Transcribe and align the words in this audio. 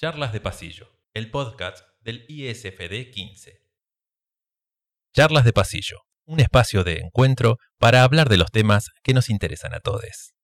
Charlas 0.00 0.32
de 0.32 0.40
Pasillo, 0.40 0.92
el 1.12 1.28
podcast 1.28 1.84
del 2.02 2.24
ISFD 2.28 3.10
15. 3.10 3.64
Charlas 5.12 5.44
de 5.44 5.52
Pasillo, 5.52 6.02
un 6.24 6.38
espacio 6.38 6.84
de 6.84 7.00
encuentro 7.00 7.56
para 7.78 8.04
hablar 8.04 8.28
de 8.28 8.36
los 8.36 8.52
temas 8.52 8.90
que 9.02 9.12
nos 9.12 9.28
interesan 9.28 9.74
a 9.74 9.80
todos. 9.80 10.34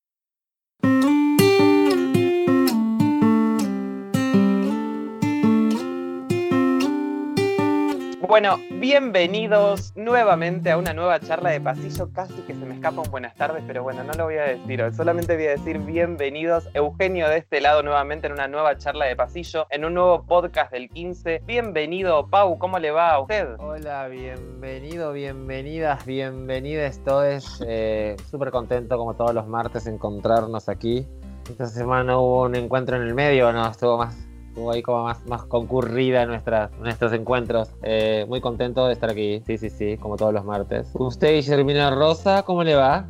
Bueno, 8.26 8.56
bienvenidos 8.70 9.92
nuevamente 9.96 10.70
a 10.70 10.78
una 10.78 10.94
nueva 10.94 11.20
charla 11.20 11.50
de 11.50 11.60
pasillo. 11.60 12.10
Casi 12.10 12.32
que 12.46 12.54
se 12.54 12.64
me 12.64 12.74
escapa 12.74 13.02
un 13.02 13.10
buenas 13.10 13.34
tardes, 13.34 13.62
pero 13.66 13.82
bueno, 13.82 14.02
no 14.02 14.14
lo 14.14 14.24
voy 14.24 14.36
a 14.36 14.44
decir 14.44 14.82
hoy. 14.82 14.94
Solamente 14.94 15.36
voy 15.36 15.44
a 15.44 15.50
decir 15.50 15.78
bienvenidos. 15.78 16.66
Eugenio 16.72 17.28
de 17.28 17.36
este 17.38 17.60
lado 17.60 17.82
nuevamente 17.82 18.26
en 18.26 18.32
una 18.32 18.48
nueva 18.48 18.78
charla 18.78 19.04
de 19.04 19.14
pasillo, 19.14 19.66
en 19.68 19.84
un 19.84 19.92
nuevo 19.92 20.24
podcast 20.24 20.72
del 20.72 20.88
15. 20.88 21.42
Bienvenido, 21.44 22.26
Pau, 22.28 22.58
¿cómo 22.58 22.78
le 22.78 22.92
va 22.92 23.10
a 23.10 23.20
usted? 23.20 23.56
Hola, 23.58 24.08
bienvenido, 24.08 25.12
bienvenidas, 25.12 26.06
bienvenidas 26.06 27.00
todos. 27.04 27.62
Eh, 27.66 28.16
Súper 28.30 28.50
contento 28.50 28.96
como 28.96 29.14
todos 29.14 29.34
los 29.34 29.46
martes 29.46 29.86
encontrarnos 29.86 30.70
aquí. 30.70 31.06
Esta 31.50 31.66
semana 31.66 32.18
hubo 32.18 32.44
un 32.44 32.54
encuentro 32.54 32.96
en 32.96 33.02
el 33.02 33.14
medio, 33.14 33.52
¿no? 33.52 33.68
Estuvo 33.68 33.98
más 33.98 34.16
estuvo 34.54 34.70
ahí 34.70 34.82
como 34.82 35.02
más, 35.02 35.26
más 35.26 35.42
concurrida 35.46 36.26
nuestras, 36.26 36.70
nuestros 36.78 37.12
encuentros. 37.12 37.70
Eh, 37.82 38.24
muy 38.28 38.40
contento 38.40 38.86
de 38.86 38.92
estar 38.92 39.10
aquí, 39.10 39.42
sí, 39.44 39.58
sí, 39.58 39.68
sí, 39.68 39.96
como 39.96 40.16
todos 40.16 40.32
los 40.32 40.44
martes. 40.44 40.86
Usted, 40.94 41.34
Guillermina 41.34 41.90
Rosa, 41.90 42.44
¿cómo 42.44 42.62
le 42.62 42.76
va? 42.76 43.08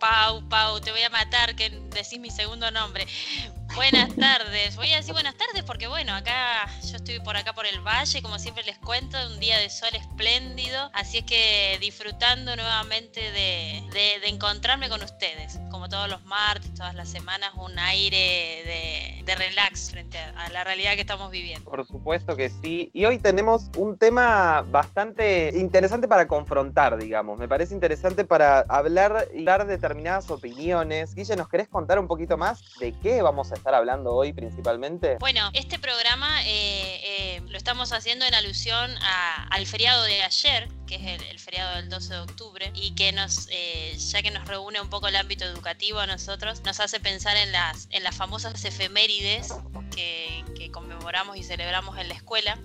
Pau, 0.00 0.42
Pau, 0.48 0.80
te 0.80 0.90
voy 0.90 1.02
a 1.02 1.10
matar 1.10 1.54
que 1.54 1.70
decís 1.70 2.18
mi 2.18 2.30
segundo 2.30 2.68
nombre. 2.72 3.06
Buenas 3.74 4.14
tardes. 4.16 4.76
Voy 4.76 4.92
a 4.92 4.96
decir 4.96 5.14
buenas 5.14 5.34
tardes 5.34 5.62
porque, 5.64 5.86
bueno, 5.86 6.14
acá 6.14 6.68
yo 6.82 6.96
estoy 6.96 7.20
por 7.20 7.36
acá 7.36 7.54
por 7.54 7.64
el 7.64 7.80
valle, 7.80 8.20
como 8.20 8.38
siempre 8.38 8.62
les 8.64 8.76
cuento, 8.78 9.16
un 9.32 9.40
día 9.40 9.58
de 9.58 9.70
sol 9.70 9.88
espléndido. 9.94 10.90
Así 10.92 11.18
es 11.18 11.24
que 11.24 11.78
disfrutando 11.80 12.54
nuevamente 12.54 13.20
de, 13.20 13.82
de, 13.92 14.28
encontrarme 14.28 14.90
con 14.90 15.02
ustedes. 15.02 15.58
Como 15.70 15.88
todos 15.88 16.08
los 16.08 16.22
martes, 16.24 16.74
todas 16.74 16.94
las 16.94 17.08
semanas, 17.08 17.52
un 17.56 17.78
aire 17.78 18.62
de, 18.66 19.24
de 19.24 19.34
relax 19.34 19.90
frente 19.90 20.18
a, 20.18 20.50
la 20.50 20.64
realidad 20.64 20.94
que 20.94 21.00
estamos 21.00 21.30
viviendo. 21.30 21.68
Por 21.70 21.86
supuesto 21.86 22.36
que 22.36 22.50
sí. 22.50 22.90
Y 22.92 23.06
hoy 23.06 23.18
tenemos 23.18 23.70
un 23.78 23.96
tema 23.96 24.62
bastante 24.70 25.52
interesante 25.56 26.06
para 26.08 26.28
confrontar, 26.28 26.98
digamos. 26.98 27.38
Me 27.38 27.48
parece 27.48 27.72
interesante 27.72 28.24
para 28.24 28.60
hablar 28.68 29.28
y 29.32 29.44
dar 29.44 29.66
determinadas 29.66 30.30
opiniones. 30.30 31.14
Guille, 31.14 31.36
¿nos 31.36 31.48
querés 31.48 31.68
contar 31.68 31.98
un 31.98 32.06
poquito 32.06 32.36
más 32.36 32.62
de 32.78 32.92
qué 33.02 33.22
vamos 33.22 33.50
a 33.50 33.61
estar 33.62 33.74
hablando 33.76 34.12
hoy 34.12 34.32
principalmente? 34.32 35.18
Bueno, 35.20 35.48
este 35.52 35.78
programa 35.78 36.42
eh, 36.44 37.36
eh, 37.36 37.42
lo 37.46 37.56
estamos 37.56 37.92
haciendo 37.92 38.24
en 38.24 38.34
alusión 38.34 38.90
a, 39.00 39.46
al 39.50 39.66
feriado 39.66 40.02
de 40.02 40.20
ayer, 40.20 40.68
que 40.88 40.96
es 40.96 41.02
el, 41.02 41.22
el, 41.28 41.38
feriado 41.38 41.76
del 41.76 41.88
12 41.88 42.12
de 42.12 42.20
octubre, 42.20 42.72
y 42.74 42.92
que 42.96 43.12
nos, 43.12 43.46
eh, 43.52 43.96
ya 43.96 44.20
que 44.20 44.32
nos 44.32 44.48
reúne 44.48 44.80
un 44.80 44.90
poco 44.90 45.06
el 45.06 45.14
ámbito 45.14 45.44
educativo 45.44 46.00
a 46.00 46.08
nosotros, 46.08 46.62
nos 46.64 46.80
hace 46.80 46.98
pensar 46.98 47.36
en 47.36 47.52
las, 47.52 47.86
en 47.90 48.02
las 48.02 48.16
famosas 48.16 48.64
efemérides 48.64 49.54
que, 49.94 50.44
que 50.56 50.72
conmemoramos 50.72 51.36
y 51.36 51.44
celebramos 51.44 51.96
en 51.98 52.08
la 52.08 52.14
escuela. 52.14 52.58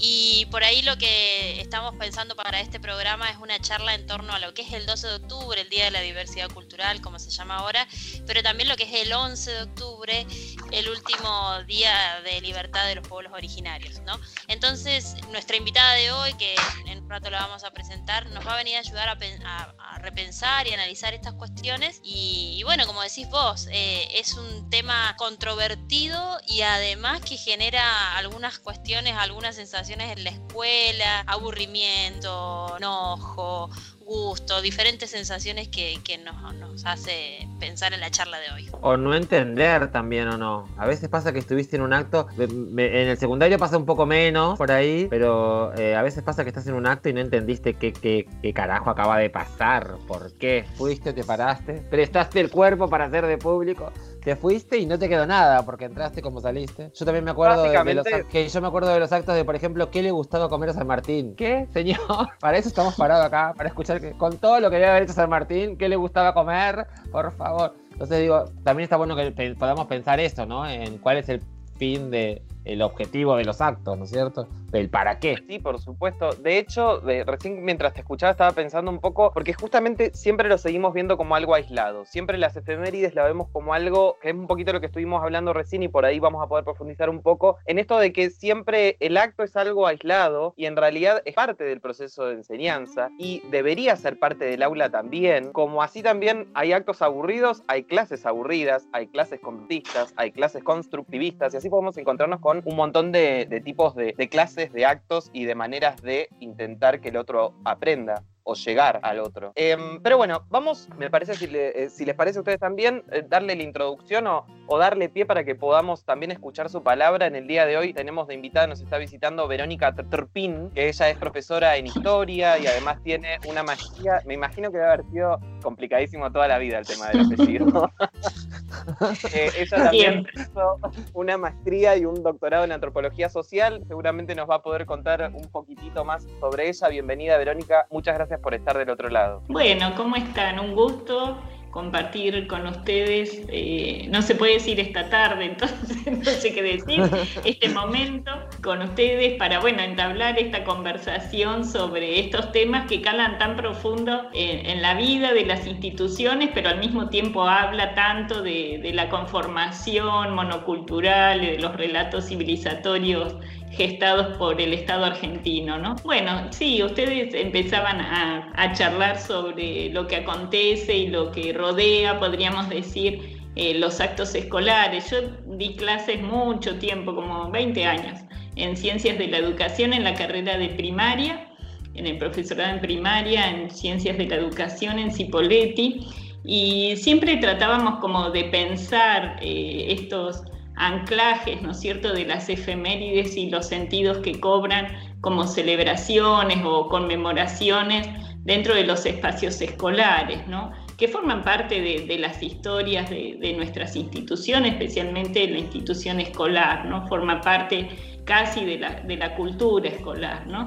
Y 0.00 0.46
por 0.46 0.62
ahí 0.62 0.82
lo 0.82 0.96
que 0.96 1.60
estamos 1.60 1.94
pensando 1.96 2.36
para 2.36 2.60
este 2.60 2.78
programa 2.78 3.30
es 3.30 3.38
una 3.38 3.58
charla 3.58 3.94
en 3.94 4.06
torno 4.06 4.32
a 4.32 4.38
lo 4.38 4.54
que 4.54 4.62
es 4.62 4.72
el 4.72 4.86
12 4.86 5.08
de 5.08 5.14
octubre, 5.16 5.60
el 5.60 5.68
Día 5.68 5.86
de 5.86 5.90
la 5.90 6.00
Diversidad 6.00 6.48
Cultural, 6.50 7.00
como 7.00 7.18
se 7.18 7.30
llama 7.30 7.56
ahora, 7.56 7.86
pero 8.26 8.42
también 8.42 8.68
lo 8.68 8.76
que 8.76 8.84
es 8.84 9.06
el 9.06 9.12
11 9.12 9.50
de 9.50 9.62
octubre, 9.62 10.26
el 10.70 10.88
último 10.88 11.62
día 11.64 12.20
de 12.22 12.40
libertad 12.40 12.86
de 12.86 12.94
los 12.94 13.08
pueblos 13.08 13.32
originarios, 13.32 14.00
¿no? 14.02 14.20
Entonces, 14.46 15.16
nuestra 15.32 15.56
invitada 15.56 15.94
de 15.94 16.12
hoy, 16.12 16.32
que 16.34 16.54
en 16.86 17.02
un 17.02 17.10
rato 17.10 17.28
la 17.30 17.40
vamos 17.40 17.64
a 17.64 17.72
presentar, 17.72 18.26
nos 18.26 18.46
va 18.46 18.54
a 18.54 18.56
venir 18.56 18.76
a 18.76 18.80
ayudar 18.80 19.08
a, 19.08 19.18
a, 19.44 19.94
a 19.94 19.98
repensar 19.98 20.68
y 20.68 20.72
analizar 20.72 21.12
estas 21.12 21.34
cuestiones. 21.34 22.00
Y, 22.04 22.54
y 22.56 22.62
bueno, 22.62 22.86
como 22.86 23.02
decís 23.02 23.28
vos, 23.30 23.66
eh, 23.72 24.08
es 24.14 24.34
un 24.34 24.70
tema 24.70 25.16
controvertido 25.16 26.38
y 26.46 26.62
además 26.62 27.20
que 27.22 27.36
genera 27.36 28.16
algunas 28.16 28.58
cuestiones, 28.60 29.14
algunas 29.16 29.56
sensaciones 29.56 29.87
en 29.90 30.24
la 30.24 30.30
escuela, 30.30 31.20
aburrimiento, 31.26 32.76
enojo, 32.76 33.70
gusto, 34.04 34.60
diferentes 34.60 35.10
sensaciones 35.10 35.68
que, 35.68 35.98
que 36.04 36.18
nos, 36.18 36.84
hace 36.84 37.48
pensar 37.58 37.94
en 37.94 38.00
la 38.00 38.10
charla 38.10 38.38
de 38.38 38.50
hoy. 38.50 38.68
O 38.82 38.98
no 38.98 39.14
entender 39.14 39.90
también 39.90 40.28
o 40.28 40.36
no. 40.36 40.68
A 40.76 40.86
veces 40.86 41.08
pasa 41.08 41.32
que 41.32 41.38
estuviste 41.38 41.76
en 41.76 41.82
un 41.82 41.94
acto, 41.94 42.26
en 42.38 42.78
el 42.78 43.18
secundario 43.18 43.58
pasa 43.58 43.78
un 43.78 43.86
poco 43.86 44.04
menos 44.04 44.58
por 44.58 44.70
ahí, 44.72 45.06
pero 45.08 45.74
eh, 45.76 45.96
a 45.96 46.02
veces 46.02 46.22
pasa 46.22 46.42
que 46.42 46.48
estás 46.48 46.66
en 46.66 46.74
un 46.74 46.86
acto 46.86 47.08
y 47.08 47.14
no 47.14 47.20
entendiste 47.20 47.74
qué, 47.74 47.92
qué, 47.92 48.28
qué 48.42 48.52
carajo 48.52 48.90
acaba 48.90 49.18
de 49.18 49.30
pasar, 49.30 49.96
por 50.06 50.32
qué. 50.34 50.66
Fuiste, 50.76 51.14
te 51.14 51.24
paraste, 51.24 51.74
prestaste 51.90 52.40
el 52.40 52.50
cuerpo 52.50 52.88
para 52.88 53.06
hacer 53.06 53.26
de 53.26 53.38
público 53.38 53.90
te 54.28 54.36
fuiste 54.36 54.76
y 54.76 54.84
no 54.84 54.98
te 54.98 55.08
quedó 55.08 55.24
nada 55.24 55.64
porque 55.64 55.86
entraste 55.86 56.20
como 56.20 56.38
saliste. 56.42 56.92
Yo 56.94 57.06
también 57.06 57.24
me 57.24 57.30
acuerdo 57.30 57.62
de, 57.62 57.82
de, 57.82 57.94
los 57.94 58.06
que 58.30 58.46
yo 58.46 58.60
me 58.60 58.66
acuerdo 58.66 58.92
de 58.92 59.00
los 59.00 59.10
actos 59.10 59.34
de, 59.34 59.42
por 59.42 59.56
ejemplo, 59.56 59.90
qué 59.90 60.02
le 60.02 60.10
gustaba 60.10 60.50
comer 60.50 60.68
a 60.68 60.72
San 60.74 60.86
Martín. 60.86 61.34
¿Qué, 61.34 61.66
señor? 61.72 61.98
Para 62.38 62.58
eso 62.58 62.68
estamos 62.68 62.94
parados 62.94 63.24
acá, 63.24 63.54
para 63.56 63.70
escuchar 63.70 64.02
que, 64.02 64.12
con 64.12 64.36
todo 64.36 64.60
lo 64.60 64.68
que 64.68 64.76
debe 64.76 64.88
haber 64.88 65.04
hecho 65.04 65.14
San 65.14 65.30
Martín, 65.30 65.78
qué 65.78 65.88
le 65.88 65.96
gustaba 65.96 66.34
comer, 66.34 66.86
por 67.10 67.34
favor. 67.38 67.74
Entonces 67.90 68.20
digo, 68.20 68.44
también 68.64 68.84
está 68.84 68.98
bueno 68.98 69.16
que 69.16 69.56
podamos 69.58 69.86
pensar 69.86 70.20
eso, 70.20 70.44
¿no? 70.44 70.68
En 70.68 70.98
cuál 70.98 71.16
es 71.16 71.30
el 71.30 71.40
fin 71.78 72.10
de 72.10 72.42
el 72.66 72.82
objetivo 72.82 73.34
de 73.36 73.44
los 73.44 73.62
actos, 73.62 73.96
¿no 73.96 74.04
es 74.04 74.10
cierto? 74.10 74.46
El 74.72 74.90
para 74.90 75.18
qué. 75.18 75.36
Sí, 75.46 75.58
por 75.58 75.78
supuesto. 75.78 76.30
De 76.32 76.58
hecho, 76.58 76.98
de, 77.00 77.24
recién 77.24 77.64
mientras 77.64 77.94
te 77.94 78.00
escuchaba 78.00 78.32
estaba 78.32 78.52
pensando 78.52 78.90
un 78.90 79.00
poco, 79.00 79.32
porque 79.32 79.54
justamente 79.54 80.12
siempre 80.14 80.48
lo 80.48 80.58
seguimos 80.58 80.92
viendo 80.94 81.16
como 81.16 81.34
algo 81.34 81.54
aislado. 81.54 82.04
Siempre 82.04 82.38
las 82.38 82.56
efemérides 82.56 83.14
la 83.14 83.24
vemos 83.24 83.48
como 83.52 83.74
algo, 83.74 84.18
que 84.20 84.30
es 84.30 84.34
un 84.34 84.46
poquito 84.46 84.72
lo 84.72 84.80
que 84.80 84.86
estuvimos 84.86 85.22
hablando 85.22 85.52
recién 85.52 85.82
y 85.82 85.88
por 85.88 86.04
ahí 86.04 86.18
vamos 86.18 86.42
a 86.42 86.48
poder 86.48 86.64
profundizar 86.64 87.10
un 87.10 87.22
poco, 87.22 87.58
en 87.66 87.78
esto 87.78 87.98
de 87.98 88.12
que 88.12 88.30
siempre 88.30 88.96
el 89.00 89.16
acto 89.16 89.42
es 89.42 89.56
algo 89.56 89.86
aislado 89.86 90.54
y 90.56 90.66
en 90.66 90.76
realidad 90.76 91.22
es 91.24 91.34
parte 91.34 91.64
del 91.64 91.80
proceso 91.80 92.26
de 92.26 92.34
enseñanza 92.34 93.10
y 93.18 93.42
debería 93.50 93.96
ser 93.96 94.18
parte 94.18 94.44
del 94.44 94.62
aula 94.62 94.90
también, 94.90 95.52
como 95.52 95.82
así 95.82 96.02
también 96.02 96.50
hay 96.54 96.72
actos 96.72 97.02
aburridos, 97.02 97.62
hay 97.68 97.84
clases 97.84 98.26
aburridas, 98.26 98.86
hay 98.92 99.08
clases 99.08 99.40
completistas, 99.40 100.12
hay 100.16 100.32
clases 100.32 100.62
constructivistas 100.62 101.54
y 101.54 101.56
así 101.56 101.68
podemos 101.68 101.96
encontrarnos 101.96 102.40
con 102.40 102.62
un 102.64 102.76
montón 102.76 103.12
de, 103.12 103.46
de 103.46 103.60
tipos 103.60 103.94
de, 103.94 104.14
de, 104.16 104.28
clases, 104.28 104.57
de 104.66 104.84
actos 104.84 105.30
y 105.32 105.44
de 105.44 105.54
maneras 105.54 106.02
de 106.02 106.28
intentar 106.40 107.00
que 107.00 107.10
el 107.10 107.16
otro 107.16 107.54
aprenda 107.64 108.24
o 108.48 108.54
llegar 108.54 108.98
al 109.02 109.20
otro. 109.20 109.52
Eh, 109.54 109.76
pero 110.02 110.16
bueno, 110.16 110.46
vamos, 110.48 110.88
me 110.96 111.10
parece, 111.10 111.34
si, 111.34 111.46
le, 111.46 111.84
eh, 111.84 111.90
si, 111.90 112.06
les 112.06 112.14
parece 112.14 112.38
a 112.38 112.40
ustedes 112.40 112.58
también, 112.58 113.04
eh, 113.12 113.22
darle 113.28 113.54
la 113.54 113.62
introducción 113.62 114.26
o, 114.26 114.46
o, 114.66 114.78
darle 114.78 115.10
pie 115.10 115.26
para 115.26 115.44
que 115.44 115.54
podamos 115.54 116.04
también 116.04 116.32
escuchar 116.32 116.70
su 116.70 116.82
palabra. 116.82 117.26
En 117.26 117.36
el 117.36 117.46
día 117.46 117.66
de 117.66 117.76
hoy 117.76 117.92
tenemos 117.92 118.26
de 118.26 118.34
invitada, 118.34 118.66
nos 118.66 118.80
está 118.80 118.96
visitando 118.96 119.46
Verónica 119.48 119.94
Turpin, 119.94 120.70
que 120.70 120.88
ella 120.88 121.10
es 121.10 121.18
profesora 121.18 121.76
en 121.76 121.88
historia 121.88 122.58
y 122.58 122.66
además 122.66 123.02
tiene 123.02 123.38
una 123.46 123.62
maestría. 123.62 124.22
Me 124.24 124.32
imagino 124.32 124.70
que 124.70 124.78
debe 124.78 124.92
haber 124.92 125.04
sido 125.10 125.38
complicadísimo 125.62 126.32
toda 126.32 126.48
la 126.48 126.56
vida 126.56 126.78
el 126.78 126.86
tema 126.86 127.08
del 127.08 127.26
apellido. 127.26 127.90
eh, 129.34 129.50
ella 129.58 129.76
también 129.76 130.26
hizo 130.34 130.78
una 131.12 131.36
maestría 131.36 131.96
y 131.98 132.06
un 132.06 132.22
doctorado 132.22 132.64
en 132.64 132.72
antropología 132.72 133.28
social. 133.28 133.82
Seguramente 133.88 134.34
nos 134.34 134.48
va 134.48 134.56
a 134.56 134.62
poder 134.62 134.86
contar 134.86 135.30
un 135.34 135.50
poquitito 135.50 136.04
más 136.04 136.26
sobre 136.40 136.68
ella. 136.68 136.88
Bienvenida, 136.88 137.36
Verónica. 137.36 137.86
Muchas 137.90 138.14
gracias 138.14 138.37
por 138.40 138.54
estar 138.54 138.76
del 138.76 138.90
otro 138.90 139.08
lado. 139.08 139.42
Bueno, 139.48 139.94
¿cómo 139.96 140.16
están? 140.16 140.58
Un 140.58 140.74
gusto 140.74 141.38
compartir 141.70 142.46
con 142.46 142.66
ustedes, 142.66 143.42
eh, 143.48 144.06
no 144.10 144.22
se 144.22 144.34
puede 144.34 144.54
decir 144.54 144.80
esta 144.80 145.08
tarde, 145.10 145.44
entonces 145.52 146.06
no 146.06 146.24
sé 146.24 146.52
qué 146.54 146.62
decir, 146.62 147.02
este 147.44 147.68
momento 147.68 148.32
con 148.62 148.82
ustedes 148.82 149.36
para, 149.38 149.60
bueno, 149.60 149.82
entablar 149.82 150.38
esta 150.38 150.64
conversación 150.64 151.64
sobre 151.64 152.20
estos 152.20 152.52
temas 152.52 152.88
que 152.88 153.02
calan 153.02 153.38
tan 153.38 153.56
profundo 153.56 154.28
en, 154.32 154.66
en 154.66 154.82
la 154.82 154.94
vida 154.94 155.32
de 155.32 155.44
las 155.44 155.66
instituciones, 155.66 156.50
pero 156.54 156.70
al 156.70 156.78
mismo 156.78 157.08
tiempo 157.10 157.42
habla 157.42 157.94
tanto 157.94 158.42
de, 158.42 158.80
de 158.82 158.92
la 158.92 159.08
conformación 159.08 160.34
monocultural, 160.34 161.40
de 161.40 161.58
los 161.58 161.76
relatos 161.76 162.26
civilizatorios 162.26 163.36
gestados 163.72 164.36
por 164.38 164.60
el 164.60 164.72
Estado 164.72 165.04
argentino, 165.04 165.78
¿no? 165.78 165.94
Bueno, 166.04 166.48
sí, 166.50 166.82
ustedes 166.82 167.34
empezaban 167.34 168.00
a, 168.00 168.72
charlar 168.74 169.18
sobre 169.18 169.90
lo 169.90 170.06
que 170.06 170.16
acontece 170.16 170.96
y 170.96 171.06
lo 171.08 171.30
que 171.30 171.52
rodea, 171.52 172.18
podríamos 172.18 172.68
decir, 172.68 173.38
eh, 173.56 173.74
los 173.74 174.00
actos 174.00 174.34
escolares. 174.34 175.10
Yo 175.10 175.18
di 175.56 175.74
clases 175.76 176.20
mucho 176.20 176.78
tiempo, 176.78 177.14
como 177.14 177.50
20 177.50 177.84
años, 177.84 178.20
en 178.56 178.76
ciencias 178.76 179.18
de 179.18 179.28
la 179.28 179.38
educación 179.38 179.92
en 179.92 180.04
la 180.04 180.14
carrera 180.14 180.58
de 180.58 180.68
primaria, 180.70 181.48
en 181.94 182.06
el 182.06 182.18
profesorado 182.18 182.74
en 182.74 182.80
primaria, 182.80 183.50
en 183.50 183.70
ciencias 183.70 184.18
de 184.18 184.26
la 184.26 184.36
educación 184.36 184.98
en 184.98 185.10
Cipolletti, 185.10 186.06
y 186.44 186.94
siempre 186.96 187.36
tratábamos 187.36 188.00
como 188.00 188.30
de 188.30 188.44
pensar 188.44 189.38
eh, 189.42 189.86
estos 189.90 190.42
anclajes, 190.78 191.60
¿no 191.62 191.72
es 191.72 191.80
cierto?, 191.80 192.12
de 192.12 192.24
las 192.24 192.48
efemérides 192.48 193.36
y 193.36 193.50
los 193.50 193.66
sentidos 193.66 194.18
que 194.18 194.40
cobran 194.40 194.86
como 195.20 195.46
celebraciones 195.46 196.58
o 196.64 196.88
conmemoraciones 196.88 198.08
dentro 198.44 198.74
de 198.74 198.84
los 198.84 199.04
espacios 199.04 199.60
escolares, 199.60 200.46
¿no? 200.48 200.72
que 200.96 201.06
forman 201.06 201.42
parte 201.42 201.80
de, 201.80 202.18
las 202.18 202.42
historias 202.42 203.08
de, 203.08 203.54
nuestras 203.56 203.94
instituciones, 203.94 204.72
especialmente 204.72 205.46
la 205.46 205.58
institución 205.58 206.18
escolar, 206.18 206.86
¿no? 206.86 207.06
forma 207.06 207.40
parte 207.40 207.88
casi 208.24 208.64
de 208.64 208.78
la, 208.78 209.00
de 209.00 209.16
la 209.16 209.36
cultura 209.36 209.88
escolar. 209.88 210.46
¿no? 210.46 210.66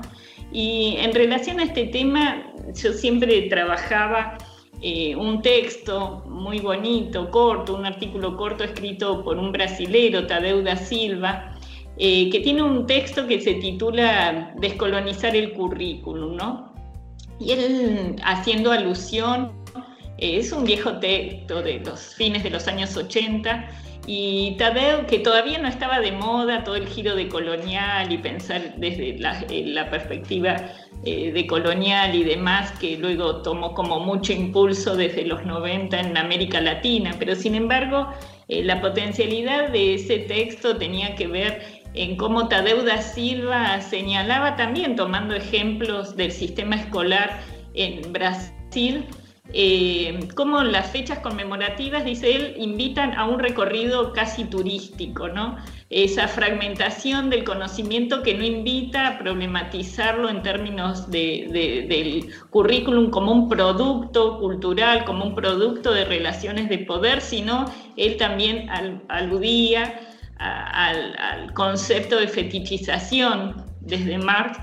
Y 0.52 0.96
en 1.00 1.14
relación 1.14 1.60
a 1.60 1.64
este 1.64 1.88
tema, 1.88 2.44
yo 2.74 2.94
siempre 2.94 3.42
trabajaba 3.50 4.38
eh, 4.82 5.16
un 5.16 5.42
texto 5.42 6.24
muy 6.28 6.60
bonito, 6.60 7.30
corto, 7.30 7.76
un 7.76 7.86
artículo 7.86 8.36
corto 8.36 8.64
escrito 8.64 9.24
por 9.24 9.38
un 9.38 9.52
brasilero, 9.52 10.26
Tadeu 10.26 10.64
da 10.64 10.76
Silva, 10.76 11.56
eh, 11.98 12.30
que 12.32 12.40
tiene 12.40 12.64
un 12.64 12.88
texto 12.88 13.28
que 13.28 13.40
se 13.40 13.56
titula 13.56 14.54
Descolonizar 14.58 15.36
el 15.36 15.54
currículum, 15.54 16.36
¿no? 16.36 16.74
Y 17.40 17.52
él, 17.52 18.16
haciendo 18.24 18.72
alusión, 18.72 19.52
eh, 20.18 20.38
es 20.38 20.52
un 20.52 20.64
viejo 20.64 20.98
texto 20.98 21.62
de 21.62 21.80
los 21.80 22.16
fines 22.16 22.44
de 22.44 22.50
los 22.50 22.68
años 22.68 22.98
80, 22.98 23.70
y 24.08 24.56
Tadeu, 24.58 25.06
que 25.06 25.20
todavía 25.20 25.60
no 25.60 25.68
estaba 25.68 26.00
de 26.00 26.12
moda 26.12 26.64
todo 26.64 26.76
el 26.76 26.88
giro 26.88 27.16
de 27.16 27.28
colonial 27.28 28.12
y 28.12 28.18
pensar 28.18 28.74
desde 28.78 29.20
la, 29.20 29.90
perspectiva 29.92 30.56
eh, 31.04 31.32
de 31.32 31.48
colonial 31.48 32.14
y 32.14 32.24
demás, 32.24 32.72
que 32.80 32.96
luego 32.98 33.42
tomó 33.42 33.74
como 33.74 34.00
mucho 34.00 34.34
impulso 34.34 34.96
desde 34.96 35.26
los 35.26 35.44
90 35.46 36.00
en 36.00 36.16
América 36.16 36.62
Latina, 36.62 37.16
pero 37.18 37.36
sin 37.36 37.56
embargo 37.56 38.08
eh, 38.48 38.64
la 38.64 38.82
potencialidad 38.82 39.70
de 39.70 39.96
ese 39.96 40.20
texto 40.20 40.78
tenía 40.78 41.16
que 41.16 41.26
ver 41.26 41.82
en 41.94 42.16
cómo 42.18 42.48
Tadeu 42.48 42.84
da 42.84 43.02
Silva 43.02 43.82
señalaba 43.82 44.56
también, 44.56 44.96
tomando 44.96 45.34
ejemplos 45.34 46.16
del 46.16 46.32
sistema 46.32 46.76
escolar 46.76 47.42
en 47.74 48.14
Brasil, 48.14 49.06
eh, 49.54 50.20
como 50.36 50.62
las 50.64 50.92
fechas 50.92 51.20
conmemorativas, 51.20 52.06
dice 52.06 52.36
él, 52.36 52.56
invitan 52.58 53.14
a 53.16 53.26
un 53.26 53.40
recorrido 53.40 54.14
casi 54.14 54.46
turístico, 54.46 55.28
¿no? 55.28 55.58
Esa 55.92 56.30
fragmentación 56.30 57.30
del 57.30 57.44
conocimiento 57.44 58.24
que 58.24 58.34
no 58.34 58.46
invita 58.46 59.08
a 59.08 59.20
problematizarlo 59.20 60.30
en 60.30 60.42
términos 60.42 61.12
del 61.12 62.30
currículum 62.50 63.10
como 63.10 63.34
un 63.34 63.50
producto 63.50 64.40
cultural, 64.40 65.04
como 65.04 65.26
un 65.26 65.36
producto 65.36 65.94
de 65.94 66.06
relaciones 66.06 66.70
de 66.70 66.78
poder, 66.78 67.20
sino 67.20 67.66
él 67.98 68.16
también 68.16 68.70
aludía 69.10 70.00
al 70.38 71.54
concepto 71.54 72.18
de 72.22 72.30
fetichización 72.30 73.66
desde 73.82 74.18
Marx 74.18 74.60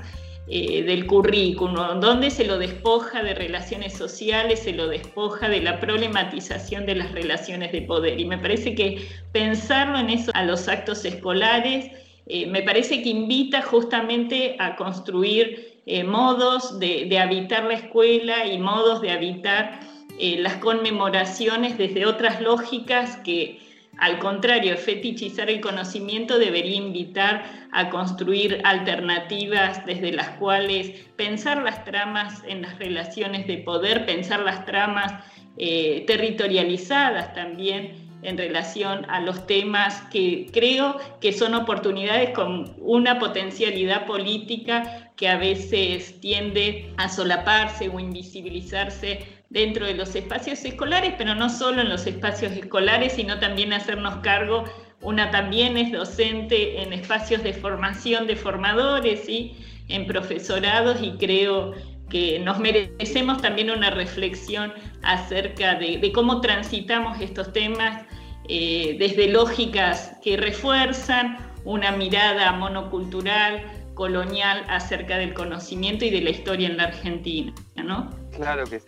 eh, 0.50 0.82
del 0.82 1.06
currículum, 1.06 2.00
donde 2.00 2.30
se 2.30 2.44
lo 2.44 2.58
despoja 2.58 3.22
de 3.22 3.34
relaciones 3.34 3.92
sociales, 3.92 4.60
se 4.60 4.72
lo 4.72 4.88
despoja 4.88 5.46
de 5.46 5.60
la 5.60 5.78
problematización 5.78 6.86
de 6.86 6.94
las 6.94 7.12
relaciones 7.12 7.70
de 7.70 7.82
poder. 7.82 8.18
Y 8.18 8.24
me 8.24 8.38
parece 8.38 8.74
que 8.74 9.06
pensarlo 9.32 9.98
en 9.98 10.08
eso 10.08 10.30
a 10.32 10.44
los 10.44 10.66
actos 10.66 11.04
escolares, 11.04 11.90
eh, 12.26 12.46
me 12.46 12.62
parece 12.62 13.02
que 13.02 13.10
invita 13.10 13.60
justamente 13.60 14.56
a 14.58 14.74
construir 14.76 15.80
eh, 15.84 16.02
modos 16.02 16.78
de, 16.78 17.18
habitar 17.18 17.64
la 17.64 17.74
escuela 17.74 18.46
y 18.46 18.58
modos 18.58 19.02
de 19.02 19.10
habitar 19.10 19.80
las 20.18 20.54
conmemoraciones 20.56 21.78
desde 21.78 22.04
otras 22.04 22.40
lógicas 22.40 23.18
que 23.18 23.60
al 23.98 24.18
contrario, 24.20 24.76
fetichizar 24.76 25.50
el 25.50 25.60
conocimiento 25.60 26.38
debería 26.38 26.76
invitar 26.76 27.68
a 27.72 27.90
construir 27.90 28.60
alternativas 28.64 29.84
desde 29.86 30.12
las 30.12 30.30
cuales 30.30 30.90
pensar 31.16 31.62
las 31.62 31.84
tramas 31.84 32.42
en 32.46 32.62
las 32.62 32.78
relaciones 32.78 33.46
de 33.48 33.58
poder, 33.58 34.06
pensar 34.06 34.40
las 34.40 34.64
tramas 34.64 35.12
eh, 35.56 36.04
territorializadas 36.06 37.34
también 37.34 38.08
en 38.22 38.38
relación 38.38 39.04
a 39.08 39.20
los 39.20 39.46
temas 39.46 40.00
que 40.12 40.46
creo 40.52 40.96
que 41.20 41.32
son 41.32 41.54
oportunidades 41.54 42.30
con 42.30 42.74
una 42.78 43.18
potencialidad 43.18 44.06
política 44.06 45.12
que 45.16 45.28
a 45.28 45.36
veces 45.36 46.20
tiende 46.20 46.92
a 46.96 47.08
solaparse 47.08 47.88
o 47.88 47.98
invisibilizarse 47.98 49.37
dentro 49.50 49.86
de 49.86 49.94
los 49.94 50.14
espacios 50.14 50.64
escolares, 50.64 51.14
pero 51.16 51.34
no 51.34 51.48
solo 51.48 51.80
en 51.80 51.88
los 51.88 52.06
espacios 52.06 52.52
escolares, 52.52 53.14
sino 53.14 53.38
también 53.38 53.72
hacernos 53.72 54.16
cargo, 54.16 54.64
una 55.00 55.30
también 55.30 55.76
es 55.76 55.92
docente 55.92 56.82
en 56.82 56.92
espacios 56.92 57.42
de 57.42 57.52
formación 57.52 58.26
de 58.26 58.36
formadores 58.36 59.28
y 59.28 59.56
en 59.88 60.06
profesorados 60.06 60.98
y 61.02 61.12
creo 61.12 61.72
que 62.10 62.38
nos 62.40 62.58
merecemos 62.58 63.40
también 63.40 63.70
una 63.70 63.90
reflexión 63.90 64.72
acerca 65.02 65.74
de, 65.76 66.10
cómo 66.12 66.40
transitamos 66.40 67.20
estos 67.20 67.52
temas 67.52 68.06
eh, 68.48 68.96
desde 68.98 69.28
lógicas 69.28 70.16
que 70.22 70.36
refuerzan 70.36 71.38
una 71.64 71.92
mirada 71.92 72.52
monocultural, 72.52 73.62
colonial 73.94 74.64
acerca 74.68 75.18
del 75.18 75.34
conocimiento 75.34 76.04
y 76.04 76.10
de 76.10 76.22
la 76.22 76.30
historia 76.30 76.68
en 76.68 76.76
la 76.78 76.84
Argentina, 76.84 77.52
¿no? 77.76 78.10
Claro 78.32 78.64
que 78.64 78.80
sí. 78.80 78.86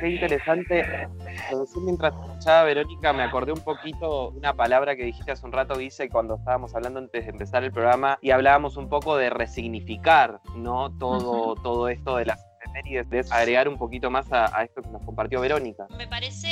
Qué 0.00 0.08
interesante. 0.08 1.08
Mientras 1.76 2.12
escuchaba 2.14 2.64
Verónica, 2.64 3.12
me 3.12 3.22
acordé 3.22 3.52
un 3.52 3.62
poquito 3.62 4.30
una 4.30 4.54
palabra 4.54 4.96
que 4.96 5.04
dijiste 5.04 5.32
hace 5.32 5.46
un 5.46 5.52
rato, 5.52 5.76
dice, 5.76 6.08
cuando 6.08 6.36
estábamos 6.36 6.74
hablando 6.74 6.98
antes 6.98 7.24
de 7.24 7.30
empezar 7.30 7.64
el 7.64 7.72
programa 7.72 8.18
y 8.20 8.30
hablábamos 8.30 8.76
un 8.76 8.88
poco 8.88 9.16
de 9.16 9.30
resignificar, 9.30 10.40
¿no? 10.56 10.96
Todo, 10.98 11.54
todo 11.56 11.88
esto 11.88 12.16
de 12.16 12.26
las 12.26 12.44
efemérides, 12.60 13.08
de 13.10 13.24
agregar 13.30 13.68
un 13.68 13.78
poquito 13.78 14.10
más 14.10 14.30
a, 14.32 14.56
a 14.56 14.64
esto 14.64 14.82
que 14.82 14.88
nos 14.88 15.02
compartió 15.02 15.40
Verónica. 15.40 15.86
Me 15.96 16.06
parece 16.06 16.48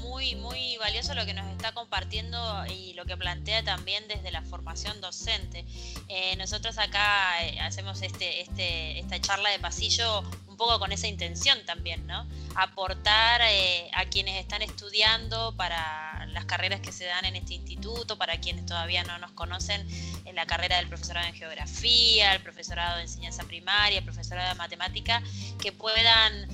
muy, 0.00 0.34
muy 0.36 0.76
valioso 0.78 1.14
lo 1.14 1.24
que 1.26 1.34
nos 1.34 1.46
está 1.46 1.72
compartiendo 1.72 2.38
y 2.66 2.94
lo 2.94 3.04
que 3.04 3.16
plantea 3.16 3.62
también 3.62 4.06
desde 4.08 4.30
la 4.30 4.42
formación 4.42 5.00
docente. 5.00 5.64
Eh, 6.08 6.34
nosotros 6.36 6.78
acá 6.78 7.44
eh, 7.44 7.60
hacemos 7.60 8.02
este, 8.02 8.40
este, 8.40 8.98
esta 8.98 9.20
charla 9.20 9.50
de 9.50 9.58
pasillo 9.58 10.22
poco 10.58 10.78
con 10.78 10.92
esa 10.92 11.06
intención 11.06 11.64
también, 11.64 12.06
¿no? 12.06 12.26
Aportar 12.54 13.40
eh, 13.44 13.88
a 13.94 14.04
quienes 14.04 14.38
están 14.38 14.60
estudiando 14.60 15.54
para 15.56 16.26
las 16.26 16.44
carreras 16.44 16.80
que 16.80 16.92
se 16.92 17.06
dan 17.06 17.24
en 17.24 17.36
este 17.36 17.54
instituto, 17.54 18.18
para 18.18 18.38
quienes 18.38 18.66
todavía 18.66 19.02
no 19.04 19.18
nos 19.18 19.30
conocen, 19.32 19.88
en 20.26 20.36
la 20.36 20.44
carrera 20.44 20.76
del 20.76 20.88
profesorado 20.88 21.26
en 21.26 21.34
geografía, 21.34 22.34
el 22.34 22.42
profesorado 22.42 22.96
de 22.96 23.04
enseñanza 23.04 23.44
primaria, 23.44 24.00
el 24.00 24.04
profesorado 24.04 24.50
de 24.50 24.54
matemática, 24.56 25.22
que 25.58 25.72
puedan 25.72 26.46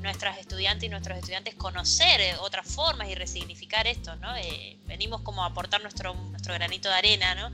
nuestras 0.00 0.38
estudiantes 0.38 0.84
y 0.84 0.88
nuestros 0.88 1.18
estudiantes 1.18 1.54
conocer 1.54 2.36
otras 2.40 2.66
formas 2.66 3.08
y 3.08 3.14
resignificar 3.14 3.86
esto, 3.86 4.14
¿no? 4.16 4.36
Eh, 4.36 4.76
venimos 4.86 5.22
como 5.22 5.42
a 5.42 5.46
aportar 5.46 5.82
nuestro, 5.82 6.14
nuestro 6.14 6.54
granito 6.54 6.88
de 6.88 6.94
arena, 6.94 7.34
¿no? 7.34 7.50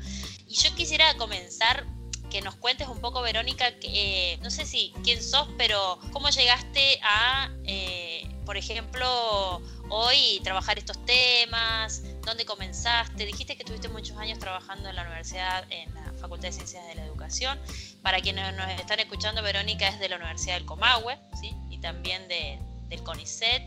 Y 0.49 0.55
yo 0.55 0.75
quisiera 0.75 1.15
comenzar 1.15 1.87
que 2.31 2.41
nos 2.41 2.55
cuentes 2.55 2.89
un 2.89 3.01
poco, 3.01 3.21
Verónica, 3.23 3.73
eh, 3.83 4.39
no 4.43 4.51
sé 4.51 4.65
si 4.65 4.93
quién 5.03 5.23
sos, 5.23 5.49
pero 5.59 5.99
cómo 6.13 6.31
llegaste 6.31 7.01
a, 7.03 7.51
eh, 7.65 8.27
por 8.47 8.57
ejemplo, 8.57 9.61
hoy 9.91 10.41
trabajar 10.43 10.79
estos 10.79 11.05
temas, 11.05 12.03
dónde 12.25 12.45
comenzaste, 12.45 13.27
dijiste 13.27 13.57
que 13.57 13.65
tuviste 13.65 13.89
muchos 13.89 14.17
años 14.17 14.39
trabajando 14.39 14.89
en 14.89 14.97
la 14.97 15.03
universidad, 15.03 15.65
en 15.71 15.93
la 15.95 16.13
Facultad 16.21 16.49
de 16.49 16.53
Ciencias 16.53 16.87
de 16.87 16.95
la 16.95 17.05
Educación. 17.05 17.59
Para 18.03 18.21
quienes 18.21 18.55
nos 18.57 18.71
están 18.71 19.01
escuchando, 19.01 19.43
Verónica 19.43 19.89
es 19.89 19.99
de 19.99 20.09
la 20.09 20.17
Universidad 20.17 20.55
del 20.55 20.67
Comahue, 20.67 21.19
¿sí? 21.41 21.55
Y 21.69 21.79
también 21.79 22.27
de, 22.29 22.59
del 22.89 23.03
CONICET 23.03 23.63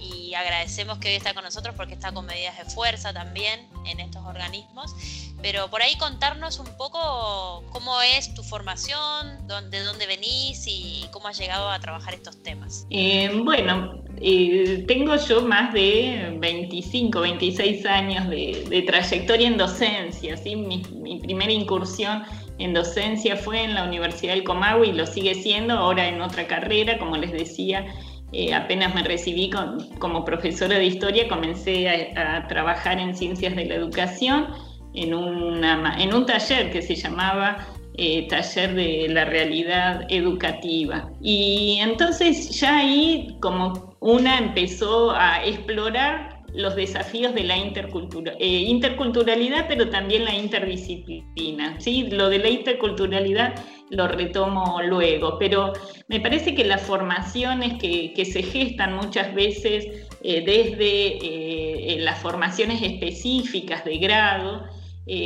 y 0.00 0.34
agradecemos 0.34 0.98
que 0.98 1.08
hoy 1.08 1.14
está 1.14 1.34
con 1.34 1.44
nosotros 1.44 1.74
porque 1.76 1.94
está 1.94 2.12
con 2.12 2.26
medidas 2.26 2.56
de 2.58 2.64
fuerza 2.64 3.12
también 3.12 3.66
en 3.86 4.00
estos 4.00 4.24
organismos. 4.24 4.94
Pero 5.40 5.68
por 5.68 5.82
ahí 5.82 5.96
contarnos 5.98 6.58
un 6.58 6.76
poco 6.76 7.62
cómo 7.70 8.00
es 8.02 8.34
tu 8.34 8.42
formación, 8.42 9.46
de 9.46 9.84
dónde 9.84 10.06
venís 10.06 10.64
y 10.66 11.06
cómo 11.12 11.28
has 11.28 11.38
llegado 11.38 11.70
a 11.70 11.78
trabajar 11.78 12.14
estos 12.14 12.42
temas. 12.42 12.86
Eh, 12.90 13.30
bueno, 13.44 14.02
eh, 14.20 14.84
tengo 14.88 15.14
yo 15.16 15.42
más 15.42 15.72
de 15.72 16.36
25, 16.38 17.20
26 17.20 17.86
años 17.86 18.28
de, 18.28 18.84
trayectoria 18.86 19.46
en 19.46 19.56
docencia. 19.56 20.36
¿sí? 20.36 20.56
Mi, 20.56 20.82
mi, 21.00 21.20
primera 21.20 21.52
incursión 21.52 22.24
en 22.58 22.74
docencia 22.74 23.36
fue 23.36 23.62
en 23.62 23.74
la 23.74 23.84
Universidad 23.84 24.34
del 24.34 24.42
Comahue 24.42 24.88
y 24.88 24.92
lo 24.92 25.06
sigue 25.06 25.34
siendo 25.34 25.74
ahora 25.74 26.08
en 26.08 26.20
otra 26.20 26.48
carrera, 26.48 26.98
como 26.98 27.16
les 27.16 27.30
decía, 27.30 27.86
eh, 28.32 28.54
apenas 28.54 28.94
me 28.94 29.02
recibí 29.02 29.50
como 29.98 30.24
profesora 30.24 30.76
de 30.76 30.84
historia, 30.84 31.28
comencé 31.28 31.88
a, 32.16 32.46
trabajar 32.48 32.98
en 32.98 33.14
ciencias 33.14 33.56
de 33.56 33.64
la 33.64 33.74
educación 33.74 34.48
en, 34.94 35.12
en 35.14 36.14
un 36.14 36.26
taller 36.26 36.70
que 36.70 36.82
se 36.82 36.94
llamaba 36.94 37.66
eh, 38.00 38.28
Taller 38.28 38.74
de 38.74 39.08
la 39.08 39.24
Realidad 39.24 40.06
Educativa. 40.08 41.10
Y 41.20 41.78
entonces 41.80 42.50
ya 42.60 42.78
ahí 42.78 43.36
como 43.40 43.96
una 43.98 44.38
empezó 44.38 45.10
a 45.10 45.44
explorar 45.44 46.27
los 46.54 46.74
desafíos 46.76 47.34
de 47.34 47.44
la 47.44 47.56
eh, 47.56 48.46
interculturalidad, 48.46 49.66
pero 49.68 49.90
también 49.90 50.24
la 50.24 50.34
interdisciplina. 50.34 51.80
¿sí? 51.80 52.08
Lo 52.10 52.28
de 52.28 52.38
la 52.38 52.48
interculturalidad 52.48 53.54
lo 53.90 54.08
retomo 54.08 54.82
luego, 54.82 55.38
pero 55.38 55.72
me 56.08 56.20
parece 56.20 56.54
que 56.54 56.64
las 56.64 56.82
formaciones 56.82 57.74
que, 57.80 58.24
se 58.24 58.42
gestan 58.42 58.96
muchas 58.96 59.34
veces 59.34 60.08
eh, 60.22 60.42
desde 60.44 61.94
eh, 61.94 62.00
las 62.00 62.18
formaciones 62.18 62.82
específicas 62.82 63.84
de 63.84 63.98
grado, 63.98 64.64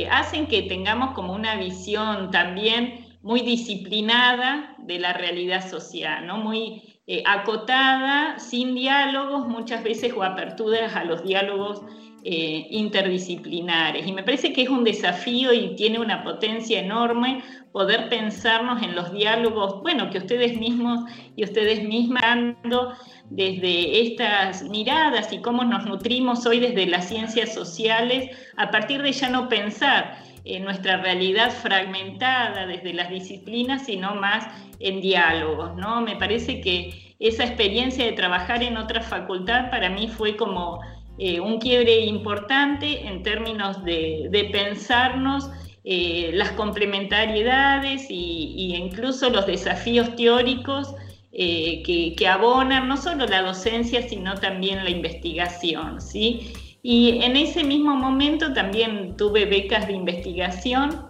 hacen 0.09 0.47
que 0.47 0.61
tengamos 0.61 1.13
como 1.13 1.33
una 1.33 1.57
visión 1.57 2.31
también 2.31 3.05
muy 3.21 3.41
disciplinada 3.41 4.77
de 4.79 4.97
la 4.97 5.11
realidad 5.11 5.69
social, 5.69 6.25
¿no? 6.25 6.37
muy 6.37 6.92
eh, 7.05 7.21
acotada, 7.25 8.39
sin 8.39 8.75
diálogos, 8.75 9.47
muchas 9.47 9.83
veces 9.83 10.13
o 10.15 10.23
aperturas 10.23 10.95
a 10.95 11.03
los 11.03 11.23
diálogos 11.23 11.81
eh, 12.23 12.67
interdisciplinares. 12.69 14.07
Y 14.07 14.13
me 14.13 14.23
parece 14.23 14.53
que 14.53 14.61
es 14.61 14.69
un 14.69 14.85
desafío 14.85 15.51
y 15.51 15.75
tiene 15.75 15.99
una 15.99 16.23
potencia 16.23 16.79
enorme 16.79 17.43
poder 17.73 18.07
pensarnos 18.07 18.81
en 18.81 18.95
los 18.95 19.11
diálogos, 19.11 19.81
bueno, 19.81 20.09
que 20.09 20.19
ustedes 20.19 20.57
mismos 20.57 21.01
y 21.35 21.43
ustedes 21.43 21.83
mismas 21.83 22.23
dando 22.23 22.93
desde 23.29 24.03
estas 24.03 24.63
miradas 24.69 25.33
y 25.33 25.41
cómo 25.41 25.65
nos 25.65 25.85
nutrimos 25.85 26.45
hoy 26.45 26.59
desde 26.59 26.85
las 26.85 27.09
ciencias 27.09 27.53
sociales, 27.53 28.29
a 28.55 28.71
partir 28.71 29.01
de 29.01 29.11
ya 29.11 29.29
no 29.29 29.49
pensar 29.49 30.23
en 30.45 30.63
nuestra 30.63 30.97
realidad 30.97 31.51
fragmentada 31.51 32.65
desde 32.65 32.93
las 32.93 33.09
disciplinas, 33.09 33.85
sino 33.85 34.15
más 34.15 34.45
en 34.79 35.01
diálogos, 35.01 35.75
¿no? 35.75 36.01
Me 36.01 36.15
parece 36.15 36.59
que 36.59 37.15
esa 37.19 37.45
experiencia 37.45 38.05
de 38.05 38.11
trabajar 38.11 38.63
en 38.63 38.75
otra 38.75 39.01
facultad 39.01 39.69
para 39.69 39.89
mí 39.89 40.09
fue 40.09 40.35
como 40.35 40.81
eh, 41.17 41.39
un 41.39 41.59
quiebre 41.59 42.01
importante 42.01 43.07
en 43.07 43.23
términos 43.23 43.83
de, 43.85 44.49
pensarnos 44.51 45.49
eh, 45.85 46.31
las 46.33 46.51
complementariedades 46.51 48.07
y, 48.09 48.75
incluso 48.75 49.29
los 49.29 49.45
desafíos 49.45 50.15
teóricos 50.15 50.95
eh, 51.31 51.81
que, 51.83 52.15
que, 52.15 52.27
abonan 52.27 52.87
no 52.87 52.97
solo 52.97 53.25
la 53.25 53.41
docencia, 53.41 54.07
sino 54.07 54.35
también 54.35 54.83
la 54.83 54.89
investigación, 54.89 56.01
¿sí? 56.01 56.53
Y 56.83 57.23
en 57.23 57.37
ese 57.37 57.63
mismo 57.63 57.95
momento 57.95 58.51
también 58.51 59.15
tuve 59.15 59.45
becas 59.45 59.87
de 59.87 59.93
investigación 59.93 61.07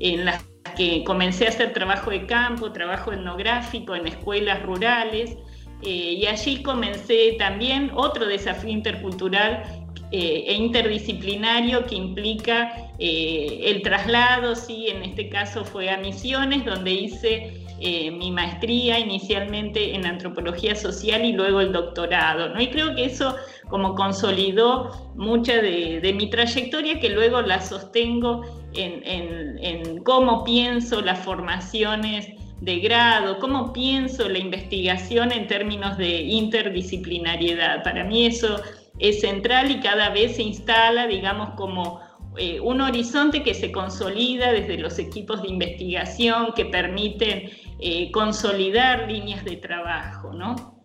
en 0.00 0.24
las 0.24 0.44
que 0.76 1.04
comencé 1.04 1.46
a 1.46 1.50
hacer 1.50 1.72
trabajo 1.72 2.10
de 2.10 2.26
campo, 2.26 2.72
trabajo 2.72 3.12
etnográfico 3.12 3.94
en 3.94 4.08
escuelas 4.08 4.60
rurales. 4.64 5.36
Eh, 5.84 6.14
y 6.18 6.26
allí 6.26 6.62
comencé 6.62 7.36
también 7.38 7.90
otro 7.94 8.26
desafío 8.26 8.70
intercultural 8.70 9.62
eh, 10.10 10.44
e 10.46 10.54
interdisciplinario 10.54 11.86
que 11.86 11.94
implica 11.94 12.90
eh, 12.98 13.60
el 13.64 13.82
traslado, 13.82 14.54
sí, 14.54 14.88
en 14.88 15.02
este 15.02 15.28
caso 15.28 15.64
fue 15.64 15.88
a 15.88 15.98
Misiones, 15.98 16.64
donde 16.64 16.92
hice 16.92 17.61
mi 17.82 18.30
maestría 18.30 18.98
inicialmente 18.98 19.94
en 19.94 20.06
antropología 20.06 20.76
social 20.76 21.24
y 21.24 21.32
luego 21.32 21.60
el 21.60 21.72
doctorado, 21.72 22.50
¿no? 22.50 22.60
Y 22.60 22.68
creo 22.68 22.94
que 22.94 23.04
eso 23.04 23.34
como 23.72 23.94
consolidó 23.94 24.90
mucha 25.14 25.62
de, 25.62 26.14
mi 26.14 26.28
trayectoria 26.28 27.00
que 27.00 27.08
luego 27.08 27.40
la 27.40 27.60
sostengo 27.60 28.42
en, 28.74 30.02
cómo 30.04 30.44
pienso 30.44 31.00
las 31.00 31.18
formaciones 31.20 32.28
de 32.60 32.80
grado, 32.80 33.38
cómo 33.38 33.72
pienso 33.72 34.28
la 34.28 34.38
investigación 34.38 35.32
en 35.32 35.46
términos 35.46 35.96
de 35.96 36.20
interdisciplinariedad. 36.20 37.82
Para 37.82 38.04
mí 38.04 38.26
eso 38.26 38.60
es 38.98 39.22
central 39.22 39.70
y 39.70 39.80
cada 39.80 40.10
vez 40.10 40.36
se 40.36 40.42
instala, 40.42 41.06
digamos, 41.06 41.50
como 41.56 42.00
eh, 42.36 42.60
un 42.60 42.80
horizonte 42.80 43.42
que 43.42 43.54
se 43.54 43.72
consolida 43.72 44.52
desde 44.52 44.78
los 44.78 44.98
equipos 44.98 45.42
de 45.42 45.48
investigación 45.48 46.52
que 46.54 46.64
permiten 46.64 47.50
eh, 47.82 48.10
consolidar 48.12 49.10
líneas 49.10 49.44
de 49.44 49.56
trabajo, 49.56 50.32
¿no? 50.32 50.78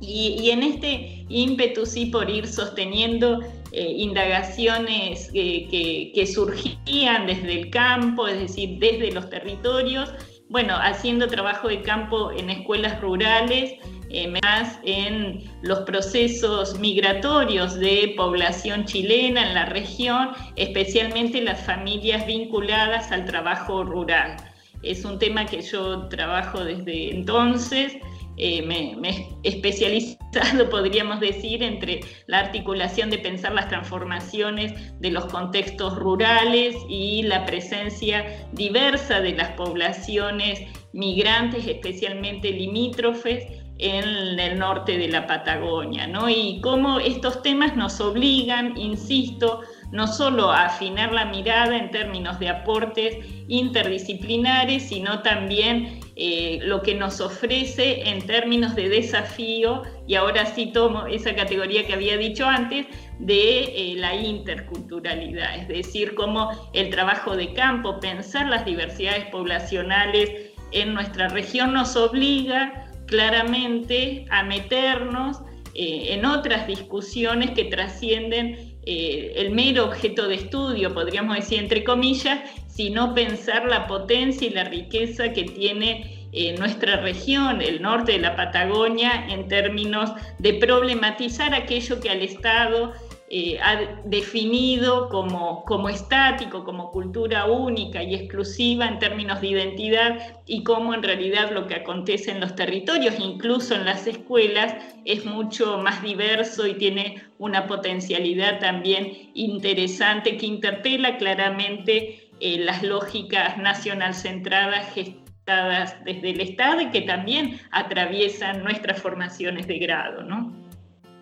Y, 0.00 0.50
en 0.50 0.62
este 0.62 1.24
ímpetu 1.28 1.84
sí 1.86 2.06
por 2.06 2.30
ir 2.30 2.46
sosteniendo 2.46 3.40
eh, 3.72 3.90
indagaciones 3.98 5.30
que, 5.32 6.30
surgían 6.32 7.26
desde 7.26 7.60
el 7.60 7.70
campo, 7.70 8.28
es 8.28 8.38
decir, 8.38 8.78
desde 8.78 9.12
los 9.12 9.28
territorios, 9.30 10.12
bueno, 10.48 10.76
haciendo 10.76 11.26
trabajo 11.26 11.68
de 11.68 11.80
campo 11.80 12.30
en 12.30 12.50
escuelas 12.50 13.00
rurales, 13.00 13.74
eh, 14.10 14.32
más 14.44 14.78
en 14.84 15.42
los 15.62 15.80
procesos 15.80 16.78
migratorios 16.78 17.74
de 17.74 18.14
población 18.16 18.84
chilena 18.84 19.48
en 19.48 19.54
la 19.54 19.66
región, 19.66 20.28
especialmente 20.54 21.40
las 21.40 21.60
familias 21.64 22.24
vinculadas 22.24 23.10
al 23.10 23.24
trabajo 23.24 23.82
rural. 23.82 24.36
Es 24.84 25.04
un 25.04 25.18
tema 25.18 25.46
que 25.46 25.62
yo 25.62 26.08
trabajo 26.08 26.64
desde 26.64 27.10
entonces 27.10 27.96
eh, 28.36 28.62
me, 28.62 28.96
he 29.08 29.28
especializado, 29.44 30.68
podríamos 30.70 31.20
decir, 31.20 31.62
entre 31.62 32.00
la 32.26 32.40
articulación 32.40 33.10
de 33.10 33.18
pensar 33.18 33.52
las 33.52 33.68
transformaciones 33.68 34.72
de 35.00 35.10
los 35.10 35.26
contextos 35.26 35.96
rurales 35.96 36.76
y 36.88 37.22
la 37.22 37.46
presencia 37.46 38.48
diversa 38.52 39.20
de 39.20 39.34
las 39.34 39.50
poblaciones 39.52 40.62
migrantes, 40.92 41.66
especialmente 41.66 42.50
limítrofes, 42.50 43.44
en 43.78 44.38
el 44.38 44.58
norte 44.58 44.96
de 44.96 45.08
la 45.08 45.26
Patagonia, 45.26 46.06
¿no? 46.06 46.28
Y 46.28 46.60
cómo 46.60 47.00
estos 47.00 47.42
temas 47.42 47.74
nos 47.76 48.00
obligan, 48.00 48.76
insisto, 48.76 49.62
no 49.94 50.08
solo 50.08 50.50
afinar 50.50 51.12
la 51.12 51.24
mirada 51.24 51.78
en 51.78 51.88
términos 51.92 52.40
de 52.40 52.48
aportes 52.48 53.16
interdisciplinares, 53.46 54.88
sino 54.88 55.22
también 55.22 56.00
eh, 56.16 56.58
lo 56.62 56.82
que 56.82 56.96
nos 56.96 57.20
ofrece 57.20 58.08
en 58.08 58.26
términos 58.26 58.74
de 58.74 58.88
desafío, 58.88 59.82
y 60.08 60.16
ahora 60.16 60.46
sí 60.46 60.66
tomo 60.72 61.06
esa 61.06 61.36
categoría 61.36 61.86
que 61.86 61.92
había 61.92 62.16
dicho 62.16 62.44
antes, 62.44 62.86
de 63.20 63.60
eh, 63.60 63.94
la 63.96 64.16
interculturalidad, 64.16 65.58
es 65.58 65.68
decir, 65.68 66.16
cómo 66.16 66.50
el 66.72 66.90
trabajo 66.90 67.36
de 67.36 67.52
campo, 67.52 68.00
pensar 68.00 68.48
las 68.48 68.64
diversidades 68.64 69.26
poblacionales 69.26 70.52
en 70.72 70.92
nuestra 70.92 71.28
región 71.28 71.72
nos 71.72 71.94
obliga 71.94 72.90
claramente 73.06 74.26
a 74.30 74.42
meternos 74.42 75.40
eh, 75.76 76.14
en 76.14 76.24
otras 76.24 76.66
discusiones 76.66 77.52
que 77.52 77.66
trascienden 77.66 78.73
el 78.86 79.50
mero 79.50 79.86
objeto 79.86 80.28
de 80.28 80.36
estudio, 80.36 80.92
podríamos 80.92 81.36
decir 81.36 81.58
entre 81.58 81.84
comillas, 81.84 82.40
sino 82.68 83.14
pensar 83.14 83.66
la 83.66 83.86
potencia 83.86 84.46
y 84.46 84.50
la 84.50 84.64
riqueza 84.64 85.32
que 85.32 85.44
tiene 85.44 86.28
eh, 86.32 86.56
nuestra 86.58 86.96
región, 86.96 87.62
el 87.62 87.80
norte 87.80 88.12
de 88.12 88.18
la 88.18 88.34
Patagonia, 88.34 89.26
en 89.28 89.46
términos 89.46 90.10
de 90.40 90.54
problematizar 90.54 91.54
aquello 91.54 92.00
que 92.00 92.10
al 92.10 92.22
Estado 92.22 92.92
eh, 93.36 93.58
ha 93.60 94.00
definido 94.04 95.08
como, 95.08 95.64
como 95.64 95.88
estático, 95.88 96.62
como 96.62 96.92
cultura 96.92 97.46
única 97.46 98.00
y 98.00 98.14
exclusiva 98.14 98.86
en 98.86 99.00
términos 99.00 99.40
de 99.40 99.48
identidad 99.48 100.40
y 100.46 100.62
cómo 100.62 100.94
en 100.94 101.02
realidad 101.02 101.50
lo 101.50 101.66
que 101.66 101.74
acontece 101.74 102.30
en 102.30 102.38
los 102.38 102.54
territorios, 102.54 103.16
incluso 103.18 103.74
en 103.74 103.86
las 103.86 104.06
escuelas, 104.06 104.76
es 105.04 105.24
mucho 105.24 105.78
más 105.78 106.00
diverso 106.00 106.64
y 106.68 106.74
tiene 106.74 107.24
una 107.38 107.66
potencialidad 107.66 108.60
también 108.60 109.32
interesante 109.34 110.36
que 110.36 110.46
interpela 110.46 111.16
claramente 111.16 112.30
eh, 112.38 112.58
las 112.58 112.84
lógicas 112.84 113.58
nacional 113.58 114.14
centradas 114.14 114.94
gestadas 114.94 115.96
desde 116.04 116.30
el 116.30 116.40
Estado 116.40 116.82
y 116.82 116.90
que 116.90 117.00
también 117.00 117.58
atraviesan 117.72 118.62
nuestras 118.62 119.02
formaciones 119.02 119.66
de 119.66 119.78
grado, 119.80 120.22
¿no? 120.22 120.63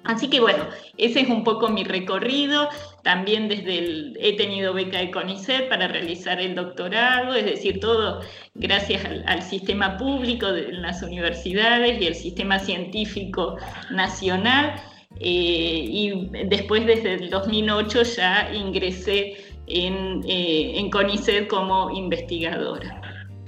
Así 0.04 0.28
que 0.28 0.40
bueno, 0.40 0.64
ese 0.97 1.21
es 1.21 1.28
un 1.28 1.44
poco 1.44 1.68
mi 1.68 1.85
recorrido. 1.85 2.68
También 3.04 3.49
desde 3.49 3.78
el, 3.78 4.18
he 4.21 4.37
tenido 4.37 4.75
beca 4.75 4.99
de 4.99 5.11
CONICET 5.11 5.68
para 5.68 5.88
realizar 5.88 6.40
el 6.40 6.54
doctorado, 6.54 7.35
es 7.35 7.44
decir, 7.44 7.78
todo 7.80 8.21
gracias 8.54 9.04
al, 9.04 9.42
sistema 9.42 9.97
público 9.97 10.52
de 10.52 10.73
las 10.73 11.02
universidades 11.02 12.00
y 12.00 12.06
el 12.06 12.14
sistema 12.14 12.59
científico 12.59 13.56
nacional. 13.90 14.75
Eh, 15.21 15.85
y 15.88 16.28
después 16.47 16.85
desde 16.87 17.14
el 17.14 17.30
2008 17.30 18.02
ya 18.02 18.50
ingresé 18.52 19.37
en, 19.66 20.23
eh, 20.26 20.78
en 20.78 20.90
CONICET 20.90 21.47
como 21.47 21.90
investigadora. 21.90 23.00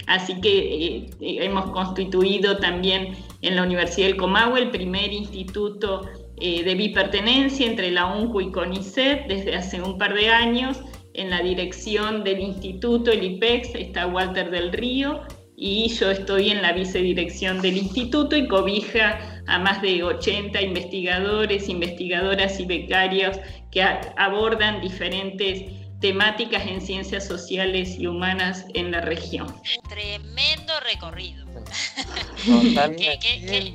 Así 0.07 0.39
que 0.39 0.59
eh, 0.59 1.09
hemos 1.19 1.71
constituido 1.71 2.57
también 2.57 3.15
en 3.41 3.55
la 3.55 3.63
Universidad 3.63 4.07
del 4.07 4.17
Comahue 4.17 4.59
el 4.59 4.69
primer 4.69 5.11
instituto 5.11 6.07
eh, 6.37 6.63
de 6.63 6.75
bipertenencia 6.75 7.65
entre 7.65 7.91
la 7.91 8.05
UNCU 8.05 8.41
y 8.41 8.51
CONICET 8.51 9.27
desde 9.27 9.55
hace 9.55 9.81
un 9.81 9.97
par 9.97 10.13
de 10.13 10.29
años. 10.29 10.81
En 11.13 11.29
la 11.29 11.41
dirección 11.41 12.23
del 12.23 12.41
instituto, 12.41 13.11
el 13.11 13.23
IPEX, 13.23 13.73
está 13.75 14.05
Walter 14.07 14.51
del 14.51 14.73
Río 14.73 15.21
y 15.55 15.87
yo 15.89 16.11
estoy 16.11 16.49
en 16.49 16.61
la 16.61 16.73
vicedirección 16.73 17.61
del 17.61 17.77
instituto 17.77 18.35
y 18.35 18.47
cobija 18.47 19.41
a 19.47 19.59
más 19.59 19.81
de 19.81 20.03
80 20.03 20.61
investigadores, 20.61 21.69
investigadoras 21.69 22.59
y 22.59 22.65
becarios 22.65 23.39
que 23.71 23.81
abordan 23.81 24.81
diferentes 24.81 25.63
temáticas 26.05 26.67
en 26.67 26.81
ciencias 26.81 27.25
sociales 27.25 27.95
y 27.97 28.05
humanas 28.05 28.65
en 28.75 28.91
la 28.91 29.01
región. 29.01 29.59
Tremendo 29.89 30.79
recorrido. 30.81 31.43
Totalmente. 32.45 33.73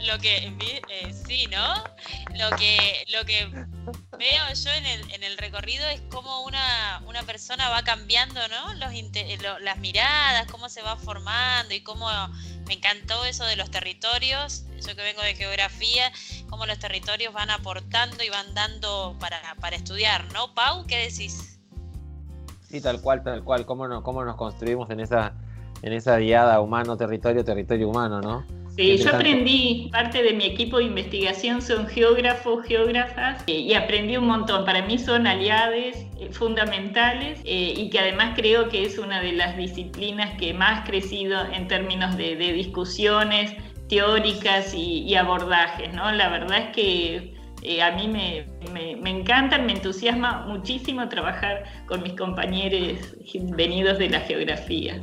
lo 0.00 0.18
que 0.18 0.52
eh, 0.88 1.14
sí, 1.24 1.46
¿no? 1.46 1.74
Lo 2.36 2.56
que, 2.56 3.04
lo 3.12 3.24
que 3.24 3.46
veo 4.18 4.54
yo 4.60 4.72
en 4.72 4.86
el, 4.86 5.12
en 5.12 5.22
el 5.22 5.38
recorrido 5.38 5.86
es 5.86 6.00
cómo 6.10 6.42
una, 6.42 7.00
una 7.06 7.22
persona 7.22 7.68
va 7.68 7.84
cambiando, 7.84 8.40
¿no? 8.48 8.74
Los, 8.74 8.92
las 9.60 9.78
miradas, 9.78 10.50
cómo 10.50 10.68
se 10.68 10.82
va 10.82 10.96
formando 10.96 11.74
y 11.74 11.80
cómo 11.82 12.08
me 12.66 12.74
encantó 12.74 13.24
eso 13.24 13.44
de 13.44 13.54
los 13.54 13.70
territorios, 13.70 14.64
yo 14.84 14.96
que 14.96 15.02
vengo 15.02 15.22
de 15.22 15.36
geografía, 15.36 16.10
cómo 16.50 16.66
los 16.66 16.80
territorios 16.80 17.32
van 17.32 17.50
aportando 17.50 18.24
y 18.24 18.30
van 18.30 18.52
dando 18.52 19.16
para, 19.20 19.54
para 19.60 19.76
estudiar, 19.76 20.32
¿no? 20.32 20.54
Pau, 20.54 20.84
¿qué 20.88 20.96
decís? 20.96 21.57
Sí, 22.68 22.80
tal 22.80 23.00
cual, 23.00 23.22
tal 23.22 23.42
cual, 23.44 23.64
cómo 23.64 23.88
nos, 23.88 24.02
cómo 24.02 24.24
nos 24.24 24.36
construimos 24.36 24.90
en 24.90 25.00
esa, 25.00 25.32
en 25.82 25.92
esa 25.92 26.16
diada 26.18 26.60
humano-territorio, 26.60 27.44
territorio 27.44 27.88
humano, 27.88 28.20
¿no? 28.20 28.44
Sí, 28.78 28.96
yo 28.96 29.12
aprendí, 29.12 29.88
parte 29.90 30.22
de 30.22 30.34
mi 30.34 30.44
equipo 30.44 30.78
de 30.78 30.84
investigación 30.84 31.60
son 31.60 31.88
geógrafos, 31.88 32.64
geógrafas, 32.64 33.42
eh, 33.48 33.52
y 33.52 33.74
aprendí 33.74 34.16
un 34.16 34.26
montón. 34.28 34.64
Para 34.64 34.82
mí 34.82 34.98
son 34.98 35.26
aliados 35.26 35.74
eh, 35.74 36.28
fundamentales 36.30 37.40
eh, 37.44 37.74
y 37.76 37.90
que 37.90 37.98
además 37.98 38.34
creo 38.36 38.68
que 38.68 38.84
es 38.84 38.96
una 38.98 39.20
de 39.20 39.32
las 39.32 39.56
disciplinas 39.56 40.38
que 40.38 40.54
más 40.54 40.82
ha 40.82 40.84
crecido 40.84 41.40
en 41.52 41.66
términos 41.66 42.16
de, 42.16 42.36
discusiones 42.36 43.52
teóricas 43.88 44.72
y, 44.74 45.12
abordajes, 45.16 45.92
¿no? 45.92 46.12
La 46.12 46.28
verdad 46.28 46.58
es 46.58 46.76
que 46.76 47.34
a 47.80 47.90
mí 47.92 48.08
me, 48.08 48.46
me, 48.72 48.96
me, 48.96 49.10
me 49.62 49.72
entusiasma 49.72 50.46
muchísimo 50.46 51.08
trabajar 51.08 51.64
con 51.86 52.02
mis 52.02 52.14
compañeros 52.14 53.16
venidos 53.56 53.98
de 53.98 54.10
la 54.10 54.20
geografía. 54.20 55.00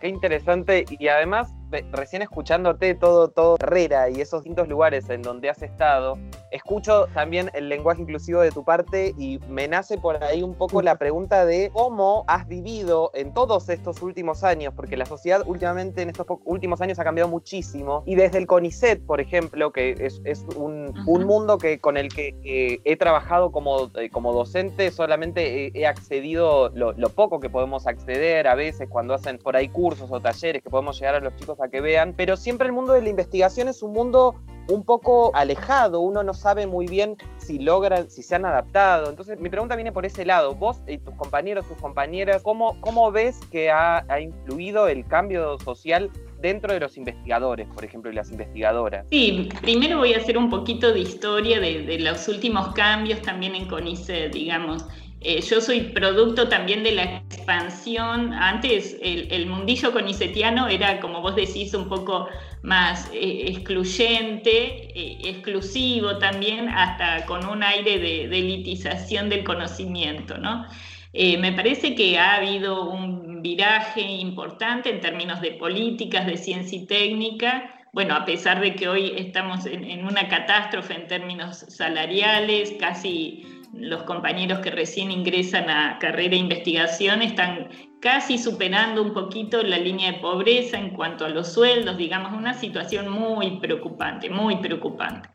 Qué 0.00 0.08
interesante 0.08 0.84
y 0.88 1.08
además 1.08 1.52
recién 1.92 2.22
escuchándote 2.22 2.94
todo, 2.94 3.28
todo 3.28 3.56
Herrera 3.60 4.10
y 4.10 4.20
esos 4.20 4.42
distintos 4.42 4.68
lugares 4.68 5.08
en 5.10 5.22
donde 5.22 5.50
has 5.50 5.62
estado, 5.62 6.18
escucho 6.50 7.06
también 7.14 7.50
el 7.54 7.68
lenguaje 7.68 8.02
inclusivo 8.02 8.40
de 8.40 8.50
tu 8.50 8.64
parte 8.64 9.14
y 9.18 9.38
me 9.48 9.68
nace 9.68 9.98
por 9.98 10.22
ahí 10.22 10.42
un 10.42 10.54
poco 10.54 10.82
la 10.82 10.96
pregunta 10.96 11.44
de 11.44 11.70
cómo 11.72 12.24
has 12.28 12.46
vivido 12.46 13.10
en 13.14 13.34
todos 13.34 13.68
estos 13.68 14.02
últimos 14.02 14.44
años, 14.44 14.72
porque 14.74 14.96
la 14.96 15.06
sociedad 15.06 15.42
últimamente 15.46 16.02
en 16.02 16.10
estos 16.10 16.26
últimos 16.44 16.80
años 16.80 16.98
ha 16.98 17.04
cambiado 17.04 17.28
muchísimo 17.28 18.02
y 18.06 18.14
desde 18.14 18.38
el 18.38 18.46
CONICET, 18.46 19.04
por 19.04 19.20
ejemplo, 19.20 19.72
que 19.72 19.92
es, 19.98 20.44
un, 20.56 20.92
mundo 21.06 21.58
que, 21.58 21.78
con 21.78 21.96
el 21.96 22.08
que 22.08 22.80
he 22.84 22.96
trabajado 22.96 23.50
como, 23.50 23.90
eh, 23.96 24.10
como 24.10 24.32
docente, 24.32 24.90
solamente 24.90 25.72
he, 25.74 25.86
accedido 25.86 26.70
lo, 26.70 26.92
lo 26.92 27.08
poco 27.10 27.40
que 27.40 27.48
podemos 27.48 27.86
acceder 27.86 28.46
a 28.46 28.54
veces 28.54 28.88
cuando 28.88 29.14
hacen 29.14 29.38
por 29.38 29.56
ahí 29.56 29.68
cursos 29.68 30.10
o 30.10 30.20
talleres 30.20 30.62
que 30.62 30.70
podemos 30.70 30.98
llegar 30.98 31.16
a 31.16 31.20
los 31.20 31.34
chicos 31.36 31.55
a 31.60 31.68
que 31.68 31.80
vean, 31.80 32.14
pero 32.16 32.36
siempre 32.36 32.66
el 32.66 32.72
mundo 32.72 32.92
de 32.92 33.02
la 33.02 33.08
investigación 33.08 33.68
es 33.68 33.82
un 33.82 33.92
mundo 33.92 34.36
un 34.68 34.84
poco 34.84 35.30
alejado, 35.34 36.00
uno 36.00 36.22
no 36.22 36.34
sabe 36.34 36.66
muy 36.66 36.86
bien 36.86 37.16
si 37.38 37.58
logran, 37.58 38.10
si 38.10 38.22
se 38.22 38.34
han 38.34 38.44
adaptado. 38.44 39.10
Entonces, 39.10 39.38
mi 39.38 39.48
pregunta 39.48 39.76
viene 39.76 39.92
por 39.92 40.04
ese 40.04 40.24
lado. 40.24 40.54
Vos 40.54 40.78
y 40.86 40.98
tus 40.98 41.14
compañeros, 41.14 41.66
tus 41.68 41.76
compañeras, 41.76 42.42
¿cómo, 42.42 42.80
cómo 42.80 43.12
ves 43.12 43.38
que 43.50 43.70
ha, 43.70 44.04
influido 44.20 44.88
el 44.88 45.06
cambio 45.06 45.58
social 45.60 46.10
dentro 46.40 46.72
de 46.72 46.80
los 46.80 46.96
investigadores, 46.96 47.68
por 47.68 47.84
ejemplo, 47.84 48.10
y 48.10 48.14
las 48.14 48.30
investigadoras? 48.30 49.06
Sí, 49.10 49.48
primero 49.60 49.98
voy 49.98 50.14
a 50.14 50.18
hacer 50.18 50.36
un 50.36 50.50
poquito 50.50 50.92
de 50.92 51.00
historia 51.00 51.60
de, 51.60 51.82
de 51.82 52.00
los 52.00 52.26
últimos 52.28 52.74
cambios 52.74 53.22
también 53.22 53.54
en 53.54 53.68
CONICET, 53.68 54.32
digamos. 54.32 54.84
Eh, 55.28 55.40
yo 55.40 55.60
soy 55.60 55.80
producto 55.80 56.48
también 56.48 56.84
de 56.84 56.92
la 56.92 57.02
expansión. 57.02 58.32
Antes 58.32 58.96
el, 59.02 59.46
mundillo 59.46 59.92
conicetiano 59.92 60.68
era, 60.68 61.00
como 61.00 61.20
vos 61.20 61.34
decís, 61.34 61.74
un 61.74 61.88
poco 61.88 62.28
más 62.62 63.10
eh, 63.12 63.46
excluyente, 63.48 64.88
eh, 64.94 65.18
exclusivo 65.24 66.18
también, 66.18 66.68
hasta 66.68 67.26
con 67.26 67.44
un 67.44 67.64
aire 67.64 67.98
de, 67.98 68.24
elitización 68.26 69.28
del 69.28 69.42
conocimiento. 69.42 70.38
¿no? 70.38 70.64
me 71.12 71.50
parece 71.52 71.96
que 71.96 72.18
ha 72.18 72.36
habido 72.36 72.88
un 72.88 73.42
viraje 73.42 74.02
importante 74.02 74.90
en 74.90 75.00
términos 75.00 75.40
de 75.40 75.52
políticas, 75.52 76.26
de 76.26 76.36
ciencia 76.36 76.78
y 76.78 76.86
técnica. 76.86 77.72
Bueno, 77.92 78.14
a 78.14 78.24
pesar 78.26 78.60
de 78.60 78.76
que 78.76 78.86
hoy 78.86 79.14
estamos 79.16 79.66
en 79.66 80.04
una 80.04 80.28
catástrofe 80.28 80.94
en 80.94 81.06
términos 81.08 81.64
salariales, 81.68 82.74
casi 82.78 83.55
los 83.74 84.02
compañeros 84.04 84.60
que 84.60 84.70
recién 84.70 85.10
ingresan 85.10 85.68
a 85.70 85.98
carrera 85.98 86.30
de 86.30 86.36
investigación 86.36 87.22
están 87.22 87.68
casi 88.00 88.38
superando 88.38 89.02
un 89.02 89.12
poquito 89.12 89.62
la 89.62 89.78
línea 89.78 90.12
de 90.12 90.18
pobreza 90.18 90.78
en 90.78 90.90
cuanto 90.90 91.24
a 91.24 91.28
los 91.28 91.52
sueldos, 91.52 91.96
digamos, 91.96 92.32
una 92.32 92.54
situación 92.54 93.08
muy 93.08 93.58
preocupante, 93.58 94.30
muy 94.30 94.56
preocupante. 94.56 95.28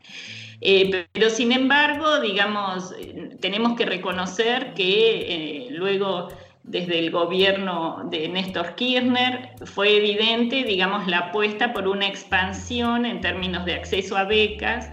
Eh, 0.60 1.06
pero 1.12 1.28
sin 1.28 1.52
embargo, 1.52 2.20
digamos, 2.20 2.94
tenemos 3.40 3.76
que 3.76 3.84
reconocer 3.84 4.74
que 4.74 5.66
eh, 5.66 5.70
luego 5.70 6.28
desde 6.62 7.00
el 7.00 7.10
gobierno 7.10 8.08
de 8.10 8.28
Néstor 8.28 8.76
Kirchner 8.76 9.50
fue 9.64 9.96
evidente, 9.96 10.62
digamos, 10.62 11.08
la 11.08 11.18
apuesta 11.18 11.72
por 11.72 11.88
una 11.88 12.06
expansión 12.06 13.04
en 13.04 13.20
términos 13.20 13.64
de 13.64 13.74
acceso 13.74 14.16
a 14.16 14.24
becas, 14.24 14.88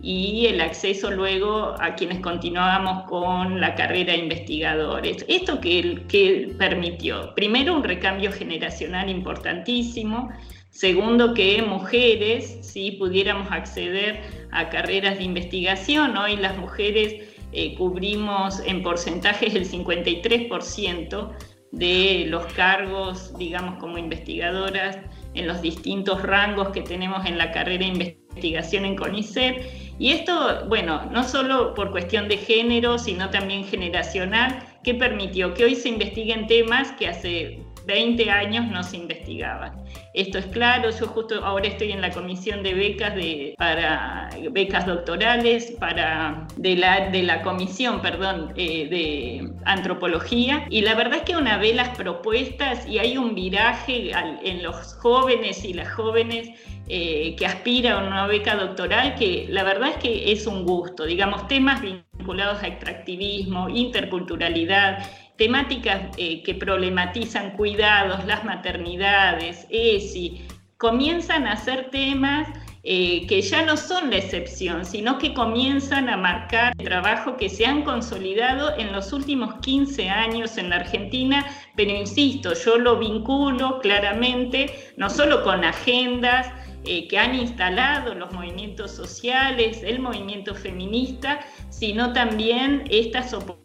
y 0.00 0.46
el 0.46 0.60
acceso 0.60 1.10
luego 1.10 1.74
a 1.80 1.94
quienes 1.94 2.20
continuábamos 2.20 3.04
con 3.04 3.60
la 3.60 3.74
carrera 3.74 4.12
de 4.12 4.20
investigadores. 4.20 5.24
¿Esto 5.28 5.60
que, 5.60 6.04
que 6.08 6.54
permitió? 6.56 7.34
Primero, 7.34 7.74
un 7.74 7.82
recambio 7.82 8.30
generacional 8.30 9.10
importantísimo. 9.10 10.30
Segundo, 10.70 11.34
que 11.34 11.62
mujeres 11.62 12.58
sí 12.62 12.92
pudiéramos 12.92 13.50
acceder 13.50 14.20
a 14.52 14.68
carreras 14.68 15.18
de 15.18 15.24
investigación. 15.24 16.16
Hoy 16.16 16.36
las 16.36 16.56
mujeres 16.56 17.36
eh, 17.52 17.74
cubrimos 17.74 18.60
en 18.60 18.82
porcentajes 18.82 19.54
el 19.54 19.68
53% 19.68 21.32
de 21.72 22.26
los 22.28 22.46
cargos, 22.52 23.36
digamos, 23.36 23.78
como 23.78 23.98
investigadoras 23.98 24.98
en 25.34 25.46
los 25.46 25.60
distintos 25.60 26.22
rangos 26.22 26.68
que 26.68 26.82
tenemos 26.82 27.26
en 27.26 27.36
la 27.38 27.50
carrera 27.50 27.84
de 27.84 27.92
investigación 27.92 28.84
en 28.84 28.96
CONICET 28.96 29.87
y 29.98 30.12
esto, 30.12 30.64
bueno, 30.68 31.02
no 31.10 31.24
solo 31.24 31.74
por 31.74 31.90
cuestión 31.90 32.28
de 32.28 32.36
género, 32.36 32.98
sino 32.98 33.30
también 33.30 33.64
generacional, 33.64 34.62
que 34.84 34.94
permitió 34.94 35.54
que 35.54 35.64
hoy 35.64 35.74
se 35.74 35.88
investiguen 35.88 36.46
temas 36.46 36.92
que 36.92 37.08
hace 37.08 37.62
20 37.88 38.30
años 38.30 38.66
no 38.66 38.82
se 38.82 38.98
investigaban. 38.98 39.82
Esto 40.12 40.38
es 40.38 40.46
claro, 40.46 40.90
yo 40.90 41.06
justo 41.06 41.42
ahora 41.42 41.68
estoy 41.68 41.90
en 41.92 42.02
la 42.02 42.10
comisión 42.10 42.62
de 42.62 42.74
becas 42.74 43.14
de, 43.14 43.54
para 43.56 44.28
becas 44.52 44.84
doctorales 44.84 45.72
para 45.80 46.46
de 46.56 46.76
la, 46.76 47.08
de 47.08 47.22
la 47.22 47.40
comisión, 47.40 48.02
perdón, 48.02 48.52
eh, 48.56 48.88
de 48.88 49.50
antropología 49.64 50.66
y 50.68 50.82
la 50.82 50.94
verdad 50.94 51.20
es 51.20 51.22
que 51.22 51.36
una 51.36 51.56
ve 51.56 51.72
las 51.72 51.96
propuestas 51.96 52.86
y 52.86 52.98
hay 52.98 53.16
un 53.16 53.34
viraje 53.34 54.10
en 54.44 54.62
los 54.62 54.94
jóvenes 55.00 55.64
y 55.64 55.72
las 55.72 55.90
jóvenes 55.90 56.50
eh, 56.88 57.36
que 57.36 57.46
aspira 57.46 57.94
a 57.94 58.06
una 58.06 58.26
beca 58.26 58.54
doctoral, 58.56 59.14
que 59.14 59.46
la 59.48 59.62
verdad 59.62 59.90
es 59.90 59.96
que 59.96 60.32
es 60.32 60.46
un 60.46 60.64
gusto, 60.64 61.04
digamos, 61.04 61.48
temas 61.48 61.80
vinculados 61.82 62.62
a 62.62 62.66
extractivismo, 62.66 63.68
interculturalidad, 63.68 64.98
temáticas 65.38 66.02
eh, 66.18 66.42
que 66.42 66.54
problematizan 66.54 67.52
cuidados, 67.52 68.26
las 68.26 68.44
maternidades, 68.44 69.66
ESI, 69.70 70.42
comienzan 70.76 71.46
a 71.46 71.56
ser 71.56 71.90
temas 71.90 72.48
eh, 72.82 73.26
que 73.26 73.40
ya 73.40 73.64
no 73.64 73.76
son 73.76 74.10
la 74.10 74.16
excepción, 74.16 74.84
sino 74.84 75.18
que 75.18 75.34
comienzan 75.34 76.08
a 76.08 76.16
marcar 76.16 76.72
el 76.78 76.84
trabajo 76.84 77.36
que 77.36 77.48
se 77.48 77.66
han 77.66 77.82
consolidado 77.82 78.76
en 78.78 78.92
los 78.92 79.12
últimos 79.12 79.54
15 79.60 80.08
años 80.08 80.58
en 80.58 80.70
la 80.70 80.76
Argentina, 80.76 81.46
pero 81.76 81.90
insisto, 81.90 82.54
yo 82.54 82.78
lo 82.78 82.98
vinculo 82.98 83.80
claramente 83.80 84.92
no 84.96 85.08
solo 85.10 85.42
con 85.44 85.64
agendas, 85.64 86.50
eh, 86.84 87.06
que 87.08 87.18
han 87.18 87.34
instalado 87.34 88.14
los 88.14 88.32
movimientos 88.32 88.92
sociales, 88.92 89.82
el 89.82 89.98
movimiento 89.98 90.54
feminista, 90.54 91.40
sino 91.70 92.12
también 92.12 92.84
estas 92.88 93.34
oportunidades 93.34 93.57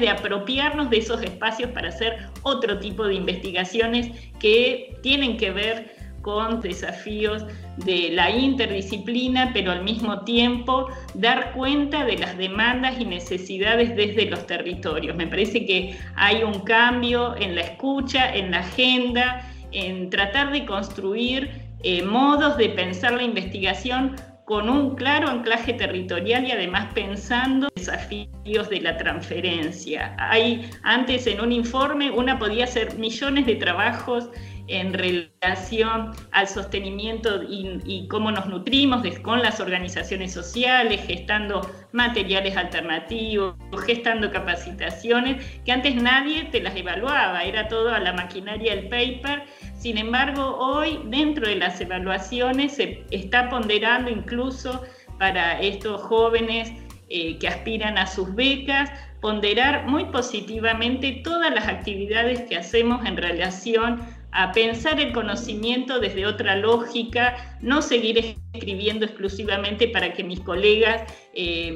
de 0.00 0.08
apropiarnos 0.08 0.90
de 0.90 0.98
esos 0.98 1.22
espacios 1.22 1.70
para 1.70 1.88
hacer 1.88 2.28
otro 2.42 2.78
tipo 2.78 3.06
de 3.06 3.14
investigaciones 3.14 4.10
que 4.38 4.96
tienen 5.02 5.36
que 5.36 5.50
ver 5.50 5.94
con 6.22 6.60
desafíos 6.60 7.44
de 7.76 8.10
la 8.12 8.30
interdisciplina, 8.30 9.52
pero 9.54 9.70
al 9.70 9.84
mismo 9.84 10.24
tiempo 10.24 10.88
dar 11.14 11.52
cuenta 11.52 12.04
de 12.04 12.18
las 12.18 12.36
demandas 12.36 12.98
y 12.98 13.04
necesidades 13.04 13.94
desde 13.94 14.28
los 14.28 14.44
territorios. 14.46 15.14
Me 15.16 15.28
parece 15.28 15.64
que 15.64 15.96
hay 16.16 16.42
un 16.42 16.60
cambio 16.60 17.36
en 17.36 17.54
la 17.54 17.60
escucha, 17.60 18.34
en 18.34 18.50
la 18.50 18.58
agenda, 18.58 19.48
en 19.70 20.10
tratar 20.10 20.50
de 20.50 20.66
construir 20.66 21.62
eh, 21.84 22.02
modos 22.02 22.56
de 22.56 22.70
pensar 22.70 23.12
la 23.12 23.22
investigación 23.22 24.16
con 24.46 24.70
un 24.70 24.94
claro 24.94 25.28
anclaje 25.28 25.72
territorial 25.74 26.46
y 26.46 26.52
además 26.52 26.86
pensando 26.94 27.68
desafíos 27.74 28.70
de 28.70 28.80
la 28.80 28.96
transferencia. 28.96 30.14
Hay 30.18 30.70
antes 30.84 31.26
en 31.26 31.40
un 31.40 31.50
informe 31.50 32.12
una 32.12 32.38
podía 32.38 32.64
hacer 32.64 32.96
millones 32.96 33.44
de 33.44 33.56
trabajos 33.56 34.30
en 34.68 34.92
relación 34.92 36.12
al 36.32 36.48
sostenimiento 36.48 37.42
y, 37.42 38.06
cómo 38.08 38.30
nos 38.30 38.46
nutrimos 38.46 39.02
con 39.20 39.42
las 39.42 39.60
organizaciones 39.60 40.32
sociales, 40.32 41.00
gestando 41.06 41.68
materiales 41.92 42.56
alternativos, 42.56 43.54
gestando 43.84 44.30
capacitaciones, 44.30 45.44
que 45.64 45.72
antes 45.72 45.94
nadie 45.94 46.44
te 46.44 46.60
las 46.60 46.76
evaluaba, 46.76 47.42
era 47.42 47.68
todo 47.68 47.92
a 47.92 48.00
la 48.00 48.12
maquinaria 48.12 48.74
del 48.74 48.88
paper. 48.88 49.44
Sin 49.76 49.98
embargo, 49.98 50.56
hoy 50.58 51.00
dentro 51.06 51.46
de 51.46 51.56
las 51.56 51.80
evaluaciones 51.80 52.76
se 52.76 53.04
está 53.10 53.48
ponderando 53.48 54.10
incluso 54.10 54.82
para 55.18 55.60
estos 55.60 56.00
jóvenes 56.02 56.72
eh, 57.08 57.38
que 57.38 57.46
aspiran 57.46 57.98
a 57.98 58.06
sus 58.06 58.34
becas, 58.34 58.90
ponderar 59.20 59.86
muy 59.86 60.06
positivamente 60.06 61.20
todas 61.22 61.54
las 61.54 61.68
actividades 61.68 62.42
que 62.42 62.56
hacemos 62.56 63.04
en 63.06 63.16
relación 63.16 64.00
a 64.36 64.52
pensar 64.52 65.00
el 65.00 65.12
conocimiento 65.12 65.98
desde 65.98 66.26
otra 66.26 66.56
lógica, 66.56 67.56
no 67.62 67.80
seguir 67.80 68.36
escribiendo 68.52 69.06
exclusivamente 69.06 69.88
para 69.88 70.12
que 70.12 70.22
mis 70.22 70.40
colegas 70.40 71.10
eh, 71.32 71.72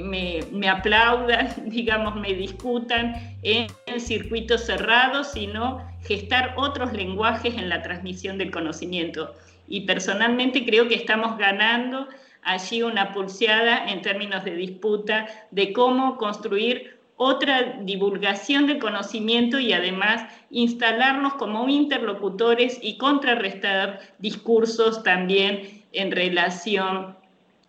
me, 0.52 0.68
aplaudan, 0.68 1.48
digamos, 1.70 2.16
me 2.16 2.34
discutan 2.34 3.14
en, 3.42 3.68
circuitos 3.98 4.66
cerrados, 4.66 5.32
sino 5.32 5.82
gestar 6.02 6.52
otros 6.58 6.92
lenguajes 6.92 7.54
en 7.54 7.70
la 7.70 7.80
transmisión 7.80 8.36
del 8.36 8.50
conocimiento. 8.50 9.34
Y 9.66 9.86
personalmente 9.86 10.66
creo 10.66 10.86
que 10.86 10.96
estamos 10.96 11.38
ganando 11.38 12.08
allí 12.42 12.82
una 12.82 13.14
pulseada 13.14 13.90
en 13.90 14.02
términos 14.02 14.44
de 14.44 14.54
disputa 14.54 15.26
de 15.50 15.72
cómo 15.72 16.18
construir 16.18 16.99
otra 17.22 17.76
divulgación 17.82 18.66
del 18.66 18.78
conocimiento 18.78 19.60
y 19.60 19.74
además 19.74 20.24
instalarnos 20.50 21.34
como 21.34 21.68
interlocutores 21.68 22.78
y 22.80 22.96
contrarrestar 22.96 24.00
discursos 24.20 25.02
también 25.02 25.82
en 25.92 26.12
relación 26.12 27.14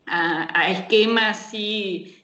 a, 0.06 0.72
esquemas 0.72 1.52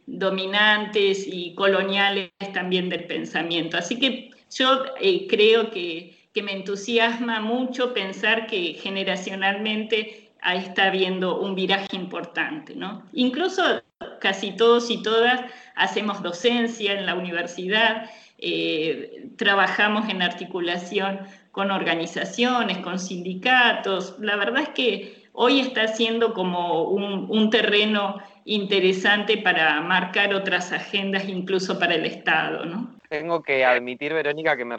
dominantes 0.06 1.28
y 1.28 1.54
coloniales 1.56 2.32
también 2.54 2.88
del 2.88 3.04
pensamiento. 3.04 3.76
Así 3.76 4.00
que 4.00 4.32
yo 4.50 4.86
eh, 5.02 5.28
creo 5.28 5.70
que, 5.70 6.16
me 6.42 6.54
entusiasma 6.54 7.42
mucho 7.42 7.96
pensar 7.96 8.46
que 8.46 8.76
generacionalmente 8.76 10.30
está 10.54 10.86
habiendo 10.86 11.40
un 11.40 11.56
viraje 11.56 11.96
importante. 11.96 12.76
¿no? 12.76 13.04
Incluso 13.12 13.82
casi 14.22 14.52
todos 14.52 14.90
y 14.92 15.02
todas 15.02 15.42
hacemos 15.78 16.22
docencia 16.22 16.94
en 16.94 17.06
la 17.06 17.16
universidad, 17.16 18.10
eh, 18.40 19.30
trabajamos 19.38 20.10
en 20.10 20.22
articulación 20.22 21.22
con 21.52 21.72
organizaciones, 21.72 22.78
con 22.80 23.00
sindicatos. 23.00 24.16
La 24.20 24.36
verdad 24.36 24.64
es 24.64 24.70
que 24.70 25.28
hoy 25.34 25.60
está 25.60 25.88
siendo 25.88 26.34
como 26.34 26.84
un, 26.84 27.50
terreno 27.50 28.22
interesante 28.46 29.38
para 29.38 29.82
marcar 29.82 30.34
otras 30.34 30.72
agendas, 30.72 31.28
incluso 31.28 31.80
para 31.80 31.96
el 31.96 32.06
Estado. 32.06 32.64
Tengo 33.10 33.42
que 33.42 33.66
admitir, 33.66 34.14
Verónica, 34.14 34.58
que 34.58 34.66
me 34.66 34.78